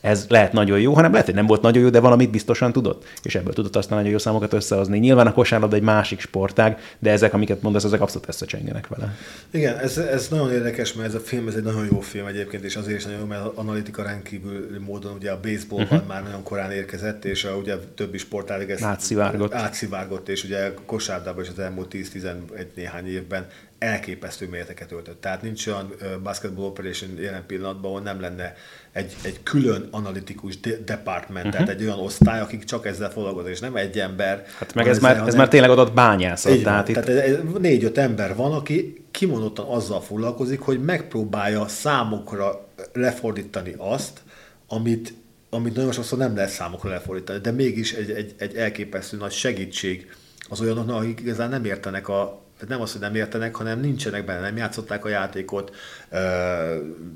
ez 0.00 0.26
lehet 0.28 0.52
nagyon 0.52 0.80
jó, 0.80 0.92
hanem 0.94 1.10
lehet, 1.10 1.26
hogy 1.26 1.34
nem 1.34 1.46
volt 1.46 1.62
nagyon 1.62 1.82
jó, 1.82 1.88
de 1.88 2.00
valamit 2.00 2.30
biztosan 2.30 2.72
tudott, 2.72 3.04
és 3.22 3.34
ebből 3.34 3.52
tudott 3.52 3.76
aztán 3.76 3.96
nagyon 3.96 4.12
jó 4.12 4.18
számokat 4.18 4.52
összehozni. 4.52 4.98
Nyilván 4.98 5.26
a 5.26 5.32
kosárlabda 5.32 5.76
egy 5.76 5.82
másik 5.82 6.20
sportág, 6.20 6.78
de 6.98 7.10
ezek, 7.10 7.34
amiket 7.34 7.62
mondasz, 7.62 7.84
ezek 7.84 8.00
abszolút 8.00 8.28
összecsengenek 8.28 8.86
vele. 8.86 9.16
Igen, 9.50 9.78
ez, 9.78 9.98
ez 9.98 10.28
nagyon 10.28 10.52
érdekes, 10.52 10.92
mert 10.92 11.08
ez 11.08 11.14
a 11.14 11.20
film, 11.20 11.48
ez 11.48 11.54
egy 11.54 11.62
nagyon 11.62 11.86
jó 11.90 12.00
film 12.00 12.26
egyébként, 12.26 12.64
és 12.64 12.76
azért 12.76 12.98
is 12.98 13.04
nagyon 13.04 13.20
jó, 13.20 13.26
mert 13.26 13.44
analitika 13.54 14.02
rendkívül 14.02 14.80
módon 14.86 15.12
ugye 15.12 15.30
a 15.30 15.40
baseballban 15.40 15.98
uh-huh. 15.98 16.08
már 16.08 16.22
nagyon 16.22 16.42
korán 16.42 16.70
érkezett, 16.70 17.24
és 17.24 17.44
a, 17.44 17.56
ugye 17.56 17.76
többi 17.94 18.18
sportág 18.18 18.70
ezt 18.70 18.82
átszivárgott. 18.82 19.54
átszivárgott, 19.54 20.28
és 20.28 20.44
ugye 20.44 20.74
kosárlabdában 20.86 21.42
is 21.42 21.48
az 21.48 21.58
elmúlt 21.58 21.94
10-11 21.94 22.34
néhány 22.74 23.08
évben 23.08 23.46
elképesztő 23.78 24.48
méreteket 24.48 24.92
öltött. 24.92 25.20
Tehát 25.20 25.42
nincs 25.42 25.66
olyan 25.66 25.92
basketball 26.22 26.64
operation 26.64 27.10
jelen 27.18 27.46
pillanatban, 27.46 27.90
ahol 27.90 28.02
nem 28.02 28.20
lenne 28.20 28.54
egy, 28.92 29.16
egy 29.22 29.42
külön 29.42 29.88
analitikus 29.90 30.60
de- 30.60 30.78
department, 30.84 31.46
uh-huh. 31.46 31.64
tehát 31.64 31.80
egy 31.80 31.82
olyan 31.82 31.98
osztály, 31.98 32.40
akik 32.40 32.64
csak 32.64 32.86
ezzel 32.86 33.10
foglalkoznak, 33.10 33.52
és 33.52 33.60
nem 33.60 33.76
egy 33.76 33.98
ember. 33.98 34.44
Hát 34.58 34.74
meg 34.74 34.88
ez, 34.88 34.98
már, 34.98 35.22
ez 35.26 35.34
már 35.34 35.48
tényleg 35.48 35.70
adott 35.70 35.92
bányászat. 35.92 36.52
Így 36.52 36.62
tehát, 36.62 36.88
van, 36.88 36.96
itt... 36.96 37.04
tehát 37.04 37.58
négy-öt 37.58 37.98
ember 37.98 38.36
van, 38.36 38.52
aki 38.52 39.04
kimondottan 39.10 39.66
azzal 39.66 40.00
foglalkozik, 40.00 40.60
hogy 40.60 40.80
megpróbálja 40.80 41.68
számokra 41.68 42.68
lefordítani 42.92 43.74
azt, 43.78 44.20
amit, 44.68 45.14
amit 45.50 45.74
nagyon 45.74 45.92
sokszor 45.92 46.18
nem 46.18 46.34
lehet 46.34 46.50
számokra 46.50 46.90
lefordítani, 46.90 47.38
de 47.38 47.50
mégis 47.50 47.92
egy, 47.92 48.10
egy, 48.10 48.34
egy 48.38 48.56
elképesztő 48.56 49.16
nagy 49.16 49.32
segítség 49.32 50.10
az 50.48 50.60
olyanoknak, 50.60 50.96
akik 50.96 51.20
igazán 51.20 51.48
nem 51.48 51.64
értenek 51.64 52.08
a, 52.08 52.45
nem 52.68 52.80
az, 52.80 52.92
hogy 52.92 53.00
nem 53.00 53.14
értenek, 53.14 53.54
hanem 53.54 53.80
nincsenek 53.80 54.24
benne, 54.24 54.40
nem 54.40 54.56
játszották 54.56 55.04
a 55.04 55.08
játékot, 55.08 55.74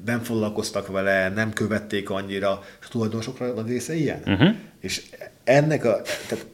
nem 0.05 0.21
foglalkoztak 0.23 0.87
vele, 0.87 1.29
nem 1.29 1.53
követték 1.53 2.11
annyira, 2.11 2.63
és 2.81 2.87
a 2.87 2.91
tulajdonosokra 2.91 3.53
nagy 3.53 3.69
része 3.69 3.95
ilyen. 3.95 4.23
Uh-huh. 4.27 4.55
És 4.81 5.03
ennek 5.45 5.85
a, 5.85 6.03
tehát 6.29 6.47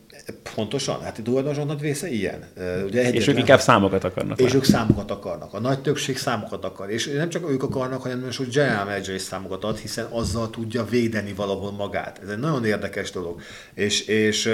Pontosan, 0.54 1.00
hát 1.02 1.18
a 1.18 1.22
tulajdonosok 1.22 1.66
nagy 1.66 1.80
része 1.80 2.08
ilyen. 2.08 2.44
Ugye 2.56 3.00
egyetlen, 3.00 3.14
és 3.14 3.26
ők 3.26 3.38
inkább 3.38 3.60
számokat 3.60 4.04
akarnak. 4.04 4.40
És 4.40 4.54
ők 4.54 4.64
számokat 4.64 5.10
akarnak. 5.10 5.54
A 5.54 5.60
nagy 5.60 5.80
többség 5.80 6.16
számokat 6.16 6.64
akar. 6.64 6.90
És 6.90 7.06
nem 7.06 7.28
csak 7.28 7.50
ők 7.50 7.62
akarnak, 7.62 8.02
hanem 8.02 8.16
nagyon 8.16 8.32
sok 8.32 8.46
general 8.46 8.84
manager 8.84 9.14
is 9.14 9.22
számokat 9.22 9.64
ad, 9.64 9.78
hiszen 9.78 10.04
azzal 10.04 10.50
tudja 10.50 10.84
védeni 10.84 11.32
valahol 11.32 11.72
magát. 11.72 12.20
Ez 12.22 12.28
egy 12.28 12.38
nagyon 12.38 12.64
érdekes 12.64 13.10
dolog. 13.10 13.40
És, 13.74 14.06
és 14.06 14.50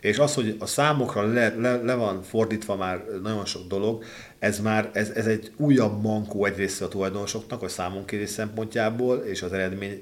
és 0.00 0.18
az, 0.18 0.34
hogy 0.34 0.56
a 0.58 0.66
számokra 0.66 1.32
le, 1.32 1.54
le, 1.58 1.82
le 1.82 1.94
van 1.94 2.22
fordítva 2.22 2.76
már 2.76 3.04
nagyon 3.22 3.44
sok 3.44 3.66
dolog, 3.66 4.04
ez 4.38 4.60
már 4.60 4.90
ez, 4.92 5.10
ez 5.10 5.26
egy 5.26 5.52
újabb 5.56 6.02
mankó 6.02 6.44
egyrészt 6.44 6.82
a 6.82 6.88
tulajdonosoknak, 6.88 7.62
a 7.62 7.68
számonkérés 7.68 8.30
szempontjából 8.30 9.16
és 9.16 9.42
az 9.42 9.52
eredmény 9.52 10.00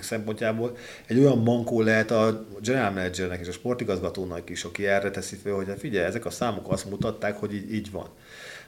szempontjából. 0.00 0.76
Egy 1.06 1.18
olyan 1.18 1.38
mankó 1.38 1.80
lehet 1.80 2.10
a 2.10 2.46
general 2.60 2.90
managernek 2.90 3.40
és 3.40 3.48
a 3.48 3.52
sportigazgatónak 3.52 4.50
is, 4.50 4.64
aki 4.64 4.86
erre 4.86 5.10
teszi 5.10 5.36
fel, 5.36 5.52
hogy 5.52 5.66
hát 5.66 5.78
figyelj, 5.78 6.06
ezek 6.06 6.24
a 6.24 6.30
számok 6.30 6.72
azt 6.72 6.90
mutatták, 6.90 7.36
hogy 7.36 7.54
így, 7.54 7.74
így 7.74 7.90
van. 7.90 8.08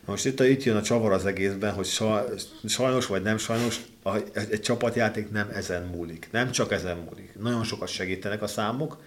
Most 0.04 0.26
itt, 0.26 0.40
itt 0.40 0.62
jön 0.62 0.76
a 0.76 0.82
csavar 0.82 1.12
az 1.12 1.26
egészben, 1.26 1.72
hogy 1.72 1.88
sajnos 2.66 3.06
vagy 3.06 3.22
nem 3.22 3.38
sajnos, 3.38 3.80
egy 4.32 4.60
csapatjáték 4.60 5.30
nem 5.30 5.50
ezen 5.54 5.82
múlik. 5.82 6.28
Nem 6.32 6.50
csak 6.50 6.72
ezen 6.72 6.96
múlik. 6.96 7.32
Nagyon 7.40 7.64
sokat 7.64 7.88
segítenek 7.88 8.42
a 8.42 8.46
számok, 8.46 8.98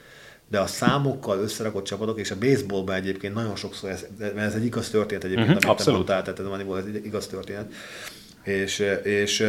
de 0.49 0.59
a 0.59 0.67
számokkal 0.67 1.39
összerakott 1.39 1.83
csapatok, 1.83 2.19
és 2.19 2.31
a 2.31 2.37
baseballban 2.37 2.95
egyébként 2.95 3.33
nagyon 3.33 3.55
sokszor, 3.55 3.89
ez, 3.89 4.05
mert 4.17 4.37
ez 4.37 4.53
egy 4.53 4.65
igaz 4.65 4.89
történet 4.89 5.23
egyébként, 5.23 5.47
uh-huh, 5.47 5.63
amit 5.65 5.79
abszolút. 5.79 6.07
mondtál, 6.07 6.35
tehát 6.35 6.79
ez 6.79 6.85
egy 6.95 7.05
igaz 7.05 7.27
történet, 7.27 7.73
és, 8.43 8.79
és 9.03 9.47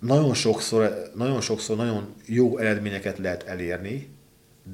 nagyon 0.00 0.34
sokszor, 0.34 1.10
nagyon 1.14 1.40
sokszor 1.40 1.76
nagyon 1.76 2.14
jó 2.26 2.58
eredményeket 2.58 3.18
lehet 3.18 3.42
elérni, 3.42 4.14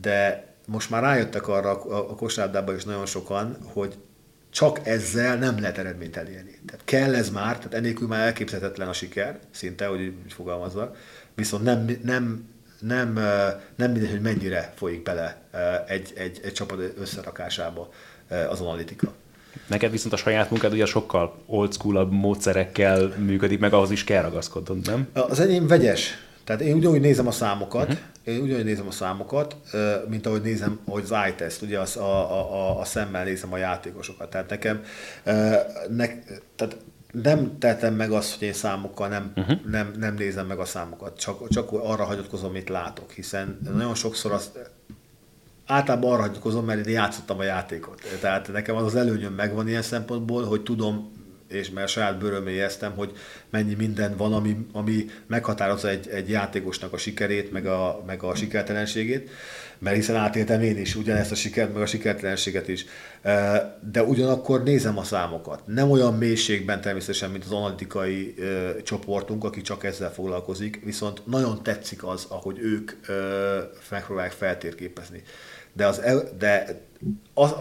de 0.00 0.46
most 0.66 0.90
már 0.90 1.02
rájöttek 1.02 1.48
arra 1.48 1.70
a 1.82 2.14
kosárlabdában 2.14 2.74
is 2.74 2.84
nagyon 2.84 3.06
sokan, 3.06 3.56
hogy 3.64 3.94
csak 4.50 4.80
ezzel 4.86 5.36
nem 5.36 5.60
lehet 5.60 5.78
eredményt 5.78 6.16
elérni. 6.16 6.60
Tehát 6.66 6.84
kell 6.84 7.14
ez 7.14 7.30
már, 7.30 7.56
tehát 7.56 7.74
ennélkül 7.74 8.08
már 8.08 8.26
elképzelhetetlen 8.26 8.88
a 8.88 8.92
siker, 8.92 9.38
szinte, 9.50 9.86
hogy 9.86 10.00
így 10.00 10.12
fogalmazva, 10.28 10.94
viszont 11.34 11.62
nem, 11.62 11.98
nem 12.02 12.44
nem, 12.86 13.12
nem 13.76 13.90
mindegy, 13.90 14.10
hogy 14.10 14.20
mennyire 14.20 14.72
folyik 14.76 15.02
bele 15.02 15.40
egy, 15.86 16.12
egy, 16.16 16.40
egy 16.44 16.52
csapat 16.52 16.78
összerakásába 17.00 17.92
az 18.50 18.60
analitika. 18.60 19.12
Neked 19.66 19.90
viszont 19.90 20.12
a 20.12 20.16
saját 20.16 20.50
munkád 20.50 20.72
ugye 20.72 20.86
sokkal 20.86 21.34
old 21.46 21.72
school 21.72 22.06
módszerekkel 22.06 23.14
működik, 23.18 23.58
meg 23.58 23.72
ahhoz 23.72 23.90
is 23.90 24.04
kell 24.04 24.22
ragaszkodnod, 24.22 24.86
nem? 24.86 25.08
Az 25.12 25.40
enyém 25.40 25.66
vegyes. 25.66 26.18
Tehát 26.44 26.60
én 26.60 26.76
ugyanúgy 26.76 27.00
nézem 27.00 27.26
a 27.26 27.30
számokat, 27.30 27.88
uh-huh. 27.88 27.98
én 28.24 28.40
ugyanúgy 28.40 28.64
nézem 28.64 28.86
a 28.86 28.90
számokat, 28.90 29.56
mint 30.08 30.26
ahogy 30.26 30.42
nézem, 30.42 30.80
hogy 30.84 31.02
az 31.02 31.14
iTest, 31.28 31.62
ugye 31.62 31.78
az, 31.78 31.96
a, 31.96 32.30
a, 32.30 32.54
a, 32.54 32.80
a 32.80 32.84
szemmel 32.84 33.24
nézem 33.24 33.52
a 33.52 33.56
játékosokat. 33.56 34.30
Tehát 34.30 34.50
nekem, 34.50 34.82
ne, 35.88 36.06
tehát 36.56 36.76
nem 37.12 37.58
tehetem 37.58 37.94
meg 37.94 38.10
azt, 38.10 38.38
hogy 38.38 38.46
én 38.46 38.52
számokkal 38.52 39.08
nem, 39.08 39.32
uh-huh. 39.36 39.64
nem, 39.64 39.92
nem 39.98 40.14
nézem 40.14 40.46
meg 40.46 40.58
a 40.58 40.64
számokat, 40.64 41.18
csak, 41.18 41.48
csak 41.48 41.72
arra 41.72 42.04
hagyatkozom, 42.04 42.48
amit 42.48 42.68
látok, 42.68 43.10
hiszen 43.10 43.58
nagyon 43.72 43.94
sokszor 43.94 44.32
azt 44.32 44.58
általában 45.66 46.12
arra 46.12 46.20
hagyatkozom, 46.20 46.64
mert 46.64 46.86
én 46.86 46.92
játszottam 46.92 47.38
a 47.38 47.42
játékot. 47.42 48.02
Tehát 48.20 48.52
nekem 48.52 48.76
az 48.76 48.84
az 48.84 48.94
előnyöm 48.94 49.32
megvan 49.32 49.68
ilyen 49.68 49.82
szempontból, 49.82 50.44
hogy 50.44 50.62
tudom, 50.62 51.12
és 51.48 51.70
mert 51.70 51.88
saját 51.88 52.18
bőrömé 52.18 52.52
éreztem, 52.52 52.92
hogy 52.92 53.12
mennyi 53.50 53.74
minden 53.74 54.16
van, 54.16 54.32
ami, 54.32 54.66
ami 54.72 55.06
meghatározza 55.26 55.88
egy, 55.88 56.08
egy 56.08 56.28
játékosnak 56.28 56.92
a 56.92 56.96
sikerét, 56.96 57.52
meg 57.52 57.66
a, 57.66 58.02
meg 58.06 58.22
a 58.22 58.34
sikertelenségét 58.34 59.30
mert 59.82 59.96
hiszen 59.96 60.16
átéltem 60.16 60.62
én 60.62 60.78
is 60.78 60.94
ugyanezt 60.94 61.30
a 61.30 61.34
sikert, 61.34 61.72
meg 61.72 61.82
a 61.82 61.86
sikertelenséget 61.86 62.68
is. 62.68 62.84
De 63.92 64.02
ugyanakkor 64.02 64.62
nézem 64.62 64.98
a 64.98 65.02
számokat. 65.02 65.62
Nem 65.66 65.90
olyan 65.90 66.14
mélységben 66.14 66.80
természetesen, 66.80 67.30
mint 67.30 67.44
az 67.44 67.52
analitikai 67.52 68.34
csoportunk, 68.82 69.44
aki 69.44 69.60
csak 69.60 69.84
ezzel 69.84 70.12
foglalkozik, 70.12 70.80
viszont 70.84 71.26
nagyon 71.26 71.62
tetszik 71.62 72.04
az, 72.04 72.26
ahogy 72.28 72.58
ők 72.58 72.92
megpróbálják 73.90 74.32
feltérképezni. 74.32 75.22
De, 75.72 75.86
az, 75.86 76.00
de 76.38 76.80
az, 77.34 77.54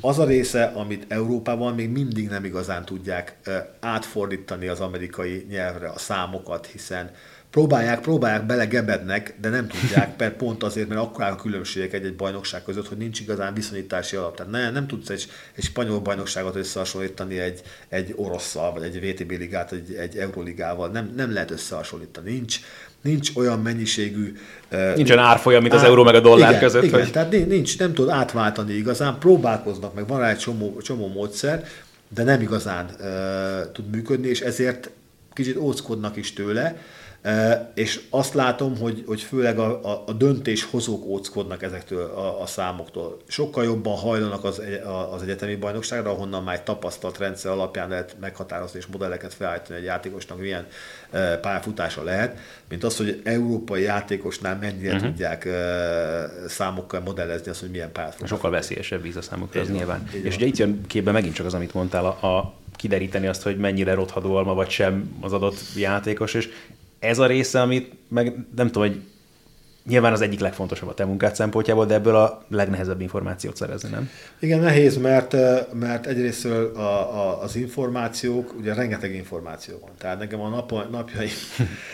az 0.00 0.18
a 0.18 0.24
része, 0.24 0.64
amit 0.64 1.04
Európában 1.08 1.74
még 1.74 1.90
mindig 1.90 2.28
nem 2.28 2.44
igazán 2.44 2.84
tudják 2.84 3.36
átfordítani 3.80 4.66
az 4.66 4.80
amerikai 4.80 5.46
nyelvre 5.48 5.88
a 5.88 5.98
számokat, 5.98 6.66
hiszen 6.66 7.10
próbálják, 7.50 8.00
próbálják, 8.00 8.46
belegebednek, 8.46 9.34
de 9.40 9.48
nem 9.48 9.68
tudják, 9.68 10.18
mert 10.18 10.36
pont 10.36 10.62
azért, 10.62 10.88
mert 10.88 11.00
akkor 11.00 11.24
a 11.24 11.36
különbségek 11.36 11.92
egy-egy 11.92 12.16
bajnokság 12.16 12.62
között, 12.62 12.88
hogy 12.88 12.96
nincs 12.96 13.20
igazán 13.20 13.54
viszonyítási 13.54 14.16
alap. 14.16 14.36
Tehát 14.36 14.52
nem, 14.52 14.72
nem 14.72 14.86
tudsz 14.86 15.08
egy, 15.08 15.26
egy 15.54 15.64
spanyol 15.64 16.00
bajnokságot 16.00 16.56
összehasonlítani 16.56 17.38
egy, 17.38 17.60
egy 17.88 18.12
orosszal, 18.16 18.72
vagy 18.72 18.82
egy 18.82 19.00
VTB 19.00 19.30
ligát, 19.30 19.72
egy, 19.72 19.94
egy 19.94 20.16
Euroligával. 20.16 20.88
Nem, 20.88 21.12
nem 21.16 21.32
lehet 21.32 21.50
összehasonlítani. 21.50 22.30
Nincs, 22.30 22.60
nincs 23.02 23.30
olyan 23.34 23.58
mennyiségű... 23.58 24.36
Nincs 24.94 25.10
olyan 25.10 25.24
árfolyam, 25.24 25.62
mint 25.62 25.74
az 25.74 25.82
euró 25.82 26.04
meg 26.04 26.14
a 26.14 26.20
dollár 26.20 26.48
igen, 26.48 26.60
között. 26.60 26.82
Igen, 26.82 27.00
hogy... 27.00 27.12
tehát 27.12 27.30
nincs, 27.30 27.78
nem 27.78 27.94
tud 27.94 28.08
átváltani 28.08 28.72
igazán, 28.72 29.18
próbálkoznak, 29.18 29.94
meg 29.94 30.06
van 30.06 30.18
rá 30.18 30.30
egy 30.30 30.38
csomó, 30.38 30.80
csomó 30.80 31.08
módszer, 31.08 31.64
de 32.14 32.22
nem 32.22 32.40
igazán 32.40 32.90
uh, 33.00 33.72
tud 33.72 33.90
működni, 33.90 34.28
és 34.28 34.40
ezért 34.40 34.90
kicsit 35.32 35.56
óckodnak 35.56 36.16
is 36.16 36.32
tőle, 36.32 36.76
és 37.74 38.00
azt 38.10 38.34
látom, 38.34 38.78
hogy, 38.78 39.02
hogy 39.06 39.20
főleg 39.20 39.58
a, 39.58 39.84
a, 39.84 40.02
a 40.06 40.12
döntéshozók 40.12 41.04
óckodnak 41.04 41.62
ezektől 41.62 42.04
a, 42.04 42.42
a 42.42 42.46
számoktól. 42.46 43.16
Sokkal 43.26 43.64
jobban 43.64 43.96
hajlanak 43.96 44.44
az, 44.44 44.62
az 45.12 45.22
egyetemi 45.22 45.54
bajnokságra, 45.54 46.10
ahonnan 46.10 46.42
már 46.42 46.54
egy 46.54 46.62
tapasztalt 46.62 47.18
rendszer 47.18 47.50
alapján 47.50 47.88
lehet 47.88 48.16
meghatározni 48.20 48.78
és 48.78 48.86
modelleket 48.86 49.34
felállítani 49.34 49.78
egy 49.78 49.84
játékosnak, 49.84 50.40
milyen 50.40 50.66
pályafutása 51.40 52.02
lehet, 52.02 52.38
mint 52.68 52.84
az, 52.84 52.96
hogy 52.96 53.20
európai 53.24 53.82
játékosnál 53.82 54.58
mennyire 54.60 54.94
uh-huh. 54.94 55.08
tudják 55.08 55.48
számokkal 56.48 57.00
modellezni 57.00 57.50
azt, 57.50 57.60
hogy 57.60 57.70
milyen 57.70 57.92
pályafutása. 57.92 58.34
Sokkal 58.34 58.50
veszélyesebb 58.50 59.02
víz 59.02 59.16
a 59.16 59.22
számokra, 59.22 59.60
az 59.60 59.70
nyilván. 59.70 60.08
És 60.22 60.36
ugye 60.36 60.46
itt 60.46 60.56
jön 60.56 60.86
képbe 60.86 61.10
megint 61.10 61.34
csak 61.34 61.46
az, 61.46 61.54
amit 61.54 61.74
mondtál, 61.74 62.04
a, 62.04 62.36
a 62.36 62.54
kideríteni 62.76 63.26
azt, 63.26 63.42
hogy 63.42 63.56
mennyire 63.56 63.94
rothadó 63.94 64.36
alma 64.36 64.54
vagy 64.54 64.70
sem 64.70 65.16
az 65.20 65.32
adott 65.32 65.58
játékos, 65.76 66.34
és 66.34 66.48
ez 67.00 67.18
a 67.18 67.26
része, 67.26 67.60
amit 67.60 67.92
meg 68.08 68.34
nem 68.56 68.66
tudom, 68.66 68.88
hogy 68.88 69.00
nyilván 69.86 70.12
az 70.12 70.20
egyik 70.20 70.40
legfontosabb 70.40 70.88
a 70.88 70.94
te 70.94 71.04
munkád 71.04 71.34
szempontjából, 71.34 71.86
de 71.86 71.94
ebből 71.94 72.16
a 72.16 72.44
legnehezebb 72.48 73.00
információt 73.00 73.56
szerezni, 73.56 73.88
nem? 73.90 74.10
Igen, 74.38 74.60
nehéz, 74.60 74.96
mert, 74.96 75.36
mert 75.72 76.06
egyrészt 76.06 76.44
a, 76.44 76.78
a, 76.78 77.42
az 77.42 77.56
információk, 77.56 78.54
ugye 78.58 78.74
rengeteg 78.74 79.14
információ 79.14 79.78
van. 79.80 79.90
Tehát 79.98 80.18
nekem 80.18 80.40
a 80.40 80.48
nap, 80.48 80.90
napjai 80.90 81.28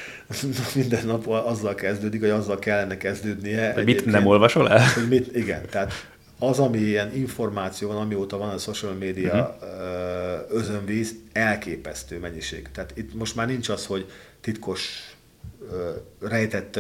minden 0.75 1.07
nap 1.07 1.29
azzal 1.29 1.75
kezdődik, 1.75 2.21
hogy 2.21 2.31
azzal 2.31 2.59
kellene 2.59 2.97
kezdődnie. 2.97 3.73
Hogy 3.73 3.85
mit 3.85 4.05
nem 4.05 4.27
olvasol 4.27 4.71
el? 4.71 4.85
Hogy 4.95 5.09
mit, 5.09 5.37
igen, 5.37 5.63
tehát 5.71 5.93
az, 6.39 6.59
ami 6.59 6.79
ilyen 6.79 7.15
információ 7.15 7.89
van, 7.89 7.97
amióta 7.97 8.37
van 8.37 8.49
a 8.49 8.59
social 8.59 8.93
media 8.93 9.57
uh-huh. 9.61 10.57
özönvíz, 10.59 11.15
elképesztő 11.33 12.19
mennyiség. 12.19 12.69
Tehát 12.73 12.93
itt 12.97 13.15
most 13.15 13.37
már 13.37 13.47
nincs 13.47 13.69
az, 13.69 13.87
hogy 13.87 14.11
titkos 14.41 15.16
rejtett 16.21 16.79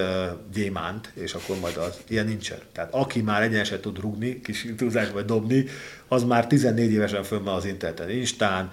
gyémánt, 0.52 1.10
és 1.14 1.34
akkor 1.34 1.56
majd 1.60 1.76
az, 1.76 1.98
ilyen 2.08 2.26
nincsen. 2.26 2.58
Tehát 2.72 2.94
aki 2.94 3.20
már 3.20 3.42
egyenesen 3.42 3.80
tud 3.80 4.00
rugni, 4.00 4.40
kis 4.40 4.66
túlzás 4.76 5.10
vagy 5.10 5.24
dobni, 5.24 5.64
az 6.08 6.22
már 6.22 6.46
14 6.46 6.92
évesen 6.92 7.22
fönn 7.22 7.44
van 7.44 7.54
az 7.54 7.64
interneten, 7.64 8.10
Instán, 8.10 8.70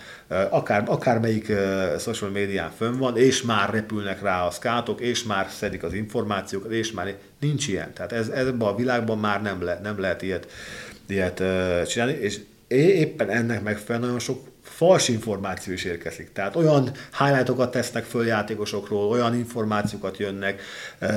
akár, 0.50 0.84
akármelyik 0.88 1.52
social 2.00 2.30
médián 2.30 2.72
fönn 2.78 2.98
van, 2.98 3.18
és 3.18 3.42
már 3.42 3.70
repülnek 3.70 4.22
rá 4.22 4.46
a 4.46 4.52
szkátok, 4.52 5.02
és 5.02 5.24
már 5.24 5.48
szedik 5.50 5.84
az 5.84 5.94
információkat, 5.94 6.72
és 6.72 6.92
már 6.92 7.16
nincs 7.40 7.68
ilyen. 7.68 7.94
Tehát 7.94 8.12
ez, 8.12 8.28
ebben 8.28 8.68
a 8.68 8.76
világban 8.76 9.20
már 9.20 9.42
nem, 9.42 9.64
le, 9.64 9.80
nem 9.84 10.00
lehet 10.00 10.22
ilyet, 10.22 10.52
ilyet 11.08 11.44
csinálni, 11.88 12.14
és 12.14 12.40
éppen 12.68 13.30
ennek 13.30 13.64
megfelelően 13.64 14.10
nagyon 14.10 14.20
sok 14.20 14.52
fals 14.84 15.08
információ 15.08 15.74
is 15.74 15.84
érkezik. 15.84 16.32
Tehát 16.34 16.56
olyan 16.56 16.92
highlightokat 17.18 17.72
tesznek 17.72 18.04
föl 18.04 18.26
játékosokról, 18.26 19.10
olyan 19.10 19.36
információkat 19.36 20.18
jönnek, 20.18 20.62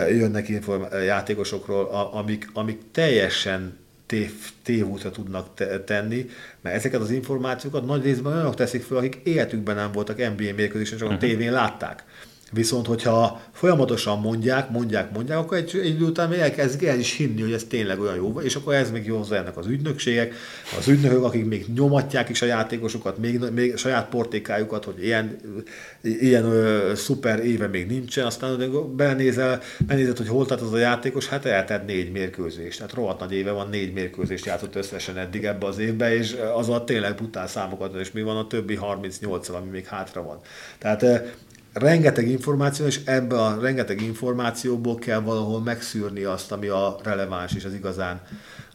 jönnek 0.08 0.48
inform- 0.48 0.92
játékosokról, 1.04 2.10
amik, 2.12 2.50
amik 2.52 2.80
teljesen 2.92 3.78
tév, 4.06 4.32
tévútra 4.62 5.10
tudnak 5.10 5.54
te- 5.54 5.80
tenni, 5.80 6.30
mert 6.60 6.76
ezeket 6.76 7.00
az 7.00 7.10
információkat 7.10 7.86
nagy 7.86 8.02
részben 8.02 8.32
olyanok 8.32 8.54
teszik 8.54 8.82
fel, 8.82 8.96
akik 8.96 9.20
életükben 9.24 9.76
nem 9.76 9.92
voltak 9.92 10.16
NBA 10.16 10.54
mérkőzésen, 10.56 10.98
csak 10.98 11.08
uh-huh. 11.08 11.22
a 11.22 11.26
mhm. 11.26 11.34
tévén 11.34 11.52
látták. 11.52 12.04
Viszont, 12.53 12.86
hogyha 12.86 13.42
folyamatosan 13.53 14.20
mondják, 14.20 14.70
mondják, 14.70 15.12
mondják, 15.12 15.38
akkor 15.38 15.57
egy, 15.57 15.78
egy 15.82 15.88
idő 15.88 16.05
után 16.05 16.28
még 16.28 16.38
elkezdik 16.38 16.88
el 16.88 16.99
is 16.99 17.16
hinni, 17.16 17.40
hogy 17.40 17.53
ez 17.53 17.64
tényleg 17.64 18.01
olyan 18.01 18.14
jó, 18.14 18.40
és 18.40 18.55
akkor 18.55 18.74
ez 18.74 18.90
még 18.90 19.07
jó 19.07 19.22
ennek 19.30 19.57
az 19.57 19.66
ügynökségek, 19.66 20.34
az 20.78 20.88
ügynökök, 20.88 21.24
akik 21.24 21.47
még 21.47 21.66
nyomatják 21.74 22.28
is 22.28 22.42
a 22.42 22.47
játékosokat, 22.47 23.18
még, 23.18 23.40
még 23.55 23.76
saját 23.76 24.09
portékájukat, 24.09 24.84
hogy 24.84 25.05
ilyen, 25.05 25.36
ilyen 26.03 26.44
ö, 26.44 26.92
szuper 26.94 27.44
éve 27.44 27.66
még 27.66 27.86
nincsen, 27.86 28.26
aztán 28.26 28.70
benézel, 28.97 29.61
benézed, 29.86 30.16
hogy 30.16 30.28
hol 30.28 30.47
tart 30.47 30.61
az 30.61 30.72
a 30.72 30.78
játékos, 30.78 31.26
hát 31.26 31.44
eltett 31.44 31.86
négy 31.86 32.12
mérkőzést. 32.12 32.78
Tehát 32.78 32.94
rohadt 32.94 33.20
nagy 33.20 33.32
éve 33.32 33.51
van, 33.51 33.68
négy 33.68 33.92
mérkőzést 33.92 34.44
játszott 34.44 34.76
összesen 34.76 35.16
eddig 35.16 35.44
ebbe 35.44 35.66
az 35.66 35.78
évbe, 35.78 36.14
és 36.16 36.36
az 36.55 36.68
a 36.68 36.84
tényleg 36.84 37.14
brutál 37.14 37.47
számokat, 37.47 37.94
és 37.94 38.12
mi 38.12 38.22
van 38.22 38.36
a 38.36 38.47
többi 38.47 38.74
38 38.74 39.49
ami 39.49 39.70
még 39.70 39.86
hátra 39.86 40.22
van. 40.22 40.40
Tehát 40.78 41.05
rengeteg 41.79 42.29
információ, 42.29 42.87
és 42.87 43.01
ebbe 43.05 43.43
a 43.43 43.61
rengeteg 43.61 44.03
információból 44.03 44.95
kell 44.95 45.20
valahol 45.20 45.61
megszűrni 45.61 46.22
azt, 46.22 46.53
ami 46.53 46.66
a 46.66 46.97
releváns 47.03 47.55
és 47.55 47.64
az 47.64 47.74
igazán, 47.74 48.20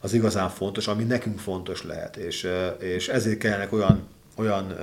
az 0.02 0.14
igazán 0.14 0.50
fontos, 0.50 0.88
ami 0.88 1.04
nekünk 1.04 1.40
fontos 1.40 1.84
lehet. 1.84 2.16
És, 2.16 2.48
és 2.80 3.08
ezért 3.08 3.38
kellene 3.38 3.68
olyan, 3.72 4.08
olyan 4.36 4.76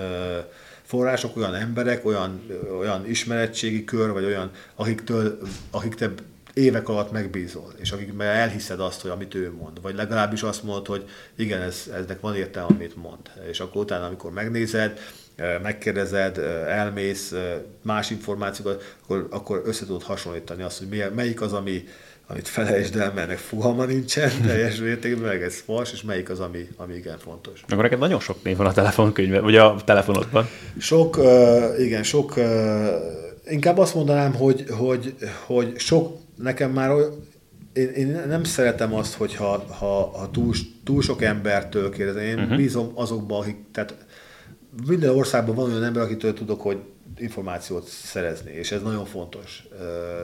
források, 0.83 1.37
olyan 1.37 1.55
emberek, 1.55 2.05
olyan, 2.05 2.41
olyan 2.79 3.07
ismeretségi 3.09 3.85
kör, 3.85 4.13
vagy 4.13 4.25
olyan, 4.25 4.51
akiktől, 4.75 5.39
akik 5.71 5.95
te 5.95 6.11
évek 6.55 6.89
alatt 6.89 7.13
megbízol, 7.13 7.73
és 7.77 7.91
akik 7.91 8.13
elhiszed 8.19 8.81
azt, 8.81 9.01
hogy 9.01 9.11
amit 9.11 9.35
ő 9.35 9.53
mond, 9.53 9.83
vagy 9.83 9.95
legalábbis 9.95 10.43
azt 10.43 10.63
mondod, 10.63 10.87
hogy 10.87 11.05
igen, 11.37 11.61
ez, 11.61 11.91
eznek 11.95 12.21
van 12.21 12.35
értelme, 12.35 12.75
amit 12.75 12.97
mond. 12.97 13.31
És 13.51 13.61
akkor 13.61 13.83
utána, 13.83 14.07
amikor 14.07 14.33
megnézed, 14.33 14.99
megkérdezed, 15.63 16.39
elmész 16.69 17.35
más 17.83 18.11
információkat, 18.11 18.97
akkor, 19.03 19.27
akkor 19.31 19.63
össze 19.65 19.87
tudod 19.87 20.03
hasonlítani 20.03 20.63
azt, 20.63 20.79
hogy 20.79 21.05
melyik 21.15 21.41
az, 21.41 21.53
ami, 21.53 21.85
amit 22.27 22.49
felejtsd 22.49 22.97
el, 22.97 23.13
mert 23.15 23.27
ennek 23.27 23.39
fogalma 23.39 23.85
nincsen 23.85 24.31
teljes 24.47 24.77
mértékben, 24.77 25.29
meg 25.29 25.43
ez 25.43 25.61
fals, 25.61 25.93
és 25.93 26.03
melyik 26.03 26.31
az, 26.31 26.41
ami, 26.41 26.69
ami 26.77 26.95
igen 26.95 27.19
fontos. 27.19 27.63
Akkor 27.69 27.83
neked 27.83 27.99
nagyon 27.99 28.21
sok 28.21 28.43
név 28.43 28.57
van 28.57 28.67
a 28.67 28.73
telefonkönyvben, 28.73 29.43
vagy 29.43 29.57
a 29.57 29.77
telefonodban. 29.85 30.49
Sok, 30.79 31.21
igen, 31.79 32.03
sok, 32.03 32.35
inkább 33.47 33.79
azt 33.79 33.95
mondanám, 33.95 34.35
hogy, 34.35 34.65
hogy, 34.71 35.15
hogy 35.47 35.79
sok, 35.79 36.19
nekem 36.37 36.71
már 36.71 36.91
én, 37.73 37.89
én 37.89 38.23
nem 38.29 38.45
szeretem 38.45 38.95
azt, 38.95 39.15
hogy 39.15 39.35
ha, 39.35 39.65
ha, 39.79 40.19
ha 40.19 40.31
túl, 40.31 40.55
túl 40.85 41.03
sok 41.03 41.23
embertől 41.23 41.91
kérdezem, 41.91 42.23
én 42.23 42.39
uh-huh. 42.39 42.57
bízom 42.57 42.91
azokba, 42.95 43.39
akik, 43.39 43.57
tehát 43.73 43.95
minden 44.87 45.11
országban 45.11 45.55
van 45.55 45.71
olyan 45.71 45.85
ember, 45.85 46.03
akitől 46.03 46.35
tudok, 46.35 46.61
hogy 46.61 46.79
információt 47.17 47.87
szerezni, 47.87 48.53
és 48.53 48.73
ez 48.73 48.83
nagyon 48.83 49.05
fontos. 49.05 49.65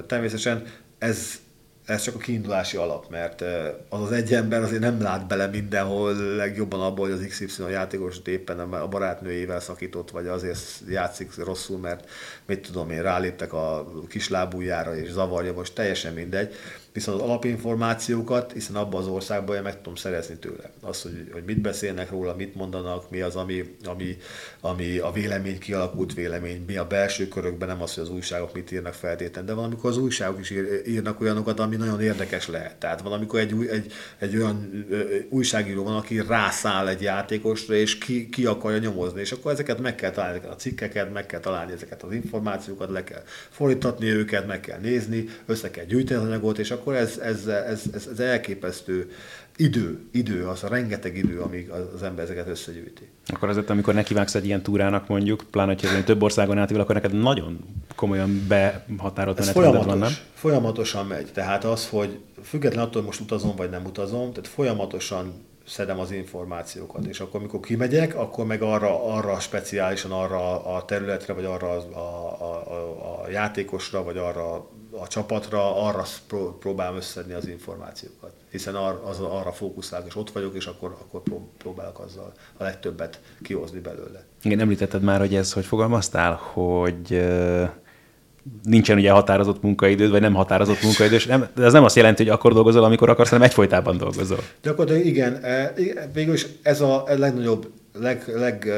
Természetesen 0.06 0.66
ez 0.98 1.42
ez 1.84 2.02
csak 2.02 2.14
a 2.14 2.18
kiindulási 2.18 2.76
alap, 2.76 3.10
mert 3.10 3.44
az 3.88 4.00
az 4.00 4.12
egy 4.12 4.34
ember 4.34 4.62
azért 4.62 4.80
nem 4.80 5.02
lát 5.02 5.26
bele 5.26 5.46
mindenhol 5.46 6.14
legjobban 6.36 6.80
abból, 6.80 7.08
hogy 7.08 7.18
az 7.18 7.26
XY 7.28 7.62
játékos 7.70 8.16
éppen 8.24 8.58
a 8.58 8.88
barátnőjével 8.88 9.60
szakított, 9.60 10.10
vagy 10.10 10.26
azért 10.26 10.58
játszik 10.88 11.36
rosszul, 11.36 11.78
mert 11.78 12.08
mit 12.46 12.66
tudom 12.66 12.90
én, 12.90 13.02
ráléptek 13.02 13.52
a 13.52 13.86
kislábújára 14.08 14.96
és 14.96 15.10
zavarja, 15.10 15.52
most 15.52 15.74
teljesen 15.74 16.12
mindegy. 16.12 16.54
Viszont 16.94 17.20
az 17.20 17.28
alapinformációkat, 17.28 18.52
hiszen 18.52 18.76
abban 18.76 19.00
az 19.00 19.06
országban 19.06 19.56
én 19.56 19.62
meg 19.62 19.76
tudom 19.76 19.94
szerezni 19.94 20.36
tőle. 20.36 20.70
Az, 20.80 21.02
hogy, 21.02 21.28
hogy 21.32 21.42
mit 21.44 21.60
beszélnek 21.60 22.10
róla, 22.10 22.34
mit 22.34 22.54
mondanak, 22.54 23.10
mi 23.10 23.20
az, 23.20 23.36
ami, 23.36 23.76
ami, 23.84 24.16
ami 24.60 24.98
a 24.98 25.12
vélemény, 25.12 25.58
kialakult 25.58 26.14
vélemény, 26.14 26.64
mi 26.66 26.76
a 26.76 26.86
belső 26.86 27.28
körökben, 27.28 27.68
nem 27.68 27.82
az, 27.82 27.94
hogy 27.94 28.02
az 28.02 28.10
újságok 28.10 28.54
mit 28.54 28.72
írnak 28.72 28.94
feltétlenül, 28.94 29.48
de 29.48 29.54
valamikor 29.54 29.90
az 29.90 29.96
újságok 29.96 30.40
is 30.40 30.50
ír, 30.50 30.82
írnak 30.86 31.20
olyanokat, 31.20 31.60
ami 31.60 31.76
nagyon 31.76 32.00
érdekes 32.00 32.48
lehet. 32.48 32.76
Tehát 32.76 33.02
valamikor 33.02 33.40
egy, 33.40 33.52
új, 33.52 33.68
egy, 33.68 33.92
egy 34.18 34.36
olyan 34.36 34.86
újságíró 35.28 35.84
van, 35.84 35.96
aki 35.96 36.20
rászáll 36.20 36.88
egy 36.88 37.02
játékosra, 37.02 37.74
és 37.74 37.98
ki, 37.98 38.28
ki 38.28 38.46
akarja 38.46 38.78
nyomozni, 38.78 39.20
és 39.20 39.32
akkor 39.32 39.52
ezeket 39.52 39.80
meg 39.80 39.94
kell 39.94 40.10
találni, 40.10 40.36
ezeket 40.36 40.54
a 40.54 40.60
cikkeket, 40.60 41.12
meg 41.12 41.26
kell 41.26 41.40
találni 41.40 41.72
ezeket 41.72 42.02
az 42.02 42.12
információkat, 42.12 42.90
le 42.90 43.04
kell 43.04 43.22
fordítatni 43.50 44.06
őket, 44.06 44.46
meg 44.46 44.60
kell 44.60 44.78
nézni, 44.78 45.28
össze 45.46 45.70
kell 45.70 45.84
gyűjteni 45.84 46.20
az 46.20 46.26
anyagot, 46.26 46.58
és 46.58 46.70
akkor 46.70 46.83
ez, 46.92 47.18
ez, 47.18 47.46
ez, 47.46 47.82
ez, 47.92 48.08
ez 48.12 48.18
elképesztő 48.18 49.10
idő, 49.56 49.98
idő, 50.12 50.46
az 50.46 50.64
a 50.64 50.68
rengeteg 50.68 51.16
idő, 51.16 51.40
amíg 51.40 51.70
az 51.70 52.02
ember 52.02 52.24
ezeket 52.24 52.48
összegyűjti. 52.48 53.08
Akkor 53.26 53.48
azért, 53.48 53.70
amikor 53.70 53.94
nekivágsz 53.94 54.34
egy 54.34 54.44
ilyen 54.44 54.62
túrának 54.62 55.08
mondjuk, 55.08 55.44
pláne, 55.50 55.76
hogy 55.92 56.04
több 56.04 56.22
országon 56.22 56.58
átível, 56.58 56.82
akkor 56.82 56.94
neked 56.94 57.12
nagyon 57.12 57.58
komolyan 57.96 58.46
behatárolt 58.48 59.38
Ez 59.38 59.50
folyamatos, 59.50 59.86
van, 59.86 59.98
nem? 59.98 60.12
Folyamatosan 60.34 61.06
megy. 61.06 61.32
Tehát 61.32 61.64
az, 61.64 61.88
hogy 61.88 62.18
független 62.42 62.84
attól, 62.84 62.94
hogy 62.94 63.04
most 63.04 63.20
utazom 63.20 63.56
vagy 63.56 63.70
nem 63.70 63.84
utazom, 63.84 64.32
tehát 64.32 64.48
folyamatosan 64.48 65.32
szedem 65.66 65.98
az 65.98 66.10
információkat, 66.10 67.06
és 67.06 67.20
akkor, 67.20 67.40
amikor 67.40 67.60
kimegyek, 67.60 68.16
akkor 68.16 68.46
meg 68.46 68.62
arra, 68.62 69.14
arra 69.14 69.40
speciálisan 69.40 70.10
arra 70.10 70.64
a 70.74 70.84
területre, 70.84 71.32
vagy 71.32 71.44
arra 71.44 71.70
a, 71.70 71.98
a, 71.98 72.54
a, 72.72 73.22
a 73.24 73.30
játékosra, 73.30 74.02
vagy 74.02 74.16
arra 74.16 74.68
a 75.00 75.06
csapatra 75.06 75.86
arra 75.86 76.04
próbálom 76.58 76.96
összedni 76.96 77.32
az 77.32 77.46
információkat. 77.48 78.32
Hiszen 78.50 78.74
ar, 78.74 79.02
az, 79.04 79.20
arra 79.20 79.52
fókuszálok, 79.52 80.06
és 80.06 80.16
ott 80.16 80.30
vagyok, 80.30 80.54
és 80.54 80.66
akkor, 80.66 80.96
akkor 81.00 81.22
próbálok 81.58 81.98
azzal 81.98 82.32
a 82.56 82.62
legtöbbet 82.62 83.20
kihozni 83.42 83.80
belőle. 83.80 84.24
Igen, 84.42 84.60
említetted 84.60 85.02
már, 85.02 85.20
hogy 85.20 85.34
ez, 85.34 85.52
hogy 85.52 85.64
fogalmaztál, 85.64 86.32
hogy 86.32 87.24
nincsen 88.62 88.96
ugye 88.96 89.10
határozott 89.10 89.62
munkaidőd, 89.62 90.10
vagy 90.10 90.20
nem 90.20 90.34
határozott 90.34 90.82
munkaidőd, 90.82 91.18
és 91.18 91.26
nem, 91.26 91.46
de 91.54 91.64
ez 91.64 91.72
nem 91.72 91.84
azt 91.84 91.96
jelenti, 91.96 92.22
hogy 92.22 92.32
akkor 92.32 92.52
dolgozol, 92.52 92.84
amikor 92.84 93.08
akarsz, 93.08 93.30
hanem 93.30 93.44
egyfolytában 93.44 93.96
dolgozol. 93.96 94.38
Gyakorlatilag 94.62 95.06
igen, 95.06 95.44
e, 95.44 95.72
végül 96.12 96.34
is 96.34 96.46
ez 96.62 96.80
a 96.80 97.04
legnagyobb, 97.06 97.70
leg, 97.92 98.24
leg, 98.26 98.72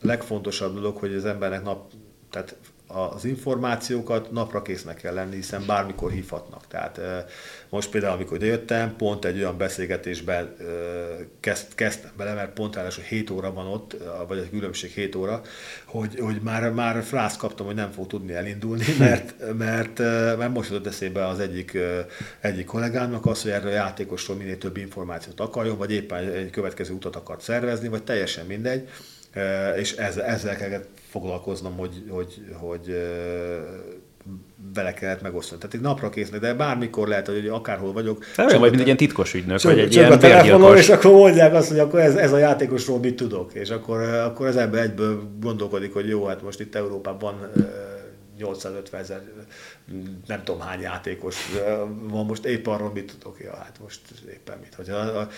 legfontosabb 0.00 0.74
dolog, 0.74 0.96
hogy 0.96 1.14
az 1.14 1.24
embernek 1.24 1.62
nap, 1.62 1.90
tehát 2.30 2.56
az 2.92 3.24
információkat 3.24 4.30
napra 4.30 4.62
késznek 4.62 4.96
kell 4.96 5.14
lenni, 5.14 5.34
hiszen 5.34 5.66
bármikor 5.66 6.10
hívhatnak. 6.10 6.66
Tehát 6.68 7.00
most 7.68 7.90
például, 7.90 8.14
amikor 8.14 8.42
jöttem, 8.42 8.96
pont 8.96 9.24
egy 9.24 9.38
olyan 9.38 9.56
beszélgetésben 9.56 10.56
kezd, 11.40 11.74
kezdtem 11.74 12.10
bele, 12.16 12.34
mert 12.34 12.52
pont 12.52 12.74
ráadásul 12.74 13.04
7 13.04 13.30
óra 13.30 13.52
van 13.52 13.66
ott, 13.66 13.96
vagy 14.28 14.38
egy 14.38 14.50
különbség 14.50 14.90
7 14.90 15.14
óra, 15.14 15.40
hogy, 15.84 16.18
hogy 16.20 16.40
már, 16.42 16.70
már 16.70 17.02
frász 17.02 17.36
kaptam, 17.36 17.66
hogy 17.66 17.74
nem 17.74 17.90
fog 17.90 18.06
tudni 18.06 18.32
elindulni, 18.32 18.84
mert, 18.98 19.34
mert, 19.58 19.98
mert 20.38 20.52
most 20.52 20.70
jutott 20.70 20.86
eszébe 20.86 21.26
az 21.26 21.38
egyik, 21.38 21.78
egyik 22.40 22.66
kollégámnak 22.66 23.26
az, 23.26 23.42
hogy 23.42 23.50
erről 23.50 23.70
a 23.70 23.74
játékosról 23.74 24.36
minél 24.36 24.58
több 24.58 24.76
információt 24.76 25.40
akarjon, 25.40 25.78
vagy 25.78 25.92
éppen 25.92 26.28
egy 26.28 26.50
következő 26.50 26.94
utat 26.94 27.16
akart 27.16 27.40
szervezni, 27.40 27.88
vagy 27.88 28.02
teljesen 28.02 28.46
mindegy 28.46 28.88
és 29.76 29.92
ezzel, 29.92 30.24
ezzel 30.24 30.56
kellett 30.56 30.88
foglalkoznom, 31.10 31.76
hogy, 31.76 32.04
hogy, 32.08 32.44
hogy 32.60 32.96
vele 34.74 34.94
kellett 34.94 35.22
megosztani. 35.22 35.60
Tehát 35.60 35.74
egy 35.74 35.80
napra 35.80 36.08
késznek, 36.08 36.40
de 36.40 36.54
bármikor 36.54 37.08
lehet, 37.08 37.26
hogy 37.26 37.48
akárhol 37.48 37.92
vagyok. 37.92 38.24
Nem 38.36 38.46
olyan 38.46 38.60
vagy, 38.60 38.68
mint 38.68 38.80
egy 38.80 38.86
ilyen 38.86 38.96
titkos 38.96 39.34
ügynök, 39.34 39.58
csak, 39.58 39.70
vagy 39.70 39.80
egy 39.80 39.94
ilyen 39.94 40.12
a 40.12 40.16
telefonon, 40.16 40.76
és 40.76 40.88
akkor 40.88 41.12
mondják 41.12 41.54
azt, 41.54 41.68
hogy 41.68 41.78
akkor 41.78 42.00
ez, 42.00 42.14
ez 42.14 42.32
a 42.32 42.38
játékosról 42.38 42.98
mit 42.98 43.16
tudok. 43.16 43.54
És 43.54 43.70
akkor, 43.70 44.00
akkor 44.00 44.46
az 44.46 44.56
ember 44.56 44.82
egyből 44.82 45.22
gondolkodik, 45.40 45.92
hogy 45.92 46.08
jó, 46.08 46.24
hát 46.24 46.42
most 46.42 46.60
itt 46.60 46.74
Európában 46.74 47.34
850 48.42 49.00
ezer, 49.00 49.22
nem 50.26 50.44
tudom 50.44 50.60
hány 50.60 50.80
játékos 50.80 51.36
van 52.08 52.26
most, 52.26 52.44
épp 52.44 52.66
arról 52.66 52.90
mit 52.92 53.16
tudok, 53.18 53.40
ja, 53.40 53.56
hát 53.56 53.78
most 53.82 54.00
éppen 54.32 54.58
mit. 54.58 54.74
Hogyha 54.74 55.28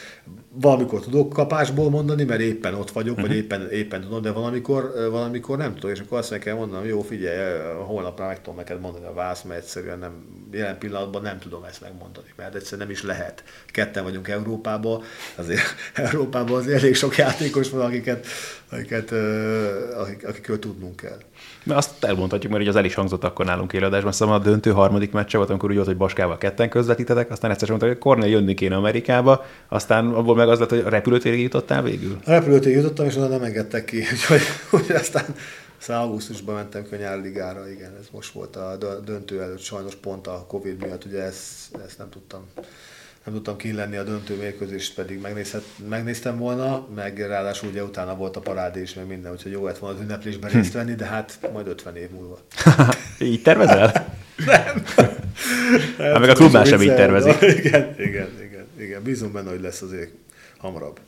valamikor 0.53 1.01
tudok 1.01 1.33
kapásból 1.33 1.91
mondani, 1.91 2.25
mert 2.25 2.41
éppen 2.41 2.75
ott 2.75 2.91
vagyok, 2.91 3.17
uh-huh. 3.17 3.29
vagy 3.29 3.37
mhm. 3.37 3.45
éppen, 3.45 3.71
éppen 3.71 4.01
tudom, 4.01 4.23
de 4.23 4.31
valamikor, 4.31 4.93
valamikor 5.11 5.59
nem 5.59 5.75
tudok, 5.75 5.91
és 5.97 6.01
akkor 6.01 6.19
azt 6.19 6.39
kell 6.39 6.55
mondanom, 6.55 6.87
jó, 6.87 7.03
figyelj, 7.03 7.59
holnapra 7.87 8.27
meg 8.27 8.43
tudom 8.43 8.57
neked 8.57 8.81
mondani 8.81 9.07
a 9.07 9.13
vász, 9.13 9.43
mert 9.43 9.61
egyszerűen 9.61 9.99
nem, 9.99 10.13
jelen 10.53 10.79
pillanatban 10.79 11.23
nem 11.23 11.39
tudom 11.39 11.65
ezt 11.65 11.81
megmondani, 11.81 12.33
mert 12.37 12.55
egyszerűen 12.55 12.87
nem 12.87 12.97
is 12.97 13.03
lehet. 13.03 13.45
Ketten 13.67 14.05
vagyunk 14.05 14.29
Európában, 14.29 15.03
azért 15.35 15.75
Európában 15.95 16.57
azért 16.57 16.83
elég 16.83 16.95
sok 16.95 17.17
játékos 17.17 17.71
van, 17.71 17.81
akiket, 17.81 18.27
akiket, 18.71 19.11
akik, 19.97 20.27
akikről 20.27 20.59
tudnunk 20.59 20.97
kell. 20.97 21.19
Mert 21.65 21.79
azt 21.79 22.05
elmondhatjuk, 22.05 22.53
mert 22.53 22.69
az 22.69 22.77
el 22.77 22.85
is 22.85 22.95
hangzott 22.95 23.25
akkor 23.25 23.45
nálunk 23.45 23.73
éladásban, 23.73 24.13
szóval 24.13 24.35
a 24.35 24.39
döntő 24.39 24.71
harmadik 24.71 25.13
meccse 25.13 25.37
volt, 25.37 25.51
amikor 25.51 25.69
úgy 25.69 25.75
volt, 25.75 25.89
hogy 25.89 25.97
Baskával 25.97 26.39
ketten 26.39 26.69
közvetítetek, 26.69 27.31
aztán 27.31 27.51
egyszer 27.51 27.69
mondta, 27.69 27.87
hogy 27.87 27.99
Kornél 27.99 28.31
jönni 28.31 28.55
kéne 28.55 28.77
Amerikába, 28.77 29.45
aztán 29.69 30.07
abból 30.09 30.35
meg 30.35 30.49
az 30.49 30.59
lett, 30.59 30.69
hogy 30.69 30.83
a 30.85 30.89
repülőtérig 30.89 31.41
jutottál 31.41 31.83
végül? 31.83 32.19
A 32.25 32.31
repülőtérig 32.31 32.77
jutottam, 32.77 33.07
és 33.07 33.17
onnan 33.17 33.31
nem 33.31 33.43
engedtek 33.43 33.85
ki, 33.85 33.99
úgyhogy, 34.13 34.41
úgyhogy 34.71 34.97
aztán 34.97 35.25
aztán 35.79 36.01
augusztusban 36.01 36.55
mentem 36.55 36.89
ki 36.89 36.95
a 36.95 36.99
nyárligára, 36.99 37.71
igen, 37.71 37.97
ez 38.01 38.07
most 38.13 38.33
volt 38.33 38.57
a 38.57 38.77
döntő 39.05 39.43
előtt, 39.43 39.61
sajnos 39.61 39.95
pont 39.95 40.27
a 40.27 40.45
Covid 40.49 40.81
miatt, 40.81 41.05
ugye 41.05 41.23
ezt, 41.23 41.77
ezt 41.87 41.99
nem 41.99 42.11
tudtam 42.11 42.47
nem 43.25 43.35
tudtam 43.35 43.57
ki 43.57 43.73
lenni 43.73 43.97
a 43.97 44.03
döntő 44.03 44.37
mérkőzést, 44.37 44.95
pedig 44.95 45.21
megnéztem 45.89 46.39
volna, 46.39 46.89
meg 46.95 47.19
ráadásul 47.19 47.69
ugye 47.69 47.83
utána 47.83 48.17
volt 48.17 48.37
a 48.37 48.41
parádé 48.41 48.81
is, 48.81 48.95
meg 48.95 49.07
minden, 49.07 49.33
úgyhogy 49.33 49.53
jó 49.53 49.65
lett 49.65 49.79
volna 49.79 49.97
az 49.97 50.03
ünneplésben 50.03 50.51
részt 50.51 50.73
venni, 50.73 50.95
de 50.95 51.05
hát 51.05 51.39
majd 51.53 51.67
50 51.67 51.97
év 51.97 52.11
múlva. 52.11 52.39
így 53.19 53.43
tervezel? 53.43 53.93
nem. 54.47 54.85
hát 55.99 56.19
meg 56.19 56.29
a 56.29 56.35
klubnál 56.35 56.65
sem 56.65 56.83
így 56.83 56.95
tervezik. 56.95 57.41
Igen, 57.65 57.95
igen, 57.99 58.29
igen, 58.43 58.67
igen. 58.79 59.03
Bízom 59.03 59.33
benne, 59.33 59.51
hogy 59.51 59.61
lesz 59.61 59.83
azért 59.83 60.11
hamarabb 60.59 61.01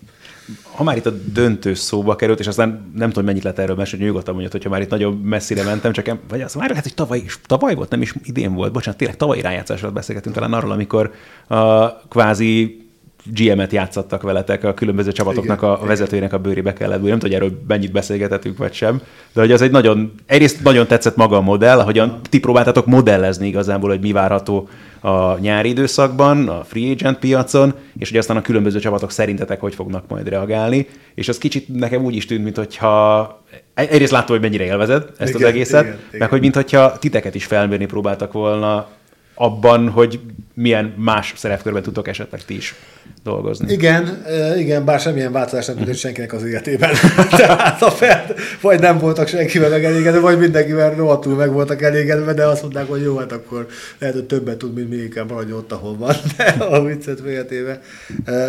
ha 0.72 0.82
már 0.82 0.96
itt 0.96 1.06
a 1.06 1.10
döntő 1.10 1.74
szóba 1.74 2.16
került, 2.16 2.40
és 2.40 2.46
aztán 2.46 2.90
nem 2.94 3.08
tudom, 3.08 3.24
mennyit 3.24 3.42
lehet 3.42 3.58
erről 3.58 3.76
mesélni, 3.76 4.04
nyugodtan 4.04 4.32
mondjad, 4.32 4.52
hogyha 4.52 4.70
már 4.70 4.80
itt 4.80 4.90
nagyon 4.90 5.14
messzire 5.14 5.62
mentem, 5.62 5.92
csak 5.92 6.08
em, 6.08 6.18
vagy 6.28 6.40
az 6.40 6.54
már 6.54 6.68
lehet, 6.68 6.84
hogy 6.84 6.94
tavaly, 6.94 7.24
tavaly 7.46 7.74
volt, 7.74 7.90
nem 7.90 8.02
is 8.02 8.14
idén 8.22 8.54
volt, 8.54 8.72
bocsánat, 8.72 8.98
tényleg 8.98 9.16
tavalyi 9.16 9.40
rájátszásról 9.40 9.90
beszélgetünk 9.90 10.34
talán 10.34 10.52
arról, 10.52 10.70
amikor 10.70 11.12
a 11.46 11.88
kvázi 12.08 12.85
GM-et 13.34 13.72
játszottak 13.72 14.22
veletek, 14.22 14.64
a 14.64 14.74
különböző 14.74 15.12
csapatoknak 15.12 15.58
igen, 15.58 15.70
a 15.70 15.74
igen. 15.74 15.86
vezetőjének 15.86 16.32
a 16.32 16.38
bőrébe 16.38 16.72
kellett 16.72 16.98
bújni. 16.98 17.10
Nem 17.10 17.18
tudom, 17.18 17.38
hogy 17.38 17.48
erről 17.48 17.62
mennyit 17.68 17.92
beszélgetettünk, 17.92 18.58
vagy 18.58 18.72
sem. 18.72 19.00
De 19.32 19.40
hogy 19.40 19.52
az 19.52 19.62
egy 19.62 19.70
nagyon, 19.70 20.12
egyrészt 20.26 20.62
nagyon 20.62 20.86
tetszett 20.86 21.16
maga 21.16 21.36
a 21.36 21.40
modell, 21.40 21.78
ahogyan 21.78 22.20
ti 22.30 22.40
próbáltatok 22.40 22.86
modellezni 22.86 23.46
igazából, 23.46 23.90
hogy 23.90 24.00
mi 24.00 24.12
várható 24.12 24.68
a 25.00 25.38
nyári 25.38 25.68
időszakban, 25.68 26.48
a 26.48 26.64
free 26.64 26.90
agent 26.90 27.18
piacon, 27.18 27.74
és 27.98 28.08
hogy 28.08 28.18
aztán 28.18 28.36
a 28.36 28.42
különböző 28.42 28.78
csapatok 28.78 29.10
szerintetek 29.10 29.60
hogy 29.60 29.74
fognak 29.74 30.08
majd 30.08 30.28
reagálni. 30.28 30.86
És 31.14 31.28
az 31.28 31.38
kicsit 31.38 31.68
nekem 31.68 32.04
úgy 32.04 32.14
is 32.14 32.26
tűnt, 32.26 32.44
mintha 32.44 33.42
egyrészt 33.74 34.12
láttam, 34.12 34.36
hogy 34.36 34.40
mennyire 34.40 34.64
élvezed 34.64 35.02
ezt 35.18 35.34
igen, 35.34 35.42
az 35.42 35.48
egészet, 35.48 35.84
igen, 35.84 35.96
meg 35.96 36.14
igen. 36.14 36.28
hogy 36.28 36.40
mintha 36.40 36.98
titeket 36.98 37.34
is 37.34 37.44
felmérni 37.44 37.86
próbáltak 37.86 38.32
volna 38.32 38.88
abban, 39.36 39.88
hogy 39.88 40.20
milyen 40.54 40.94
más 40.96 41.32
szerepkörben 41.36 41.82
tudtok 41.82 42.08
esetleg 42.08 42.44
ti 42.44 42.56
is 42.56 42.74
dolgozni. 43.22 43.72
Igen, 43.72 44.24
igen, 44.56 44.84
bár 44.84 45.00
semmilyen 45.00 45.32
változás 45.32 45.66
nem 45.66 45.76
tudott 45.76 45.96
senkinek 45.96 46.32
az 46.32 46.42
életében. 46.42 46.90
Tehát 47.36 47.82
a 47.82 47.90
fel, 47.90 48.24
vagy 48.60 48.80
nem 48.80 48.98
voltak 48.98 49.28
senkivel 49.28 49.70
megelégedve, 49.70 50.20
vagy 50.20 50.38
mindenkivel 50.38 50.94
rohadtul 50.94 51.34
meg 51.34 51.52
voltak 51.52 51.82
elégedve, 51.82 52.32
de 52.32 52.44
azt 52.44 52.62
mondták, 52.62 52.88
hogy 52.88 53.02
jó, 53.02 53.16
hát 53.16 53.32
akkor 53.32 53.66
lehet, 53.98 54.14
hogy 54.14 54.24
többet 54.24 54.56
tud, 54.56 54.74
mint 54.74 54.88
mi, 54.88 54.96
inkább 54.96 55.30
maradjon 55.30 55.58
ott, 55.58 55.72
ahol 55.72 55.96
van, 55.96 56.14
de 56.36 56.64
a 56.64 56.82
viccet 56.84 57.20
félretéve. 57.20 57.80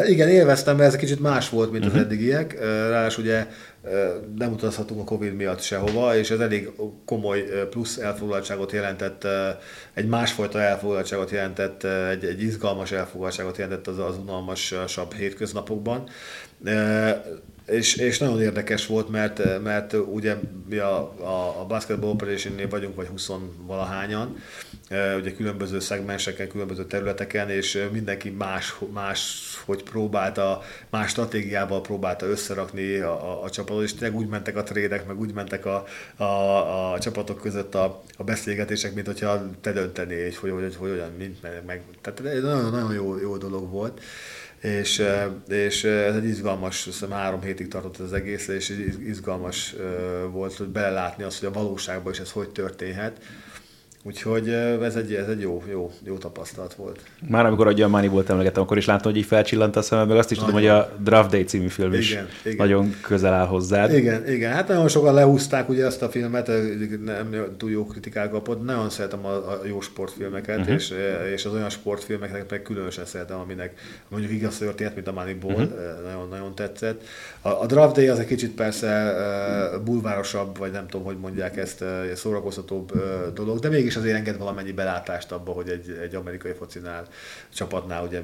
Igen, 0.06 0.28
élveztem, 0.28 0.76
mert 0.76 0.88
ez 0.88 0.94
egy 0.94 1.00
kicsit 1.00 1.20
más 1.20 1.50
volt, 1.50 1.72
mint 1.72 1.86
az 1.86 1.90
uh-huh. 1.90 2.06
eddigiek. 2.06 2.58
Ráadásul 2.90 3.24
ugye 3.24 3.48
nem 4.36 4.52
utazhatunk 4.52 5.02
a 5.02 5.04
Covid 5.04 5.34
miatt 5.34 5.62
sehova, 5.62 6.16
és 6.18 6.30
ez 6.30 6.40
elég 6.40 6.70
komoly 7.06 7.68
plusz 7.70 7.98
elfoglaltságot 7.98 8.72
jelentett, 8.72 9.28
egy 9.94 10.08
másfajta 10.08 10.62
elfoglaltságot 10.62 11.32
jelentett, 11.32 11.84
egy, 11.84 12.26
egy 12.26 12.42
izgalmas 12.42 12.92
elfoglaltságot 12.92 13.58
jelentett 13.58 13.88
az, 13.88 14.00
az 14.00 14.18
unalmasabb 14.18 15.14
hétköznapokban. 15.14 16.10
És, 17.66 17.96
és 17.96 18.18
nagyon 18.18 18.42
érdekes 18.42 18.86
volt, 18.86 19.10
mert, 19.10 19.62
mert 19.64 19.94
ugye 19.94 20.36
mi 20.70 20.78
a, 20.78 20.98
a, 21.20 21.62
a 21.62 21.66
Basketball 21.66 22.10
operation 22.10 22.70
vagyunk, 22.70 22.96
vagy 22.96 23.08
20 23.08 23.30
valahányan, 23.66 24.36
ugye 24.90 25.34
különböző 25.36 25.80
szegmenseken, 25.80 26.48
különböző 26.48 26.86
területeken, 26.86 27.50
és 27.50 27.88
mindenki 27.92 28.30
más, 28.30 28.76
más 28.94 29.42
hogy 29.66 29.84
próbálta, 29.84 30.62
más 30.90 31.10
stratégiával 31.10 31.82
próbálta 31.82 32.26
összerakni 32.26 32.98
a, 32.98 33.32
a, 33.32 33.44
a 33.44 33.50
csapatot, 33.50 33.84
és 33.84 33.94
tényleg 33.94 34.20
úgy 34.20 34.28
mentek 34.28 34.58
a 34.58 34.64
trédek, 34.64 35.08
meg 35.08 35.20
úgy 35.20 35.34
mentek 35.34 35.66
a, 35.66 35.86
a, 36.16 36.94
a 36.94 37.00
csapatok 37.00 37.42
között 37.42 37.76
a, 37.76 38.04
a 38.18 38.24
beszélgetések, 38.24 38.94
mint 38.94 39.08
hogyha 39.08 39.50
te 39.62 39.72
döntené, 39.72 40.24
hogy 40.24 40.36
hogy, 40.36 40.52
hogy, 40.52 40.76
hogy 40.76 40.90
olyan, 40.90 41.12
mint 41.18 41.42
meg, 41.42 41.64
meg. 41.66 41.82
Tehát 42.02 42.42
nagyon, 42.42 42.72
nagyon 42.72 42.94
jó, 42.94 43.18
jó 43.18 43.38
dolog 43.38 43.70
volt 43.70 44.02
és, 44.62 45.04
és 45.48 45.84
ez 45.84 46.16
egy 46.16 46.26
izgalmas, 46.26 46.84
hiszem 46.84 47.12
három 47.12 47.42
hétig 47.42 47.68
tartott 47.68 47.98
az 47.98 48.14
egész, 48.14 48.48
és 48.48 48.70
izgalmas 49.06 49.76
volt, 50.32 50.56
hogy 50.56 50.68
belelátni 50.68 51.24
azt, 51.24 51.40
hogy 51.40 51.48
a 51.48 51.60
valóságban 51.60 52.12
is 52.14 52.20
ez 52.20 52.32
hogy 52.32 52.50
történhet. 52.50 53.22
Úgyhogy 54.08 54.50
ez 54.84 54.96
egy, 54.96 55.14
ez 55.14 55.28
egy 55.28 55.40
jó, 55.42 55.64
jó, 55.70 55.92
jó 56.04 56.18
tapasztalat 56.18 56.74
volt. 56.74 57.00
Már 57.30 57.46
amikor 57.46 57.68
a 57.68 57.74
Giamani 57.74 58.08
volt 58.08 58.30
emlegettem, 58.30 58.64
akkor 58.64 58.78
is 58.78 58.86
láttam, 58.86 59.12
hogy 59.12 59.22
így 59.22 59.28
felcsillant 59.28 59.76
a 59.76 59.82
szemem, 59.82 60.08
meg 60.08 60.18
azt 60.18 60.32
is 60.32 60.38
nagyon. 60.38 60.54
tudom, 60.54 60.70
hogy 60.70 60.80
a 60.80 61.04
Draft 61.04 61.30
Day 61.30 61.44
című 61.44 61.68
film 61.68 61.94
is 61.94 62.12
igen, 62.12 62.28
igen. 62.44 62.58
nagyon 62.58 62.96
közel 63.02 63.34
áll 63.34 63.46
hozzád. 63.46 63.94
Igen, 63.94 64.30
igen. 64.30 64.52
Hát 64.52 64.68
nagyon 64.68 64.88
sokan 64.88 65.14
lehúzták 65.14 65.70
ugye 65.70 65.86
ezt 65.86 66.02
a 66.02 66.10
filmet, 66.10 66.48
nem 67.06 67.56
túl 67.58 67.72
jó 67.72 67.86
kritikák 67.86 68.32
kapott. 68.32 68.66
Nagyon 68.66 68.90
szeretem 68.90 69.26
a, 69.26 69.30
a 69.30 69.62
jó 69.66 69.82
sportfilmeket, 69.82 70.58
uh-huh. 70.58 70.74
és, 70.74 70.94
és 71.34 71.46
az 71.46 71.54
olyan 71.54 71.70
sportfilmeket 71.70 72.50
meg 72.50 72.62
különösen 72.62 73.06
szeretem, 73.06 73.40
aminek 73.40 73.74
mondjuk 74.08 74.32
igaz 74.32 74.58
történet, 74.58 74.96
mint 74.96 75.08
a 75.08 75.12
Moneyball, 75.12 75.52
uh-huh. 75.52 75.70
nagyon, 76.04 76.28
nagyon 76.30 76.56
tetszett. 76.56 77.04
A, 77.42 77.50
a 77.50 77.66
Draft 77.66 77.96
Day 77.96 78.08
az 78.08 78.20
egy 78.20 78.28
kicsit 78.28 78.52
persze 78.52 79.14
bulvárosabb, 79.86 80.58
vagy 80.58 80.72
nem 80.72 80.88
tudom, 80.88 81.06
hogy 81.06 81.18
mondják 81.18 81.58
ezt, 81.58 81.84
szórakoztatóbb 82.16 82.92
dolog, 83.34 83.60
de 83.60 83.70
mégis 83.70 83.96
azért 83.98 84.16
enged 84.16 84.38
valamennyi 84.38 84.72
belátást 84.72 85.32
abba, 85.32 85.52
hogy 85.52 85.70
egy, 85.70 86.00
egy 86.02 86.16
amerikai 86.16 86.54
focinál, 86.54 87.08
csapatnál 87.54 88.04
ugye 88.04 88.22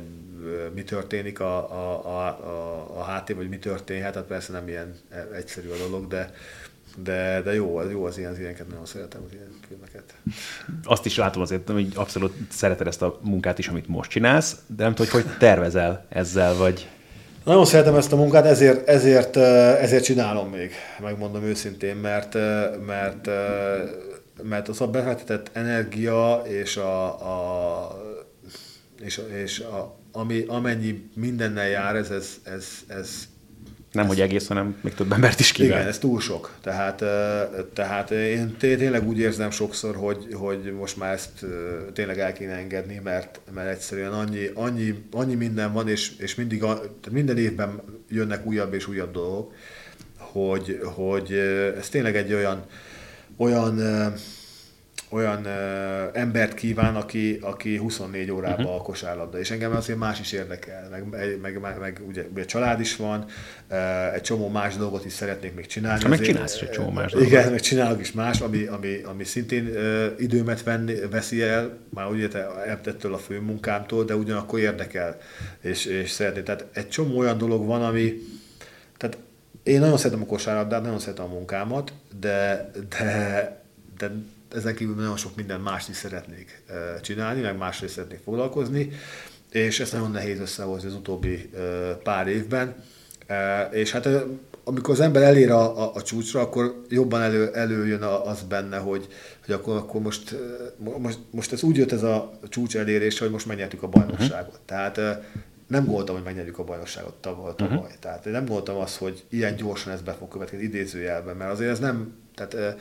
mi 0.74 0.84
történik 0.84 1.40
a, 1.40 1.72
a, 1.72 2.06
a, 2.06 2.28
a, 2.28 3.00
a 3.00 3.04
háttér, 3.04 3.36
vagy 3.36 3.50
mi 3.50 3.58
történhet, 3.58 4.16
hát 4.16 4.24
persze 4.24 4.52
nem 4.52 4.68
ilyen 4.68 4.96
egyszerű 5.34 5.70
a 5.70 5.78
dolog, 5.88 6.08
de, 6.08 6.34
de, 7.04 7.42
de 7.42 7.54
jó, 7.54 7.82
jó 7.90 8.06
az 8.06 8.18
ilyen, 8.18 8.32
az 8.32 8.40
ilyeneket, 8.40 8.68
nagyon 8.68 8.86
szeretem 8.86 9.22
az 9.26 9.34
ilyen 9.34 9.50
filmeket. 9.68 10.04
Azt 10.84 11.06
is 11.06 11.18
látom 11.18 11.42
azért, 11.42 11.70
hogy 11.70 11.92
abszolút 11.96 12.34
szereted 12.50 12.88
ezt 12.88 13.02
a 13.02 13.20
munkát 13.22 13.60
is, 13.60 13.68
amit 13.68 13.88
most 13.88 14.10
csinálsz, 14.10 14.56
de 14.76 14.84
nem 14.84 14.96
tudom, 14.96 15.12
hogy 15.12 15.22
hogy 15.22 15.38
tervezel 15.38 16.06
ezzel, 16.10 16.54
vagy... 16.54 16.88
Nagyon 17.44 17.66
szeretem 17.66 17.96
ezt 17.96 18.12
a 18.12 18.16
munkát, 18.16 18.46
ezért, 18.46 18.88
ezért, 18.88 19.36
ezért 19.36 20.04
csinálom 20.04 20.50
még, 20.50 20.72
megmondom 21.02 21.44
őszintén, 21.44 21.96
mert, 21.96 22.34
mert 22.86 23.30
mert 24.42 24.68
az 24.68 24.82
a 24.82 24.88
befektetett 24.88 25.50
energia 25.54 26.42
és 26.48 26.78
a, 26.78 27.06
a 27.06 28.02
és, 29.02 29.22
és 29.44 29.60
a, 29.60 30.00
ami, 30.12 30.44
amennyi 30.48 31.10
mindennel 31.16 31.68
jár, 31.68 31.96
ez, 31.96 32.10
ez, 32.10 32.38
ez, 32.44 32.68
ez 32.88 33.28
nem, 33.94 34.08
hogy 34.08 34.22
egész, 34.22 34.48
hanem 34.48 34.78
még 34.82 34.94
több 34.94 35.12
embert 35.12 35.40
is 35.40 35.52
kíván. 35.52 35.78
Igen, 35.78 35.88
ez 35.88 35.98
túl 35.98 36.20
sok. 36.20 36.56
Tehát, 36.62 37.04
tehát 37.74 38.12
én 38.12 38.56
tényleg 38.58 39.08
úgy 39.08 39.20
érzem 39.20 39.52
sokszor, 39.52 39.96
hogy, 39.96 40.28
hogy 40.34 40.74
most 40.78 40.98
már 40.98 41.14
ezt 41.14 41.46
tényleg 41.94 42.20
el 42.20 42.34
kéne 42.34 42.54
engedni, 42.54 43.02
mert, 43.04 43.40
mert 43.54 43.70
egyszerűen 43.70 44.14
annyi, 44.14 44.50
annyi, 44.54 45.04
annyi 45.12 45.36
minden 45.36 45.74
van, 45.74 45.88
és, 45.90 46.12
és 46.18 46.36
mindig 46.36 46.64
a, 46.64 46.82
minden 47.12 47.38
évben 47.38 47.82
jönnek 48.10 48.46
újabb 48.46 48.74
és 48.74 48.88
újabb 48.88 49.12
dolgok, 49.12 49.54
hogy, 50.18 50.80
hogy 50.84 51.32
ez 51.78 51.90
tényleg 51.90 52.16
egy 52.16 52.34
olyan, 52.34 52.66
olyan 53.38 53.80
olyan 55.14 55.46
ö, 55.46 56.06
embert 56.14 56.54
kíván, 56.54 56.96
aki, 56.96 57.38
aki 57.42 57.78
24 57.78 58.32
órában 58.32 58.66
uh-huh. 58.66 58.80
a 58.80 58.82
kosárlabda, 58.82 59.40
és 59.40 59.52
engem 59.52 59.76
azért 59.76 60.00
más 60.00 60.20
is 60.20 60.32
érdekel, 60.32 60.88
meg, 60.90 61.40
meg, 61.42 61.60
meg, 61.60 61.80
meg 61.80 62.02
ugye, 62.08 62.26
ugye 62.34 62.46
család 62.46 62.80
is 62.80 62.96
van, 62.96 63.26
egy 64.14 64.22
csomó 64.22 64.50
más 64.50 64.76
dolgot 64.76 65.06
is 65.06 65.14
szeretnék 65.14 65.56
még 65.56 65.66
csinálni. 65.66 66.08
Meg 66.08 66.22
csinálsz 66.22 66.62
egy 66.62 66.70
csomó 66.70 66.90
más 66.90 67.12
dolgot. 67.12 67.30
Igen, 67.30 67.52
meg 67.52 67.60
csinálok 67.60 68.00
is 68.00 68.12
más, 68.12 68.42
ami, 68.42 68.66
ami, 68.66 69.02
ami 69.04 69.24
szintén 69.24 69.68
ö, 69.68 70.08
időmet 70.18 70.64
venni, 70.64 70.96
veszi 71.12 71.42
el, 71.42 71.78
már 71.90 72.08
ugye 72.08 72.28
ettől 72.66 73.14
a 73.14 73.18
főmunkámtól, 73.18 74.04
de 74.04 74.16
ugyanakkor 74.16 74.60
érdekel, 74.60 75.18
és, 75.62 75.86
és 75.86 76.10
szeretnék. 76.10 76.44
Tehát 76.44 76.66
egy 76.74 76.90
csomó 76.90 77.18
olyan 77.18 77.38
dolog 77.38 77.66
van, 77.66 77.84
ami, 77.84 78.14
tehát 78.98 79.18
én 79.64 79.80
nagyon 79.80 79.98
szeretem 79.98 80.22
a 80.22 80.26
kosárlabdát, 80.26 80.82
nagyon 80.82 81.00
szeretem 81.00 81.26
a 81.26 81.34
munkámat, 81.34 81.94
de, 82.20 82.72
de, 82.90 83.64
de 83.98 84.12
ezen 84.56 84.76
kívül 84.76 84.96
nagyon 84.96 85.18
sok 85.18 85.36
minden 85.36 85.60
mást 85.60 85.90
is 85.90 85.96
szeretnék 85.96 86.64
csinálni, 87.02 87.42
meg 87.42 87.58
másra 87.58 87.86
is 87.86 87.92
szeretnék 87.92 88.20
foglalkozni, 88.24 88.92
és 89.52 89.80
ezt 89.80 89.94
nagyon 89.94 90.12
nehéz 90.12 90.40
összehozni 90.40 90.88
az 90.88 90.96
utóbbi 90.96 91.50
pár 92.04 92.28
évben. 92.28 92.76
És 93.72 93.92
hát 93.92 94.08
amikor 94.64 94.94
az 94.94 95.00
ember 95.00 95.22
elér 95.22 95.52
a, 95.52 95.84
a, 95.84 95.92
a 95.96 96.02
csúcsra, 96.02 96.42
akkor 96.42 96.82
jobban 96.90 97.22
elő, 97.22 97.54
előjön 97.54 98.02
az 98.02 98.42
benne, 98.42 98.78
hogy, 98.78 99.08
hogy 99.46 99.54
akkor, 99.54 99.76
akkor 99.76 100.02
most, 100.02 100.36
most, 100.98 101.20
most 101.32 101.52
ez 101.52 101.64
úgy 101.64 101.78
jött 101.78 101.92
ez 101.92 102.04
a 102.04 102.40
csúcs 102.50 102.78
elérés, 102.78 103.20
hogy 103.20 103.30
most 103.30 103.46
megnyertük 103.46 103.84
a 103.84 103.88
bajnokságot. 103.88 104.48
Uh-huh. 104.48 104.66
Tehát 104.66 105.24
nem 105.68 105.86
gondoltam, 105.86 106.16
hogy 106.16 106.24
megnyerjük 106.24 106.60
a 106.60 106.64
bajnokságot 106.64 107.14
tavaly. 107.14 107.54
tavaly. 107.56 107.78
Uh-huh. 107.78 107.92
Tehát 108.00 108.26
nem 108.26 108.46
gondoltam 108.46 108.78
azt, 108.78 108.98
hogy 108.98 109.24
ilyen 109.30 109.56
gyorsan 109.56 109.94
ez 109.94 110.02
be 110.02 110.14
fog 110.14 110.28
következni 110.28 110.66
idézőjelben, 110.66 111.36
mert 111.36 111.52
azért 111.52 111.72
ez 111.72 111.80
nem, 111.80 112.16
tehát 112.36 112.78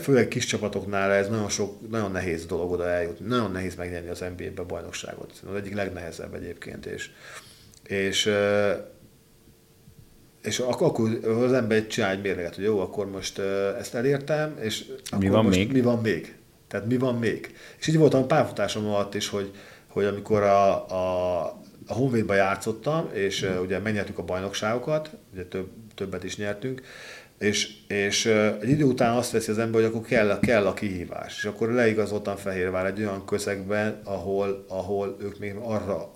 főleg 0.00 0.28
kis 0.28 0.44
csapatoknál 0.44 1.10
ez 1.12 1.28
nagyon 1.28 1.48
sok, 1.48 1.90
nagyon 1.90 2.10
nehéz 2.10 2.46
dolog 2.46 2.70
oda 2.70 2.88
eljutni, 2.88 3.26
nagyon 3.26 3.50
nehéz 3.50 3.74
megnyerni 3.74 4.08
az 4.08 4.24
NBA-be 4.36 4.62
bajnokságot. 4.62 5.32
Az 5.50 5.56
egyik 5.56 5.74
legnehezebb 5.74 6.34
egyébként, 6.34 6.86
és, 6.86 7.10
és 7.82 8.30
és 10.46 10.58
akkor 10.58 11.18
az 11.24 11.52
ember 11.52 11.86
csinál 11.86 12.10
egy 12.10 12.22
mérleget, 12.22 12.54
hogy 12.54 12.64
jó, 12.64 12.80
akkor 12.80 13.10
most 13.10 13.38
ezt 13.78 13.94
elértem, 13.94 14.56
és 14.60 14.84
mi 15.18 15.28
van 15.28 15.44
most 15.44 15.56
még? 15.56 15.72
mi 15.72 15.80
van 15.80 15.98
még? 15.98 16.36
Tehát 16.68 16.86
mi 16.86 16.96
van 16.96 17.14
még? 17.14 17.54
És 17.78 17.86
így 17.86 17.96
voltam 17.96 18.22
a 18.22 18.26
párfutásom 18.26 18.86
alatt 18.86 19.14
is, 19.14 19.28
hogy, 19.28 19.50
hogy 19.86 20.04
amikor 20.04 20.42
a, 20.42 20.90
a, 20.90 21.60
a 21.86 21.92
Honvédba 21.92 22.34
játszottam, 22.34 23.10
és 23.12 23.42
uh, 23.42 23.60
ugye 23.62 23.78
megnyertük 23.78 24.18
a 24.18 24.24
bajnokságokat, 24.24 25.10
ugye 25.32 25.44
több, 25.44 25.68
többet 25.94 26.24
is 26.24 26.36
nyertünk, 26.36 26.82
és, 27.38 27.72
és 27.88 28.26
egy 28.60 28.68
idő 28.68 28.84
után 28.84 29.16
azt 29.16 29.30
veszi 29.30 29.50
az 29.50 29.58
ember, 29.58 29.80
hogy 29.80 29.90
akkor 29.90 30.06
kell, 30.06 30.38
kell 30.40 30.66
a 30.66 30.74
kihívás. 30.74 31.36
És 31.36 31.44
akkor 31.44 31.70
leigazoltam 31.70 32.36
Fehérvár 32.36 32.86
egy 32.86 32.98
olyan 32.98 33.24
közegben, 33.24 34.00
ahol, 34.04 34.64
ahol 34.68 35.16
ők 35.20 35.38
még 35.38 35.54
arra 35.54 36.10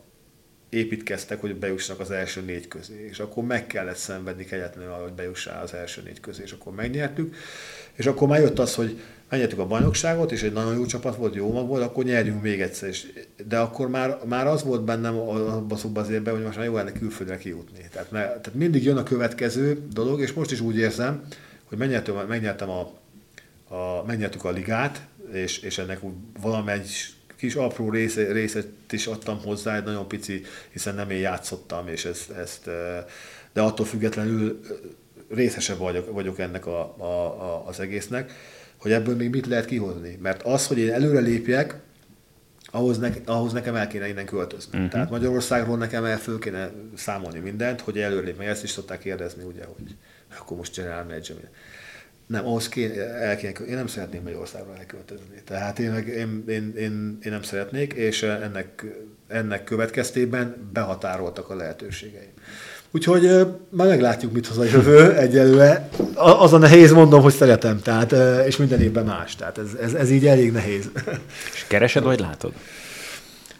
építkeztek, 0.68 1.40
hogy 1.40 1.56
bejussanak 1.56 2.00
az 2.00 2.10
első 2.10 2.40
négy 2.40 2.68
közé. 2.68 3.06
És 3.10 3.18
akkor 3.18 3.44
meg 3.44 3.66
kellett 3.66 3.96
szenvedni 3.96 4.44
kegyetlenül, 4.44 4.92
hogy 4.92 5.12
bejussál 5.12 5.62
az 5.62 5.74
első 5.74 6.02
négy 6.02 6.20
közé, 6.20 6.42
és 6.42 6.52
akkor 6.52 6.74
megnyertük. 6.74 7.36
És 7.94 8.06
akkor 8.06 8.28
már 8.28 8.40
jött 8.40 8.58
az, 8.58 8.74
hogy 8.74 9.00
megnyertük 9.30 9.58
a 9.58 9.66
bajnokságot, 9.66 10.32
és 10.32 10.42
egy 10.42 10.52
nagyon 10.52 10.74
jó 10.74 10.86
csapat 10.86 11.16
volt, 11.16 11.34
jó 11.34 11.52
mag 11.52 11.66
volt, 11.66 11.82
akkor 11.82 12.04
nyerjünk 12.04 12.42
még 12.42 12.60
egyszer. 12.60 12.88
És, 12.88 13.06
de 13.48 13.58
akkor 13.58 13.88
már, 13.88 14.18
már 14.24 14.46
az 14.46 14.62
volt 14.62 14.84
bennem 14.84 15.18
abban 15.18 15.78
a 15.94 15.98
az 15.98 16.10
évben, 16.10 16.34
hogy 16.34 16.42
most 16.42 16.56
már 16.56 16.66
jó 16.66 16.74
lenne 16.74 16.92
külföldre 16.92 17.38
kijutni. 17.38 17.88
Tehát, 17.92 18.10
mert, 18.10 18.28
tehát 18.28 18.54
mindig 18.54 18.84
jön 18.84 18.96
a 18.96 19.02
következő 19.02 19.82
dolog, 19.92 20.20
és 20.20 20.32
most 20.32 20.50
is 20.50 20.60
úgy 20.60 20.76
érzem, 20.76 21.22
hogy 21.64 21.78
megnyertem, 21.78 22.26
megnyertem 22.28 22.68
a, 22.70 22.80
a, 23.74 24.04
megnyertük 24.06 24.44
a 24.44 24.50
ligát, 24.50 25.06
és, 25.32 25.58
és 25.58 25.78
ennek 25.78 26.00
valamegy 26.40 26.90
kis 27.36 27.54
apró 27.54 27.90
része, 27.90 28.32
részet 28.32 28.68
is 28.90 29.06
adtam 29.06 29.40
hozzá, 29.42 29.76
egy 29.76 29.84
nagyon 29.84 30.08
pici, 30.08 30.42
hiszen 30.72 30.94
nem 30.94 31.10
én 31.10 31.18
játszottam, 31.18 31.88
és 31.88 32.04
ezt, 32.04 32.30
ezt 32.30 32.64
de 33.52 33.60
attól 33.60 33.86
függetlenül 33.86 34.60
részese 35.28 35.74
vagyok, 35.74 36.12
vagyok 36.12 36.38
ennek 36.38 36.66
a, 36.66 36.94
a, 36.98 37.04
a, 37.04 37.66
az 37.66 37.80
egésznek, 37.80 38.32
hogy 38.80 38.92
ebből 38.92 39.16
még 39.16 39.30
mit 39.30 39.46
lehet 39.46 39.64
kihozni. 39.64 40.18
Mert 40.22 40.42
az, 40.42 40.66
hogy 40.66 40.78
én 40.78 40.92
előre 40.92 41.20
lépjek, 41.20 41.74
ahhoz, 42.70 42.98
ne, 42.98 43.10
ahhoz 43.24 43.52
nekem 43.52 43.74
el 43.74 43.86
kéne 43.86 44.08
innen 44.08 44.24
költözni. 44.24 44.76
Uh-huh. 44.76 44.92
Tehát 44.92 45.10
Magyarországról 45.10 45.76
nekem 45.76 46.04
el 46.04 46.18
föl 46.18 46.38
kéne 46.38 46.70
számolni 46.94 47.38
mindent, 47.38 47.80
hogy 47.80 47.98
előrébb, 47.98 48.36
meg 48.36 48.46
ezt 48.46 48.62
is 48.62 48.70
szokták 48.70 48.98
kérdezni, 48.98 49.42
ugye, 49.42 49.64
hogy 49.64 49.96
akkor 50.38 50.56
most 50.56 50.76
general 50.76 51.04
manager. 51.04 51.36
Nem, 52.26 52.46
ahhoz 52.46 52.68
kéne, 52.68 53.04
el 53.04 53.36
kéne, 53.36 53.52
én 53.52 53.74
nem 53.74 53.86
szeretném 53.86 54.22
Magyarországra 54.22 54.76
elköltözni. 54.76 55.42
Tehát 55.44 55.78
én, 55.78 55.94
én, 55.94 56.44
én, 56.48 56.72
én, 56.76 57.18
én, 57.22 57.32
nem 57.32 57.42
szeretnék, 57.42 57.92
és 57.92 58.22
ennek, 58.22 58.84
ennek 59.28 59.64
következtében 59.64 60.70
behatároltak 60.72 61.50
a 61.50 61.54
lehetőségeim. 61.54 62.32
Úgyhogy 62.92 63.46
már 63.68 63.86
meglátjuk, 63.86 64.32
mit 64.32 64.46
hoz 64.46 64.58
a 64.58 64.64
jövő 64.64 65.16
egyelőre. 65.16 65.88
Az 66.14 66.52
a 66.52 66.58
nehéz, 66.58 66.92
mondom, 66.92 67.22
hogy 67.22 67.32
szeretem, 67.32 67.80
tehát, 67.82 68.12
és 68.46 68.56
minden 68.56 68.80
évben 68.80 69.04
más. 69.04 69.36
Tehát 69.36 69.58
ez, 69.58 69.74
ez, 69.80 69.92
ez 69.92 70.10
így 70.10 70.26
elég 70.26 70.52
nehéz. 70.52 70.90
És 71.54 71.64
keresed, 71.68 72.02
vagy 72.02 72.20
látod? 72.20 72.52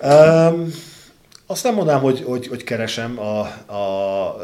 Um, 0.03 0.73
azt 1.47 1.65
nem 1.65 1.75
mondanám, 1.75 2.01
hogy, 2.01 2.23
hogy, 2.27 2.47
hogy 2.47 2.65
keresem 2.65 3.19
a, 3.19 3.41
a, 3.73 4.37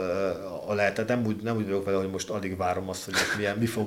a 0.69 0.75
lehetet. 0.75 1.09
Nem 1.09 1.27
úgy, 1.27 1.37
nem 1.43 1.57
úgy 1.57 1.65
vagyok 1.65 1.85
vele, 1.85 1.97
hogy 1.97 2.11
most 2.11 2.31
alig 2.31 2.57
várom 2.57 2.89
azt, 2.89 3.05
hogy 3.05 3.15
milyen, 3.37 3.57
mi, 3.59 3.67
fog, 3.67 3.87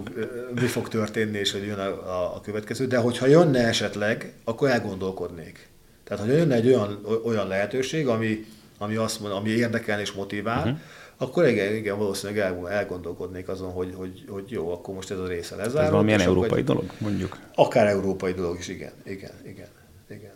mi 0.59 0.67
fog 0.67 0.87
történni, 0.87 1.37
és 1.37 1.51
hogy 1.51 1.65
jön 1.65 1.79
a, 1.79 1.87
a, 1.87 2.35
a 2.35 2.41
következő. 2.41 2.87
De 2.87 2.97
hogyha 2.97 3.25
jönne 3.25 3.67
esetleg, 3.67 4.33
akkor 4.43 4.69
elgondolkodnék. 4.69 5.67
Tehát, 6.03 6.25
hogy 6.25 6.33
jönne 6.33 6.55
egy 6.55 6.67
olyan, 6.67 7.05
olyan 7.23 7.47
lehetőség, 7.47 8.07
ami, 8.07 8.45
ami, 8.79 8.95
azt 8.95 9.19
mond, 9.19 9.33
ami 9.33 9.49
érdekel 9.49 9.99
és 9.99 10.11
motivál, 10.11 10.57
uh-huh. 10.57 10.77
akkor 11.17 11.47
igen, 11.47 11.75
igen, 11.75 11.97
valószínűleg 11.97 12.41
el, 12.41 12.69
elgondolkodnék 12.69 13.47
azon, 13.47 13.71
hogy, 13.71 13.93
hogy, 13.95 14.25
hogy 14.27 14.51
jó, 14.51 14.71
akkor 14.71 14.95
most 14.95 15.11
ez 15.11 15.17
a 15.17 15.27
része 15.27 15.55
lezárul. 15.55 15.83
Ez 15.83 15.91
valamilyen 15.91 16.19
európai 16.19 16.49
vagy, 16.49 16.63
dolog, 16.63 16.91
mondjuk? 16.97 17.37
Akár 17.55 17.87
európai 17.87 18.33
dolog 18.33 18.57
is, 18.57 18.67
igen, 18.67 18.91
igen, 19.05 19.31
igen, 19.45 19.67
igen. 20.09 20.31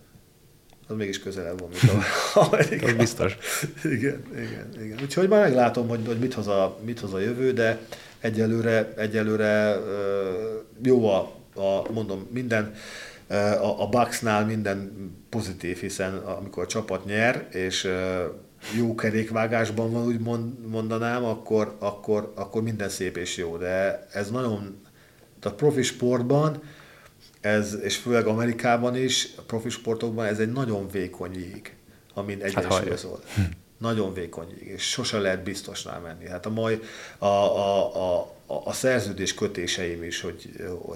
Az 0.87 0.95
mégis 0.95 1.19
közelebb 1.19 1.59
van, 1.59 1.69
mint 1.69 2.05
Amerika. 2.33 2.87
Ez 2.87 2.95
biztos. 3.07 3.37
Igen, 3.83 4.23
igen, 4.31 4.83
igen. 4.83 4.97
Úgyhogy 5.01 5.27
már 5.27 5.41
meglátom, 5.41 5.87
hogy, 5.87 5.99
hogy 6.05 6.19
mit, 6.19 6.33
hoz 6.33 6.47
a, 6.47 6.77
mit 6.85 6.99
hoz 6.99 7.13
a 7.13 7.19
jövő, 7.19 7.53
de 7.53 7.79
egyelőre, 8.19 8.93
egyelőre 8.97 9.79
jó 10.83 11.09
a, 11.09 11.31
a 11.55 11.91
mondom, 11.91 12.27
minden, 12.31 12.73
a, 13.33 13.81
a 13.81 13.89
Bucksnál 13.89 14.45
minden 14.45 14.91
pozitív, 15.29 15.79
hiszen 15.79 16.15
amikor 16.17 16.63
a 16.63 16.67
csapat 16.67 17.05
nyer, 17.05 17.47
és 17.51 17.87
jó 18.77 18.95
kerékvágásban 18.95 19.91
van, 19.91 20.05
úgy 20.05 20.19
mondanám, 20.67 21.23
akkor, 21.23 21.75
akkor, 21.79 22.31
akkor 22.35 22.61
minden 22.61 22.89
szép 22.89 23.17
és 23.17 23.37
jó. 23.37 23.57
De 23.57 24.07
ez 24.11 24.31
nagyon, 24.31 24.81
a 25.41 25.49
profi 25.49 25.81
sportban, 25.81 26.61
ez, 27.41 27.77
és 27.81 27.97
főleg 27.97 28.25
Amerikában 28.25 28.95
is, 28.95 29.29
a 29.37 29.41
profi 29.41 29.69
sportokban 29.69 30.25
ez 30.25 30.39
egy 30.39 30.51
nagyon 30.51 30.87
vékony 30.91 31.33
jég, 31.33 31.75
amin 32.13 32.41
egyensúlyozol. 32.41 33.19
Hát 33.35 33.49
nagyon 33.77 34.13
vékony 34.13 34.47
jég, 34.59 34.67
és 34.67 34.89
sose 34.89 35.19
lehet 35.19 35.43
biztosnál 35.43 35.99
menni. 35.99 36.27
Hát 36.27 36.45
a 36.45 36.49
mai, 36.49 36.79
a, 37.17 37.25
a, 37.25 37.95
a, 37.95 38.32
a 38.45 38.73
szerződés 38.73 39.33
kötéseim 39.33 40.03
is, 40.03 40.21
hogy 40.21 40.49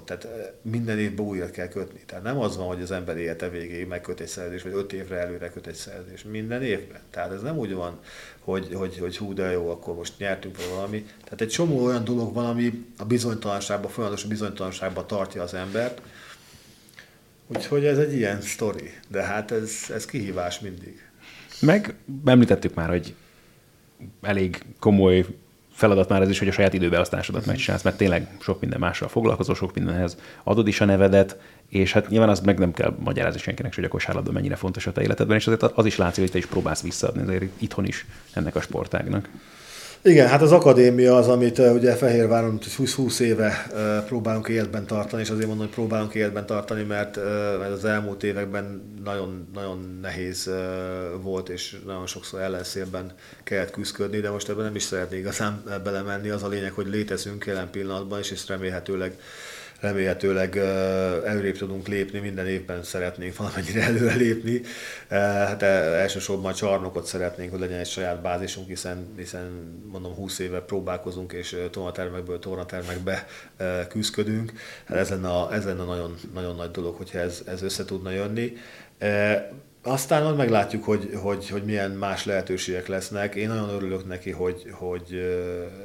tehát 0.05 0.27
minden 0.61 0.99
évben 0.99 1.25
újra 1.25 1.49
kell 1.49 1.67
kötni. 1.67 1.99
Tehát 2.05 2.23
nem 2.23 2.39
az 2.39 2.57
van, 2.57 2.67
hogy 2.67 2.81
az 2.81 2.91
ember 2.91 3.17
élete 3.17 3.49
végéig 3.49 3.87
megköt 3.87 4.19
egy 4.19 4.27
szerződés, 4.27 4.61
vagy 4.61 4.73
öt 4.73 4.93
évre 4.93 5.15
előre 5.15 5.49
köt 5.49 5.67
egy 5.67 5.75
szerződés. 5.75 6.23
Minden 6.23 6.63
évben. 6.63 6.99
Tehát 7.09 7.31
ez 7.31 7.41
nem 7.41 7.57
úgy 7.57 7.73
van, 7.73 7.99
hogy, 8.39 8.73
hogy, 8.73 8.97
hogy 8.97 9.17
hú, 9.17 9.33
de 9.33 9.51
jó, 9.51 9.69
akkor 9.69 9.95
most 9.95 10.13
nyertünk 10.17 10.57
valami. 10.69 11.05
Tehát 11.23 11.41
egy 11.41 11.49
csomó 11.49 11.83
olyan 11.83 12.03
dolog 12.03 12.33
van, 12.33 12.45
ami 12.45 12.85
a 12.97 13.05
bizonytalanságban, 13.05 13.91
folyamatos 13.91 14.23
bizonytalanságban 14.23 15.07
tartja 15.07 15.41
az 15.41 15.53
embert. 15.53 16.01
Úgyhogy 17.47 17.85
ez 17.85 17.97
egy 17.97 18.13
ilyen 18.13 18.41
sztori. 18.41 18.91
De 19.07 19.21
hát 19.21 19.51
ez, 19.51 19.71
ez 19.93 20.05
kihívás 20.05 20.59
mindig. 20.59 21.09
Meg 21.61 21.95
említettük 22.25 22.73
már, 22.73 22.89
hogy 22.89 23.15
elég 24.21 24.65
komoly 24.79 25.25
feladat 25.77 26.09
már 26.09 26.21
ez 26.21 26.29
is, 26.29 26.39
hogy 26.39 26.47
a 26.47 26.51
saját 26.51 26.73
időbeosztásodat 26.73 27.45
megcsinálsz, 27.45 27.81
mert 27.81 27.97
tényleg 27.97 28.27
sok 28.39 28.59
minden 28.59 28.79
mással 28.79 29.07
foglalkozol, 29.07 29.55
sok 29.55 29.73
mindenhez 29.73 30.17
adod 30.43 30.67
is 30.67 30.81
a 30.81 30.85
nevedet, 30.85 31.37
és 31.69 31.91
hát 31.91 32.09
nyilván 32.09 32.29
az 32.29 32.39
meg 32.39 32.59
nem 32.59 32.73
kell 32.73 32.95
magyarázni 32.99 33.39
senkinek, 33.39 33.75
hogy 33.75 33.83
a 33.83 33.87
kosárlabda 33.87 34.31
mennyire 34.31 34.55
fontos 34.55 34.87
a 34.87 34.91
te 34.91 35.01
életedben, 35.01 35.37
és 35.37 35.47
azért 35.47 35.63
az 35.63 35.85
is 35.85 35.97
látszik, 35.97 36.23
hogy 36.23 36.31
te 36.31 36.37
is 36.37 36.45
próbálsz 36.45 36.81
visszaadni 36.81 37.21
azért 37.21 37.43
itthon 37.57 37.85
is 37.85 38.05
ennek 38.33 38.55
a 38.55 38.61
sportágnak. 38.61 39.29
Igen, 40.01 40.27
hát 40.27 40.41
az 40.41 40.51
akadémia 40.51 41.15
az, 41.15 41.27
amit 41.27 41.59
ugye 41.59 41.95
Fehérváron 41.95 42.59
20-20 42.77 43.19
éve 43.19 43.67
próbálunk 44.05 44.47
életben 44.47 44.85
tartani, 44.85 45.21
és 45.21 45.29
azért 45.29 45.47
mondom, 45.47 45.65
hogy 45.65 45.75
próbálunk 45.75 46.13
életben 46.13 46.45
tartani, 46.45 46.83
mert, 46.83 47.17
az 47.73 47.85
elmúlt 47.85 48.23
években 48.23 48.95
nagyon, 49.03 49.47
nagyon 49.53 49.99
nehéz 50.01 50.49
volt, 51.21 51.49
és 51.49 51.77
nagyon 51.85 52.07
sokszor 52.07 52.39
ellenszélben 52.39 53.11
kellett 53.43 53.71
küzdködni, 53.71 54.19
de 54.19 54.29
most 54.29 54.49
ebben 54.49 54.63
nem 54.63 54.75
is 54.75 54.83
szeretnék 54.83 55.19
igazán 55.19 55.63
belemenni. 55.83 56.29
Az 56.29 56.43
a 56.43 56.47
lényeg, 56.47 56.71
hogy 56.71 56.87
létezünk 56.87 57.45
jelen 57.45 57.69
pillanatban, 57.69 58.19
és 58.19 58.31
ezt 58.31 58.47
remélhetőleg 58.47 59.19
remélhetőleg 59.79 60.57
előrébb 61.25 61.57
tudunk 61.57 61.87
lépni, 61.87 62.19
minden 62.19 62.47
évben 62.47 62.83
szeretnénk 62.83 63.35
valamennyire 63.35 63.81
előre 63.81 64.15
lépni. 64.15 64.61
Hát 65.09 65.61
elsősorban 65.61 66.51
a 66.51 66.55
csarnokot 66.55 67.05
szeretnénk, 67.05 67.51
hogy 67.51 67.59
legyen 67.59 67.79
egy 67.79 67.87
saját 67.87 68.21
bázisunk, 68.21 68.67
hiszen, 68.67 69.13
hiszen 69.17 69.81
mondom 69.91 70.13
20 70.13 70.39
éve 70.39 70.59
próbálkozunk, 70.59 71.33
és 71.33 71.57
tornatermekből 71.71 72.39
tornatermekbe 72.39 73.27
küzdködünk. 73.89 74.51
Hát 74.85 74.97
ez 74.97 75.09
lenne, 75.09 75.29
a, 75.29 75.53
ez 75.53 75.65
lenne 75.65 75.83
nagyon, 75.83 76.15
nagyon 76.33 76.55
nagy 76.55 76.71
dolog, 76.71 76.95
hogyha 76.95 77.19
ez, 77.19 77.41
ez 77.45 77.61
össze 77.61 77.85
tudna 77.85 78.11
jönni. 78.11 78.57
Aztán 79.81 80.23
majd 80.23 80.35
meglátjuk, 80.35 80.83
hogy, 80.83 81.09
hogy, 81.21 81.49
hogy 81.49 81.63
milyen 81.63 81.91
más 81.91 82.25
lehetőségek 82.25 82.87
lesznek. 82.87 83.35
Én 83.35 83.47
nagyon 83.47 83.69
örülök 83.69 84.07
neki, 84.07 84.31
hogy, 84.31 84.65
hogy, 84.71 85.21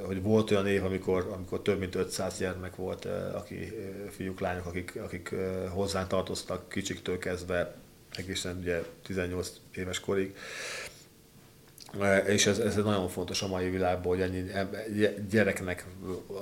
hogy 0.07 0.22
volt 0.22 0.51
olyan 0.51 0.66
év, 0.66 0.84
amikor, 0.84 1.30
amikor 1.34 1.62
több 1.62 1.78
mint 1.78 1.95
500 1.95 2.38
gyermek 2.38 2.76
volt, 2.76 3.05
aki, 3.34 3.72
fiúk, 4.11 4.40
lányok, 4.40 4.66
akik, 4.66 4.99
akik 5.05 5.34
hozzánk 5.70 6.09
tartoztak 6.09 6.68
kicsiktől 6.68 7.18
kezdve 7.18 7.74
egészen 8.16 8.57
ugye 8.61 8.82
18 9.03 9.51
éves 9.74 10.01
korig. 10.01 10.34
És 12.26 12.47
ez, 12.47 12.59
ez 12.59 12.74
nagyon 12.74 13.09
fontos 13.09 13.43
a 13.43 13.47
mai 13.47 13.70
világban, 13.70 14.16
hogy 14.16 14.20
ennyi 14.20 14.51
gyereknek 15.30 15.86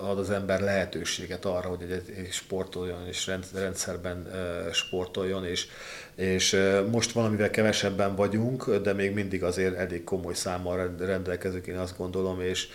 ad 0.00 0.18
az 0.18 0.30
ember 0.30 0.60
lehetőséget 0.60 1.44
arra, 1.44 1.68
hogy 1.68 2.02
egy, 2.16 2.28
sportoljon, 2.30 3.06
és 3.06 3.30
rendszerben 3.54 4.30
sportoljon, 4.72 5.44
és, 5.44 5.66
és 6.14 6.56
most 6.90 7.12
valamivel 7.12 7.50
kevesebben 7.50 8.16
vagyunk, 8.16 8.76
de 8.76 8.92
még 8.92 9.14
mindig 9.14 9.42
azért 9.42 9.76
elég 9.76 10.04
komoly 10.04 10.34
számmal 10.34 10.94
rendelkezünk, 10.98 11.66
én 11.66 11.78
azt 11.78 11.96
gondolom, 11.96 12.40
és, 12.40 12.68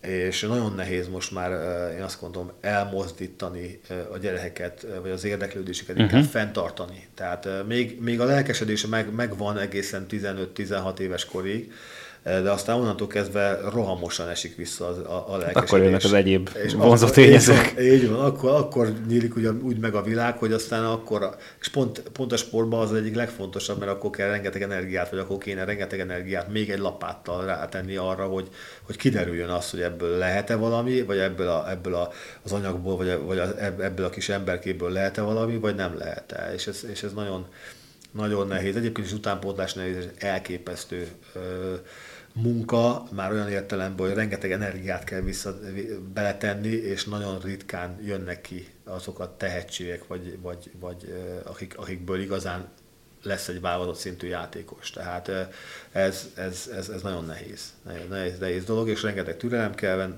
és 0.00 0.40
nagyon 0.40 0.74
nehéz 0.74 1.08
most 1.08 1.30
már, 1.30 1.50
én 1.96 2.02
azt 2.02 2.20
gondolom, 2.20 2.52
elmozdítani 2.60 3.80
a 4.12 4.18
gyerekeket, 4.18 4.86
vagy 5.02 5.10
az 5.10 5.24
érdeklődésüket 5.24 5.96
uh-huh. 5.96 6.12
inkább 6.12 6.30
fenntartani. 6.30 7.06
Tehát 7.14 7.48
még, 7.66 8.00
még 8.00 8.20
a 8.20 8.24
lelkesedése 8.24 8.86
meg, 8.86 9.14
megvan 9.14 9.58
egészen 9.58 10.06
15-16 10.10 10.98
éves 10.98 11.24
korig, 11.24 11.72
de 12.24 12.50
aztán 12.50 12.76
onnantól 12.76 13.06
kezdve 13.06 13.60
rohamosan 13.72 14.28
esik 14.28 14.56
vissza 14.56 14.86
az, 14.86 14.98
a, 14.98 15.24
a 15.28 15.36
lelkesedés. 15.36 15.70
Akkor 15.70 15.82
jönnek 15.82 16.04
az 16.04 16.12
egyéb 16.12 16.50
és 16.64 16.74
vonzó 16.74 17.08
tényezők. 17.08 17.74
Így 17.80 18.04
így 18.04 18.10
van 18.10 18.24
akkor, 18.24 18.50
akkor 18.50 18.92
nyílik 19.08 19.36
ugye, 19.36 19.50
úgy 19.50 19.78
meg 19.78 19.94
a 19.94 20.02
világ, 20.02 20.38
hogy 20.38 20.52
aztán 20.52 20.84
akkor, 20.84 21.36
és 21.60 21.68
pont, 21.68 22.02
pont 22.12 22.32
a 22.32 22.36
sportban 22.36 22.80
az 22.80 22.94
egyik 22.94 23.14
legfontosabb, 23.14 23.78
mert 23.78 23.90
akkor 23.90 24.10
kell 24.10 24.28
rengeteg 24.28 24.62
energiát, 24.62 25.10
vagy 25.10 25.18
akkor 25.18 25.38
kéne 25.38 25.64
rengeteg 25.64 26.00
energiát 26.00 26.48
még 26.48 26.70
egy 26.70 26.78
lapáttal 26.78 27.44
rátenni 27.44 27.96
arra, 27.96 28.24
hogy, 28.26 28.48
hogy 28.82 28.96
kiderüljön 28.96 29.48
az, 29.48 29.70
hogy 29.70 29.80
ebből 29.80 30.18
lehet-e 30.18 30.54
valami, 30.54 31.02
vagy 31.02 31.18
ebből, 31.18 31.48
a, 31.48 31.70
ebből 31.70 31.94
a, 31.94 32.10
az 32.42 32.52
anyagból, 32.52 32.96
vagy, 32.96 33.18
vagy 33.26 33.40
ebből 33.78 34.06
a 34.06 34.10
kis 34.10 34.28
emberkéből 34.28 34.90
lehet-e 34.90 35.22
valami, 35.22 35.56
vagy 35.56 35.74
nem 35.74 35.98
lehet-e. 35.98 36.52
És 36.54 36.66
ez, 36.66 36.84
és 36.92 37.02
ez 37.02 37.12
nagyon, 37.12 37.46
nagyon 38.10 38.46
nehéz. 38.46 38.76
Egyébként 38.76 39.06
is 39.06 39.12
utánpótlás 39.12 39.72
nehéz, 39.72 40.08
elképesztő 40.18 41.08
munka, 42.34 43.06
már 43.12 43.32
olyan 43.32 43.48
értelemben, 43.48 44.06
hogy 44.06 44.14
rengeteg 44.14 44.52
energiát 44.52 45.04
kell 45.04 45.20
vissza 45.20 45.58
beletenni, 46.14 46.68
és 46.68 47.04
nagyon 47.04 47.40
ritkán 47.40 47.98
jönnek 48.04 48.40
ki 48.40 48.66
azok 48.84 49.18
a 49.18 49.36
tehetségek, 49.36 50.06
vagy, 50.06 50.38
vagy, 50.42 50.70
vagy 50.80 51.14
akik, 51.44 51.78
akikből 51.78 52.20
igazán 52.20 52.68
lesz 53.24 53.48
egy 53.48 53.60
válogatott 53.60 53.96
szintű 53.96 54.26
játékos. 54.26 54.90
Tehát 54.90 55.30
ez, 55.92 56.28
ez, 56.34 56.70
ez, 56.76 56.88
ez 56.88 57.02
nagyon 57.02 57.24
nehéz. 57.24 57.72
nehéz. 58.08 58.38
Nehéz 58.38 58.64
dolog, 58.64 58.88
és 58.88 59.02
rengeteg 59.02 59.36
türelem 59.36 59.74
kell 59.74 60.16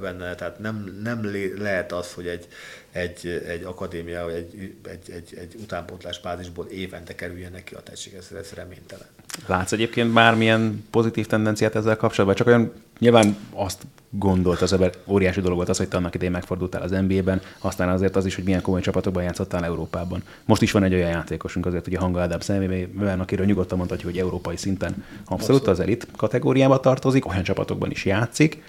benne, 0.00 0.34
tehát 0.34 0.58
nem, 0.58 0.98
nem 1.02 1.30
lehet 1.58 1.92
az, 1.92 2.12
hogy 2.12 2.26
egy, 2.26 2.48
egy, 2.92 3.42
egy 3.48 3.62
akadémia, 3.62 4.24
vagy 4.24 4.34
egy, 4.34 4.74
egy, 4.82 5.10
egy, 5.10 5.36
egy 5.38 5.54
utánpótlás 5.62 6.20
bázisból 6.20 6.66
évente 6.66 7.14
kerüljenek 7.14 7.64
ki 7.64 7.74
a 7.74 7.80
tehetség, 7.80 8.14
ez, 8.14 8.28
ez 8.38 8.52
reménytelen. 8.54 9.06
Látsz 9.46 9.72
egyébként 9.72 10.12
bármilyen 10.12 10.86
pozitív 10.90 11.26
tendenciát 11.26 11.74
ezzel 11.74 11.96
kapcsolatban? 11.96 12.36
Csak 12.36 12.46
olyan 12.46 12.72
nyilván 12.98 13.36
azt 13.52 13.82
gondolt 14.18 14.60
az 14.60 14.72
ember, 14.72 14.92
óriási 15.06 15.40
dolog 15.40 15.56
volt 15.56 15.68
az, 15.68 15.76
hogy 15.76 15.88
te 15.88 15.96
annak 15.96 16.14
idején 16.14 16.32
megfordultál 16.32 16.82
az 16.82 16.90
NBA-ben, 16.90 17.40
aztán 17.58 17.88
azért 17.88 18.16
az 18.16 18.26
is, 18.26 18.34
hogy 18.34 18.44
milyen 18.44 18.62
komoly 18.62 18.80
csapatokban 18.80 19.22
játszottál 19.22 19.64
Európában. 19.64 20.22
Most 20.44 20.62
is 20.62 20.72
van 20.72 20.82
egy 20.82 20.94
olyan 20.94 21.10
játékosunk 21.10 21.66
azért, 21.66 21.84
hogy 21.84 21.94
a 21.94 22.00
Hanga 22.00 22.20
Ádám 22.20 22.40
személyében, 22.40 23.20
akiről 23.20 23.46
nyugodtan 23.46 23.78
mondhatjuk, 23.78 24.10
hogy 24.10 24.20
európai 24.20 24.56
szinten 24.56 25.04
abszolút 25.24 25.66
az 25.66 25.80
elit 25.80 26.06
kategóriába 26.16 26.80
tartozik, 26.80 27.26
olyan 27.26 27.42
csapatokban 27.42 27.90
is 27.90 28.04
játszik, 28.04 28.62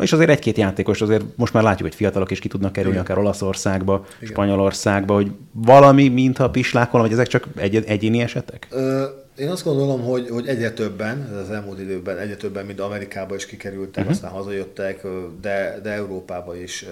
és 0.00 0.12
azért 0.12 0.30
egy-két 0.30 0.56
játékos 0.56 1.00
azért 1.00 1.24
most 1.36 1.52
már 1.52 1.62
látjuk, 1.62 1.88
hogy 1.88 1.96
fiatalok 1.96 2.30
is 2.30 2.38
ki 2.38 2.48
tudnak 2.48 2.72
kerülni, 2.72 2.96
Igen. 2.96 3.04
akár 3.04 3.18
Olaszországba, 3.18 4.06
Igen. 4.16 4.32
Spanyolországba, 4.32 5.14
hogy 5.14 5.30
valami, 5.52 6.08
mintha 6.08 6.50
pislákol, 6.50 7.00
vagy 7.00 7.12
ezek 7.12 7.26
csak 7.26 7.46
egy, 7.56 7.76
egyéni 7.76 8.20
esetek? 8.20 8.66
Ö, 8.70 9.04
én 9.38 9.48
azt 9.48 9.64
gondolom, 9.64 10.02
hogy, 10.02 10.28
hogy 10.28 10.46
egyre 10.48 10.70
többen, 10.70 11.22
az 11.22 11.50
elmúlt 11.50 11.80
időben 11.80 12.18
egyre 12.18 12.36
többen, 12.36 12.66
mint 12.66 12.80
Amerikába 12.80 13.34
is 13.34 13.46
kikerültek, 13.46 14.04
uh-huh. 14.04 14.10
aztán 14.10 14.30
hazajöttek, 14.30 15.06
de, 15.40 15.78
de 15.82 15.90
Európába 15.90 16.56
is 16.56 16.86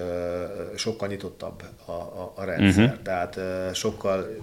sokkal 0.75 1.09
nyitottabb 1.09 1.63
a, 1.85 1.91
a, 1.93 2.33
a 2.37 2.45
rendszer. 2.45 2.85
Uh-huh. 2.85 3.03
Tehát 3.03 3.41
sokkal 3.75 4.37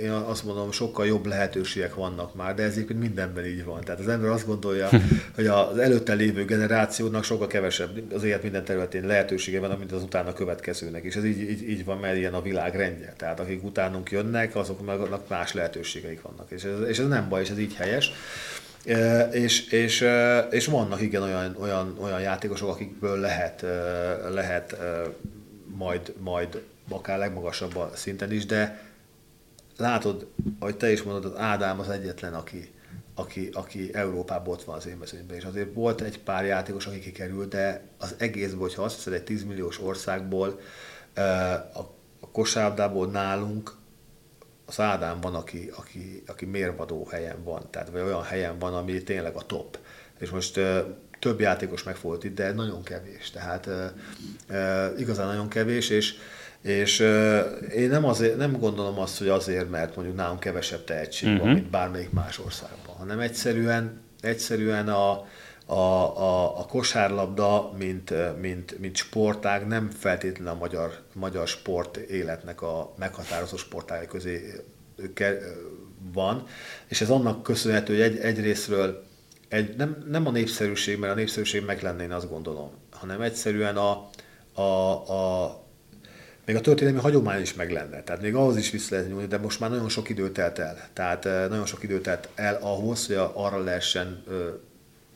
én 0.00 0.10
azt 0.10 0.44
mondom, 0.44 0.72
sokkal 0.72 1.06
jobb 1.06 1.26
lehetőségek 1.26 1.94
vannak 1.94 2.34
már, 2.34 2.54
de 2.54 2.62
ez 2.62 2.72
egyébként 2.72 3.00
mindenben 3.00 3.46
így 3.46 3.64
van. 3.64 3.80
Tehát 3.80 4.00
az 4.00 4.08
ember 4.08 4.30
azt 4.30 4.46
gondolja, 4.46 4.88
hogy 5.34 5.46
az 5.46 5.78
előtte 5.78 6.14
lévő 6.14 6.44
generációnak 6.44 7.24
sokkal 7.24 7.46
kevesebb 7.46 8.12
az 8.12 8.22
élet 8.24 8.42
minden 8.42 8.64
területén 8.64 9.06
lehetősége 9.06 9.60
van, 9.60 9.78
mint 9.78 9.92
az 9.92 10.02
utána 10.02 10.32
következőnek. 10.32 11.04
És 11.04 11.16
ez 11.16 11.24
így, 11.24 11.40
így, 11.40 11.68
így 11.68 11.84
van, 11.84 11.98
mert 11.98 12.16
ilyen 12.16 12.34
a 12.34 12.42
világ 12.42 12.74
rendje. 12.74 13.14
Tehát 13.16 13.40
akik 13.40 13.64
utánunk 13.64 14.10
jönnek, 14.10 14.56
azoknak 14.56 15.28
más 15.28 15.52
lehetőségeik 15.52 16.22
vannak. 16.22 16.50
És 16.50 16.64
ez, 16.64 16.88
és 16.88 16.98
ez 16.98 17.08
nem 17.08 17.28
baj, 17.28 17.40
és 17.40 17.50
ez 17.50 17.58
így 17.58 17.74
helyes. 17.74 18.12
E, 18.84 19.28
és, 19.32 19.68
és, 19.70 20.04
és 20.50 20.66
vannak 20.66 21.00
igen 21.00 21.22
olyan, 21.22 21.56
olyan, 21.60 21.96
olyan 22.00 22.20
játékosok, 22.20 22.68
akikből 22.68 23.18
lehet, 23.18 23.64
lehet 24.30 24.76
majd, 25.76 26.12
majd 26.18 26.62
akár 26.88 27.18
legmagasabb 27.18 27.76
a 27.76 27.90
szinten 27.94 28.32
is, 28.32 28.46
de 28.46 28.85
látod, 29.76 30.26
ahogy 30.58 30.76
te 30.76 30.92
is 30.92 31.02
mondod, 31.02 31.24
az 31.24 31.38
Ádám 31.38 31.80
az 31.80 31.88
egyetlen, 31.88 32.34
aki, 32.34 32.72
aki, 33.14 33.48
aki 33.52 33.94
Európában 33.94 34.54
ott 34.54 34.64
van 34.64 34.76
az 34.76 34.86
én 34.86 34.96
mezőnyben, 34.96 35.36
és 35.36 35.44
azért 35.44 35.74
volt 35.74 36.00
egy 36.00 36.18
pár 36.18 36.44
játékos, 36.44 36.86
aki 36.86 36.98
kikerült, 36.98 37.48
de 37.48 37.82
az 37.98 38.14
egészből, 38.18 38.60
hogyha 38.60 38.82
azt 38.82 38.94
hiszed 38.94 39.12
egy 39.12 39.24
10 39.24 39.44
milliós 39.44 39.82
országból, 39.82 40.60
a, 41.14 41.20
a 42.20 42.30
kosárlabdából 42.32 43.06
nálunk 43.06 43.72
az 44.66 44.80
Ádám 44.80 45.20
van, 45.20 45.34
aki, 45.34 45.70
aki, 45.76 46.22
aki 46.26 46.44
mérvadó 46.44 47.06
helyen 47.10 47.44
van, 47.44 47.70
tehát 47.70 47.90
vagy 47.90 48.00
olyan 48.00 48.22
helyen 48.22 48.58
van, 48.58 48.74
ami 48.74 49.02
tényleg 49.02 49.34
a 49.34 49.46
top. 49.46 49.78
És 50.18 50.30
most 50.30 50.60
több 51.18 51.40
játékos 51.40 51.82
megfogott 51.82 52.24
itt, 52.24 52.34
de 52.34 52.52
nagyon 52.52 52.82
kevés, 52.82 53.30
tehát 53.30 53.68
igazán 54.98 55.26
nagyon 55.26 55.48
kevés, 55.48 55.90
és 55.90 56.14
és 56.62 57.00
uh, 57.00 57.40
én 57.74 57.88
nem, 57.88 58.04
azért, 58.04 58.36
nem 58.36 58.58
gondolom 58.58 58.98
azt, 58.98 59.18
hogy 59.18 59.28
azért, 59.28 59.70
mert 59.70 59.96
mondjuk 59.96 60.16
nálunk 60.16 60.40
kevesebb 60.40 60.84
tehetség 60.84 61.28
uh-huh. 61.28 61.42
van, 61.42 61.50
mhm. 61.50 61.60
mint 61.60 61.70
bármelyik 61.70 62.10
más 62.10 62.38
országban, 62.38 62.94
hanem 62.96 63.18
egyszerűen, 63.18 64.00
egyszerűen 64.20 64.88
a, 64.88 65.26
a, 65.66 65.74
a, 65.74 66.58
a 66.58 66.66
kosárlabda, 66.66 67.72
mint, 67.78 68.40
mint, 68.40 68.78
mint 68.78 68.96
sportág 68.96 69.66
nem 69.66 69.90
feltétlenül 69.90 70.52
a 70.52 70.58
magyar, 70.58 71.02
magyar 71.12 71.48
sport 71.48 71.96
életnek 71.96 72.62
a 72.62 72.94
meghatározó 72.98 73.56
sportágai 73.56 74.06
közé 74.06 74.52
van, 76.12 76.46
és 76.86 77.00
ez 77.00 77.10
annak 77.10 77.42
köszönhető, 77.42 77.92
hogy 77.92 78.02
egy, 78.02 78.18
egyrésztről 78.18 79.04
egy, 79.48 79.76
nem, 79.76 80.04
nem 80.08 80.26
a 80.26 80.30
népszerűség, 80.30 80.98
mert 80.98 81.12
a 81.12 81.16
népszerűség 81.16 81.64
meg 81.64 81.82
lenne, 81.82 82.02
én 82.02 82.12
azt 82.12 82.30
gondolom, 82.30 82.70
hanem 82.90 83.20
egyszerűen 83.20 83.76
a, 83.76 84.08
a, 84.52 84.62
a 85.12 85.65
még 86.46 86.56
a 86.56 86.60
történelmi 86.60 86.98
hagyomány 86.98 87.40
is 87.40 87.54
meg 87.54 87.70
lenne. 87.70 88.02
Tehát 88.02 88.22
még 88.22 88.34
ahhoz 88.34 88.56
is 88.56 88.70
vissza 88.70 88.94
lehet 88.94 89.08
nyúlni, 89.08 89.26
de 89.26 89.38
most 89.38 89.60
már 89.60 89.70
nagyon 89.70 89.88
sok 89.88 90.08
idő 90.08 90.30
telt 90.30 90.58
el. 90.58 90.88
Tehát 90.92 91.24
nagyon 91.24 91.66
sok 91.66 91.82
idő 91.82 92.00
telt 92.00 92.28
el 92.34 92.58
ahhoz, 92.60 93.06
hogy 93.06 93.16
arra 93.32 93.58
lehessen 93.58 94.24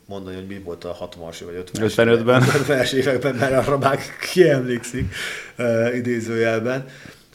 mondani, 0.07 0.37
hogy 0.37 0.47
mi 0.47 0.59
volt 0.59 0.85
a 0.85 0.97
60-as 1.01 1.41
vagy 1.45 1.64
50-es 1.72 1.93
55-ben. 1.97 2.43
50-es 2.43 2.93
években, 2.93 3.35
mert 3.35 3.66
arra 3.66 3.78
már 3.78 3.99
kiemlékszik 4.33 5.14
uh, 5.59 5.97
idézőjelben 5.97 6.87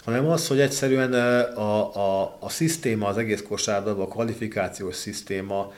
hanem 0.06 0.28
az, 0.28 0.48
hogy 0.48 0.60
egyszerűen 0.60 1.14
a, 1.54 1.96
a, 1.96 2.38
a 2.40 2.50
szisztéma, 2.50 3.08
az 3.08 3.18
egész 3.18 3.42
kosárlabda, 3.42 4.04
a 4.04 4.08
kvalifikációs 4.08 4.96
szisztéma 4.96 5.74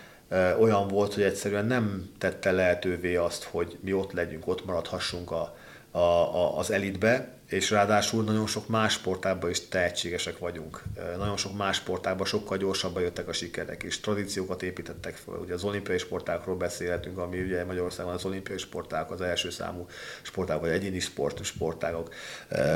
olyan 0.60 0.88
volt, 0.88 1.14
hogy 1.14 1.24
egyszerűen 1.24 1.66
nem 1.66 2.10
tette 2.18 2.52
lehetővé 2.52 3.16
azt, 3.16 3.44
hogy 3.44 3.78
mi 3.82 3.94
ott 3.94 4.12
legyünk, 4.12 4.48
ott 4.48 4.66
maradhassunk 4.66 5.32
a, 5.32 5.56
a, 5.92 5.98
a, 6.00 6.58
az 6.58 6.72
elitbe, 6.72 7.28
és 7.48 7.70
ráadásul 7.70 8.24
nagyon 8.24 8.48
sok 8.48 8.68
más 8.68 8.94
sportágban 8.94 9.50
is 9.50 9.68
tehetségesek 9.68 10.38
vagyunk. 10.38 10.84
Nagyon 11.18 11.38
sok 11.38 11.58
más 11.58 11.76
sportágban 11.76 12.26
sokkal 12.26 12.58
gyorsabban 12.58 13.02
jöttek 13.02 13.28
a 13.28 13.34
sikerek, 13.34 13.84
és 13.84 14.00
tradíciókat 14.00 14.64
építettek 14.64 15.16
fel. 15.16 15.36
Ugye 15.36 15.54
az 15.54 15.64
olimpiai 15.64 15.98
sportákról 15.98 16.56
beszélhetünk, 16.56 17.18
ami 17.18 17.42
ugye 17.42 17.66
Magyarországon 17.66 18.14
az 18.14 18.26
olimpiai 18.26 18.58
sporták 18.58 19.12
az 19.12 19.22
első 19.22 19.50
számú 19.50 19.88
sportág, 20.22 20.60
vagy 20.60 20.70
egyéni 20.70 21.00
sport, 21.00 21.44
sportágok. 21.44 22.14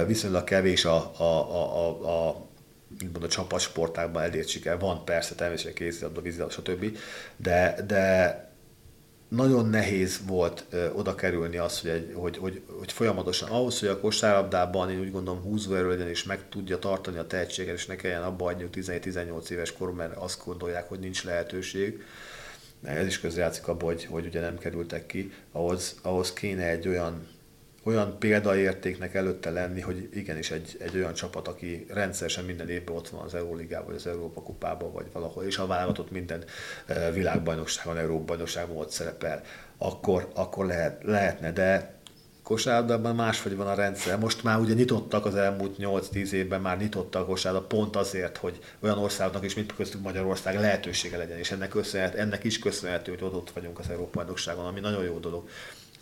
Viszonylag 0.07 0.43
kevés 0.43 0.85
a, 0.85 1.11
a, 1.17 1.23
a, 1.23 1.87
a, 1.87 2.27
a 2.27 2.49
a 3.21 3.27
csapatsportákban 3.27 4.23
elért 4.23 4.47
siker. 4.47 4.79
Van 4.79 5.05
persze, 5.05 5.35
természetesen 5.35 5.75
kézilabda, 5.75 6.21
vízilabda, 6.21 6.53
stb. 6.53 6.97
De, 7.37 7.75
de 7.87 8.50
nagyon 9.35 9.65
nehéz 9.65 10.19
volt 10.27 10.65
ö, 10.69 10.89
oda 10.89 11.15
kerülni 11.15 11.57
az, 11.57 11.79
hogy, 11.79 11.89
egy, 11.89 12.11
hogy, 12.15 12.37
hogy, 12.37 12.61
hogy 12.79 12.91
folyamatosan 12.91 13.49
ahhoz, 13.49 13.79
hogy 13.79 13.89
a 13.89 13.99
kosárlabdában 13.99 14.91
én 14.91 14.99
úgy 14.99 15.11
gondolom 15.11 15.41
húzóerő 15.41 15.89
legyen, 15.89 16.07
és 16.07 16.23
meg 16.23 16.49
tudja 16.49 16.79
tartani 16.79 17.17
a 17.17 17.27
tehetséget, 17.27 17.75
és 17.75 17.85
ne 17.85 17.95
kelljen 17.95 18.23
abba 18.23 18.45
adni 18.45 18.67
17-18 18.73 19.49
éves 19.49 19.73
korú, 19.73 19.93
mert 19.93 20.15
azt 20.15 20.45
gondolják, 20.45 20.89
hogy 20.89 20.99
nincs 20.99 21.23
lehetőség. 21.23 22.03
Ez 22.83 23.05
is 23.05 23.19
közrejátszik 23.19 23.67
abba, 23.67 23.85
hogy, 23.85 24.05
hogy 24.05 24.25
ugye 24.25 24.39
nem 24.39 24.57
kerültek 24.57 25.05
ki. 25.05 25.31
Ahhoz, 25.51 25.95
ahhoz 26.01 26.33
kéne 26.33 26.69
egy 26.69 26.87
olyan 26.87 27.27
olyan 27.83 28.19
példaértéknek 28.19 29.13
előtte 29.13 29.49
lenni, 29.49 29.81
hogy 29.81 30.09
igenis 30.13 30.51
egy, 30.51 30.77
egy 30.79 30.95
olyan 30.95 31.13
csapat, 31.13 31.47
aki 31.47 31.85
rendszeresen 31.89 32.43
minden 32.45 32.69
évben 32.69 32.95
ott 32.95 33.09
van 33.09 33.21
az 33.21 33.35
Euróligában, 33.35 33.85
vagy 33.85 33.95
az 33.95 34.07
Európa 34.07 34.41
kupában, 34.41 34.91
vagy 34.91 35.05
valahol, 35.13 35.43
és 35.43 35.57
a 35.57 35.67
válogatott 35.67 36.11
minden 36.11 36.43
világbajnokságon, 37.13 37.97
Európa 37.97 38.23
bajnokságon 38.25 38.77
ott 38.77 38.89
szerepel, 38.91 39.41
akkor, 39.77 40.31
akkor 40.33 40.65
lehet, 40.65 41.03
lehetne, 41.03 41.51
de 41.51 41.99
kosárlabdában 42.43 43.15
máshogy 43.15 43.55
van 43.55 43.67
a 43.67 43.73
rendszer. 43.73 44.19
Most 44.19 44.43
már 44.43 44.59
ugye 44.59 44.73
nyitottak 44.73 45.25
az 45.25 45.35
elmúlt 45.35 45.75
8-10 45.79 46.31
évben, 46.31 46.61
már 46.61 46.77
nyitottak 46.77 47.21
a 47.21 47.25
kosárlabda 47.25 47.67
pont 47.67 47.95
azért, 47.95 48.37
hogy 48.37 48.59
olyan 48.79 48.97
országoknak 48.97 49.45
is, 49.45 49.55
mint 49.55 49.75
köztük 49.75 50.01
Magyarország 50.01 50.59
lehetősége 50.59 51.17
legyen, 51.17 51.37
és 51.37 51.51
ennek, 51.51 51.69
köszönhet, 51.69 52.15
ennek 52.15 52.43
is 52.43 52.59
köszönhető, 52.59 53.11
hogy 53.11 53.23
ott, 53.23 53.33
ott 53.33 53.51
vagyunk 53.51 53.79
az 53.79 53.89
Európa 53.89 54.11
bajnokságon, 54.19 54.65
ami 54.65 54.79
nagyon 54.79 55.03
jó 55.03 55.19
dolog. 55.19 55.49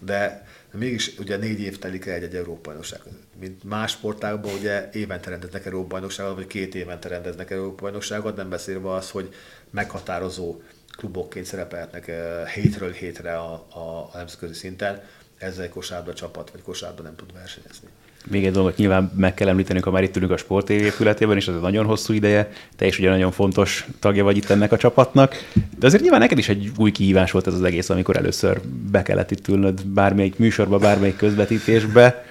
De 0.02 0.48
mégis 0.72 1.18
ugye 1.18 1.38
négy 1.38 1.60
év 1.60 1.80
telik 1.80 2.06
el 2.06 2.14
egy-egy 2.16 2.36
Európa 2.36 2.62
bajnokság 2.62 3.00
Mint 3.40 3.64
más 3.64 3.92
sportágban 3.92 4.54
ugye 4.54 4.90
évente 4.94 5.30
rendeznek 5.30 5.66
Európa 5.66 5.88
bajnokságot, 5.88 6.36
vagy 6.36 6.48
két 6.48 6.76
évente 6.76 7.08
rendeznek 7.08 7.52
Európa 7.52 7.82
bajnokságot, 7.82 8.36
nem 8.36 8.50
beszélve 8.50 8.92
az, 8.94 9.10
hogy 9.10 9.34
meghatározó 9.70 10.62
klubokként 10.98 11.46
szerepelhetnek 11.46 12.08
eh, 12.08 12.48
hétről 12.48 12.92
hétre 12.92 13.38
a, 13.38 13.54
a, 13.70 13.80
a 13.80 14.18
nemzetközi 14.18 14.54
szinten 14.54 15.04
ezzel 15.38 15.64
egy 15.64 15.70
kosárba 15.70 16.14
csapat 16.14 16.52
vagy 16.52 16.62
kosárba 16.62 17.02
nem 17.02 17.16
tud 17.16 17.34
versenyezni. 17.34 17.88
Még 18.30 18.46
egy 18.46 18.52
dolgot 18.52 18.78
nyilván 18.78 19.12
meg 19.16 19.34
kell 19.34 19.48
említenünk, 19.48 19.86
ha 19.86 19.92
már 19.92 20.04
itt 20.04 20.16
ülünk 20.16 20.32
a 20.32 20.38
Sport 20.38 20.70
épületében, 20.70 21.38
és 21.38 21.48
ez 21.48 21.54
egy 21.54 21.62
nagyon 21.62 21.86
hosszú 21.86 22.14
ideje, 22.14 22.52
te 22.76 22.86
is 22.86 23.00
ugye 23.00 23.10
nagyon 23.10 23.32
fontos 23.32 23.88
tagja 24.00 24.24
vagy 24.24 24.38
itt 24.38 24.50
ennek 24.50 24.72
a 24.72 24.78
csapatnak, 24.78 25.36
de 25.80 25.86
azért 25.86 26.02
nyilván 26.02 26.20
neked 26.20 26.38
is 26.38 26.50
egy 26.50 26.72
új 26.78 26.92
kihívás 26.92 27.32
volt 27.32 27.48
ez 27.48 27.54
az 27.54 27.64
egész, 27.64 27.90
amikor 27.90 28.18
először 28.18 28.62
be 28.92 29.02
kellett 29.02 29.32
itt 29.32 29.48
ülnöd 29.48 29.86
bármelyik 29.86 30.38
műsorba, 30.38 30.78
bármelyik 30.78 31.16
közvetítésbe. 31.16 32.26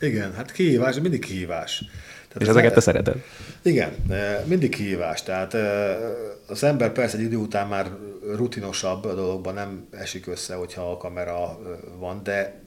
Igen, 0.00 0.34
hát 0.34 0.52
kihívás, 0.52 1.00
mindig 1.00 1.20
kihívás. 1.20 1.84
Tehát 2.28 2.42
és 2.42 2.48
ezeket 2.48 2.74
te 2.74 2.80
szereted? 2.80 3.14
Igen, 3.62 3.90
mindig 4.44 4.70
kihívás. 4.70 5.22
Tehát 5.22 5.56
az 6.46 6.64
ember 6.64 6.92
persze 6.92 7.16
egy 7.16 7.22
idő 7.22 7.36
után 7.36 7.68
már 7.68 7.86
rutinosabb 8.36 9.04
a 9.04 9.14
dologban 9.14 9.54
nem 9.54 9.86
esik 9.90 10.26
össze, 10.26 10.54
hogyha 10.54 10.90
a 10.90 10.96
kamera 10.96 11.58
van, 11.98 12.20
de 12.22 12.62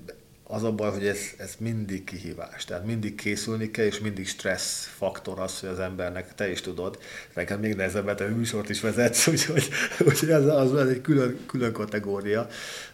az 0.54 0.64
a 0.64 0.72
baj, 0.72 0.92
hogy 0.92 1.06
ez, 1.06 1.20
ez 1.38 1.56
mindig 1.60 2.04
kihívás. 2.04 2.66
Tehát 2.66 2.86
mindig 2.86 3.16
készülni 3.16 3.72
kell, 3.72 3.86
és 3.86 4.00
mindig 4.00 4.28
stressz 4.28 4.90
faktor 4.98 5.40
az, 5.40 5.60
hogy 5.60 5.70
az 5.70 5.80
embernek, 5.80 6.36
te 6.36 6.52
is 6.52 6.62
tudod, 6.62 6.98
neked 7.34 7.60
még 7.60 7.76
nehezebb, 7.76 8.06
mert 8.06 8.18
te 8.18 8.26
műsort 8.26 8.70
is 8.70 8.82
vezetsz, 8.82 9.28
úgyhogy, 9.34 9.70
úgyhogy 10.00 10.32
az, 10.32 10.46
az, 10.46 10.74
az 10.74 10.88
egy 10.88 11.02
külön, 11.02 11.40
külön 11.48 11.72
kategória, 11.72 12.48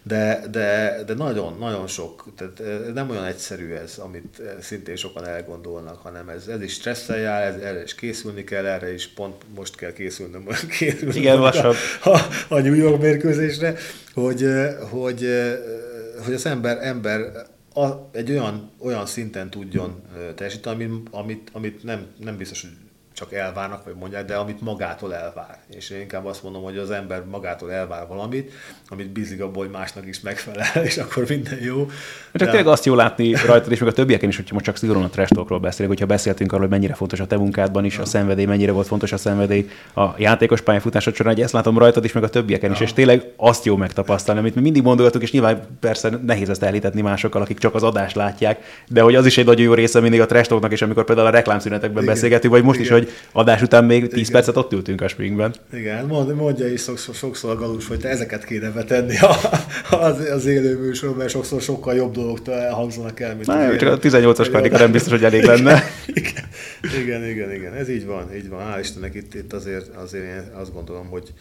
de, 0.04 0.44
de, 0.52 1.00
de 1.06 1.14
nagyon, 1.14 1.58
nagyon 1.60 1.88
sok, 1.88 2.26
tehát 2.36 2.94
nem 2.94 3.10
olyan 3.10 3.26
egyszerű 3.26 3.74
ez, 3.74 3.98
amit 3.98 4.42
szintén 4.62 4.96
sokan 4.96 5.26
elgondolnak, 5.26 5.98
hanem 6.02 6.30
ez, 6.30 6.48
ez 6.48 6.62
is 6.62 6.74
stresszel 6.74 7.18
jár, 7.18 7.48
ez, 7.48 7.62
erre 7.62 7.84
is 7.84 7.96
készülni 7.96 8.44
kell, 8.44 8.66
erre 8.66 8.94
is 8.94 9.08
pont 9.08 9.44
most 9.56 9.76
kell 9.76 9.94
készülnöm, 9.94 10.48
készülnöm 10.80 11.16
Igen, 11.16 11.38
a, 11.38 11.74
a, 12.04 12.20
a 12.48 12.60
New 12.60 12.76
York 12.76 13.02
mérkőzésre, 13.02 13.76
hogy, 14.14 14.46
hogy 14.90 15.28
hogy 16.24 16.34
az 16.34 16.46
ember, 16.46 16.78
ember 16.82 17.48
a, 17.74 17.88
egy 18.12 18.32
olyan, 18.32 18.72
olyan 18.80 19.06
szinten 19.06 19.50
tudjon 19.50 20.02
teljesíteni, 20.36 21.02
amit, 21.12 21.50
amit, 21.54 21.84
nem, 21.84 22.08
nem 22.18 22.38
biztos, 22.38 22.62
hogy 22.62 22.72
csak 23.20 23.34
elvárnak, 23.34 23.84
vagy 23.84 23.96
mondják, 24.00 24.26
de 24.26 24.36
amit 24.36 24.62
magától 24.62 25.16
elvár. 25.16 25.58
És 25.70 25.90
én 25.90 26.00
inkább 26.00 26.26
azt 26.26 26.44
mondom, 26.44 26.64
hogy 26.64 26.78
az 26.78 26.92
ember 26.92 27.24
magától 27.26 27.72
elvár 27.72 28.08
valamit, 28.08 28.52
amit 28.90 29.10
bízik 29.10 29.42
abból, 29.42 29.64
hogy 29.64 29.72
másnak 29.72 30.08
is 30.08 30.20
megfelel, 30.20 30.84
és 30.90 30.98
akkor 30.98 31.26
minden 31.28 31.60
jó. 31.62 31.86
Csak 32.32 32.42
de... 32.42 32.46
tényleg 32.46 32.68
azt 32.68 32.86
jó 32.86 32.96
látni 32.96 33.36
rajtad, 33.46 33.72
és 33.72 33.80
meg 33.80 33.90
a 33.90 33.92
többieken 33.92 34.30
is, 34.30 34.36
hogyha 34.36 34.54
most 34.54 34.66
csak 34.66 34.78
szigorúan 34.78 35.04
a 35.04 35.10
trash 35.10 35.34
talkról 35.34 35.60
beszélünk, 35.60 35.92
hogyha 35.92 36.06
beszéltünk 36.06 36.52
arról, 36.52 36.62
hogy 36.62 36.72
mennyire 36.72 36.94
fontos 36.94 37.20
a 37.20 37.28
te 37.28 37.38
munkádban 37.38 37.86
is, 37.86 37.96
ja. 37.96 38.02
a 38.02 38.06
szenvedély, 38.06 38.46
mennyire 38.46 38.72
volt 38.72 38.88
fontos 38.88 39.12
a 39.12 39.18
szenvedély 39.18 39.70
a 39.96 40.06
játékos 40.18 40.62
pályafutásod 40.62 41.16
során, 41.16 41.34
hogy 41.34 41.44
ezt 41.44 41.54
látom 41.54 41.78
rajtad 41.78 42.04
is, 42.04 42.12
meg 42.12 42.24
a 42.24 42.30
többieken 42.30 42.70
ja. 42.70 42.76
is, 42.76 42.82
és 42.82 42.94
tényleg 42.94 43.32
azt 43.36 43.66
jó 43.66 43.76
megtapasztalni, 43.76 44.40
amit 44.40 44.56
mi 44.56 44.62
mindig 44.62 44.84
mondogatunk, 44.84 45.24
és 45.24 45.32
nyilván 45.32 45.62
persze 45.80 46.10
nehéz 46.26 46.50
ezt 46.50 46.64
elhitetni 46.64 47.02
másokkal, 47.02 47.42
akik 47.42 47.58
csak 47.58 47.76
az 47.76 47.84
adást 47.84 48.16
látják, 48.16 48.84
de 48.88 49.02
hogy 49.02 49.16
az 49.16 49.26
is 49.26 49.38
egy 49.38 49.46
nagyon 49.46 49.66
jó 49.66 49.74
része 49.74 50.00
mindig 50.00 50.22
a 50.22 50.26
trash 50.26 50.50
talknak, 50.50 50.72
és 50.72 50.82
amikor 50.82 51.04
például 51.04 51.28
a 51.28 51.32
reklámszünetekben 51.32 52.06
beszélgetünk, 52.06 52.54
vagy 52.54 52.64
most 52.64 52.80
Igen. 52.80 52.98
is, 52.98 52.98
hogy 52.98 53.09
adás 53.32 53.62
után 53.62 53.86
még 53.86 54.08
10 54.08 54.20
Igen. 54.20 54.32
percet 54.32 54.58
ott 54.58 54.74
ültünk 54.74 55.02
a 55.02 55.08
springben. 55.08 55.56
Igen, 55.74 56.06
mond, 56.06 56.36
mondja 56.36 56.68
is 56.68 56.82
sokszor, 56.82 57.16
sokszor 57.16 57.52
a 57.52 57.56
galus, 57.56 57.88
hogy 57.88 58.00
te 58.00 58.10
ezeket 58.10 58.46
kéne 58.46 58.72
betenni 58.72 59.16
az, 59.90 60.20
az 60.20 60.46
élő 60.46 60.80
műsorban, 60.80 61.18
mert 61.18 61.30
sokszor 61.30 61.62
sokkal 61.62 61.96
jobb 61.96 62.14
dolgok 62.14 62.48
elhangzanak 62.48 63.20
el, 63.20 63.36
mint 63.36 63.46
Na, 63.48 63.78
csak 63.78 63.92
a 63.92 64.00
18-as 64.00 64.50
karika 64.52 64.78
nem 64.78 64.92
biztos, 64.92 65.12
hogy 65.12 65.24
elég 65.24 65.44
lenne. 65.44 65.84
igen, 66.08 66.44
igen, 67.02 67.30
igen, 67.30 67.54
igen, 67.54 67.74
ez 67.74 67.90
így 67.90 68.06
van, 68.06 68.36
így 68.36 68.50
van. 68.50 68.74
Hál' 68.74 68.80
Istennek 68.80 69.16
itt, 69.16 69.34
itt 69.34 69.54
azért, 69.54 69.96
azért 69.96 70.24
én 70.24 70.52
azt 70.54 70.74
gondolom, 70.74 71.08
hogy, 71.08 71.34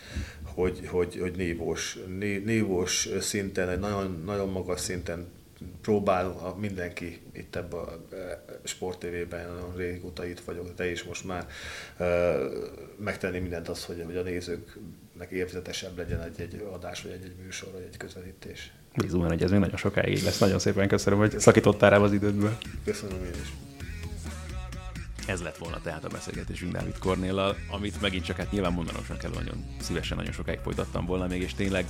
hogy, 0.45 0.81
hogy, 0.87 1.19
hogy 1.21 1.33
nívós, 1.37 1.99
nívós 2.45 3.09
szinten, 3.21 3.69
egy 3.69 3.79
nagyon, 3.79 4.23
nagyon 4.27 4.49
magas 4.49 4.81
szinten 4.81 5.27
próbál 5.83 6.55
mindenki 6.61 7.21
itt 7.33 7.57
ebben 7.57 7.81
a 8.65 8.69
Sport 8.69 8.99
TV-ben, 8.99 9.75
régóta 9.77 10.27
itt 10.27 10.41
vagyok, 10.41 10.75
te 10.75 10.91
is 10.91 11.03
most 11.03 11.25
már 11.25 11.47
megtenni 12.99 13.39
mindent 13.39 13.69
az, 13.69 13.85
hogy, 13.85 14.03
hogy 14.05 14.17
a 14.17 14.23
nézőknek 14.23 15.31
érzetesebb 15.31 15.97
legyen 15.97 16.23
egy, 16.23 16.41
egy 16.41 16.67
adás, 16.73 17.03
vagy 17.03 17.13
egy, 17.13 17.25
egy 17.25 17.37
műsor, 17.45 17.73
vagy 17.73 17.87
egy 17.91 17.97
közvetítés. 17.97 18.73
Bízunk 18.97 19.27
hogy 19.27 19.43
ez 19.43 19.51
még 19.51 19.61
nagyon 19.61 19.77
sokáig 19.77 20.23
lesz. 20.23 20.39
Nagyon 20.39 20.59
szépen 20.59 20.89
köszönöm, 20.89 21.19
hogy 21.19 21.41
szakítottál 21.41 21.91
rá 21.91 21.99
az 21.99 22.13
idődből. 22.13 22.59
Köszönöm 22.85 23.25
én 23.25 23.41
is. 23.43 23.53
Ez 25.27 25.43
lett 25.43 25.57
volna 25.57 25.81
tehát 25.83 26.05
a 26.05 26.09
beszélgetésünk 26.09 26.73
Dávid 26.73 26.99
Kornéllal, 26.99 27.57
amit 27.71 28.01
megint 28.01 28.25
csak 28.25 28.37
hát 28.37 28.51
nyilván 28.51 28.73
mondanom 28.73 29.05
sem 29.05 29.17
kell, 29.17 29.31
nagyon 29.31 29.65
szívesen, 29.81 30.17
nagyon 30.17 30.33
sokáig 30.33 30.59
folytattam 30.59 31.07
volna 31.07 31.27
még, 31.27 31.43
és 31.43 31.55
tényleg 31.55 31.87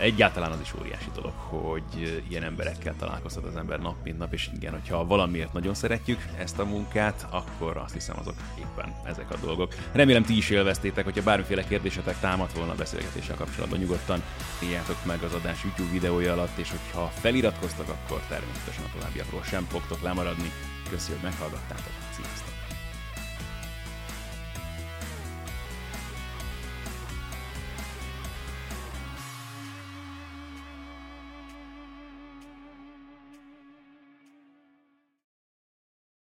egyáltalán 0.00 0.50
az 0.50 0.60
is 0.60 0.74
óriási 0.80 1.08
dolog, 1.14 1.32
hogy 1.36 2.22
ilyen 2.28 2.42
emberekkel 2.42 2.94
találkozhat 2.98 3.44
az 3.44 3.56
ember 3.56 3.80
nap 3.80 3.94
mint 4.04 4.18
nap, 4.18 4.32
és 4.32 4.50
igen, 4.54 4.72
hogyha 4.72 5.06
valamiért 5.06 5.52
nagyon 5.52 5.74
szeretjük 5.74 6.26
ezt 6.38 6.58
a 6.58 6.64
munkát, 6.64 7.26
akkor 7.30 7.76
azt 7.76 7.92
hiszem 7.92 8.16
azok 8.18 8.34
éppen 8.58 8.94
ezek 9.04 9.30
a 9.30 9.36
dolgok. 9.36 9.74
Remélem 9.92 10.22
ti 10.22 10.36
is 10.36 10.50
élveztétek, 10.50 11.04
hogyha 11.04 11.22
bármiféle 11.22 11.64
kérdésetek 11.64 12.20
támadt 12.20 12.52
volna 12.52 12.72
a 12.72 12.76
beszélgetéssel 12.76 13.36
kapcsolatban, 13.36 13.78
nyugodtan 13.78 14.22
írjátok 14.62 15.04
meg 15.04 15.22
az 15.22 15.34
adás 15.34 15.64
YouTube 15.64 15.90
videója 15.90 16.32
alatt, 16.32 16.58
és 16.58 16.70
hogyha 16.70 17.06
feliratkoztak, 17.06 17.88
akkor 17.88 18.20
természetesen 18.28 18.84
a 18.84 18.92
továbbiakról 18.98 19.42
sem 19.42 19.64
fogtok 19.64 20.02
lemaradni. 20.02 20.50
Köszönjük, 20.90 21.20
hogy 21.20 21.30
meghallgattátok. 21.30 22.09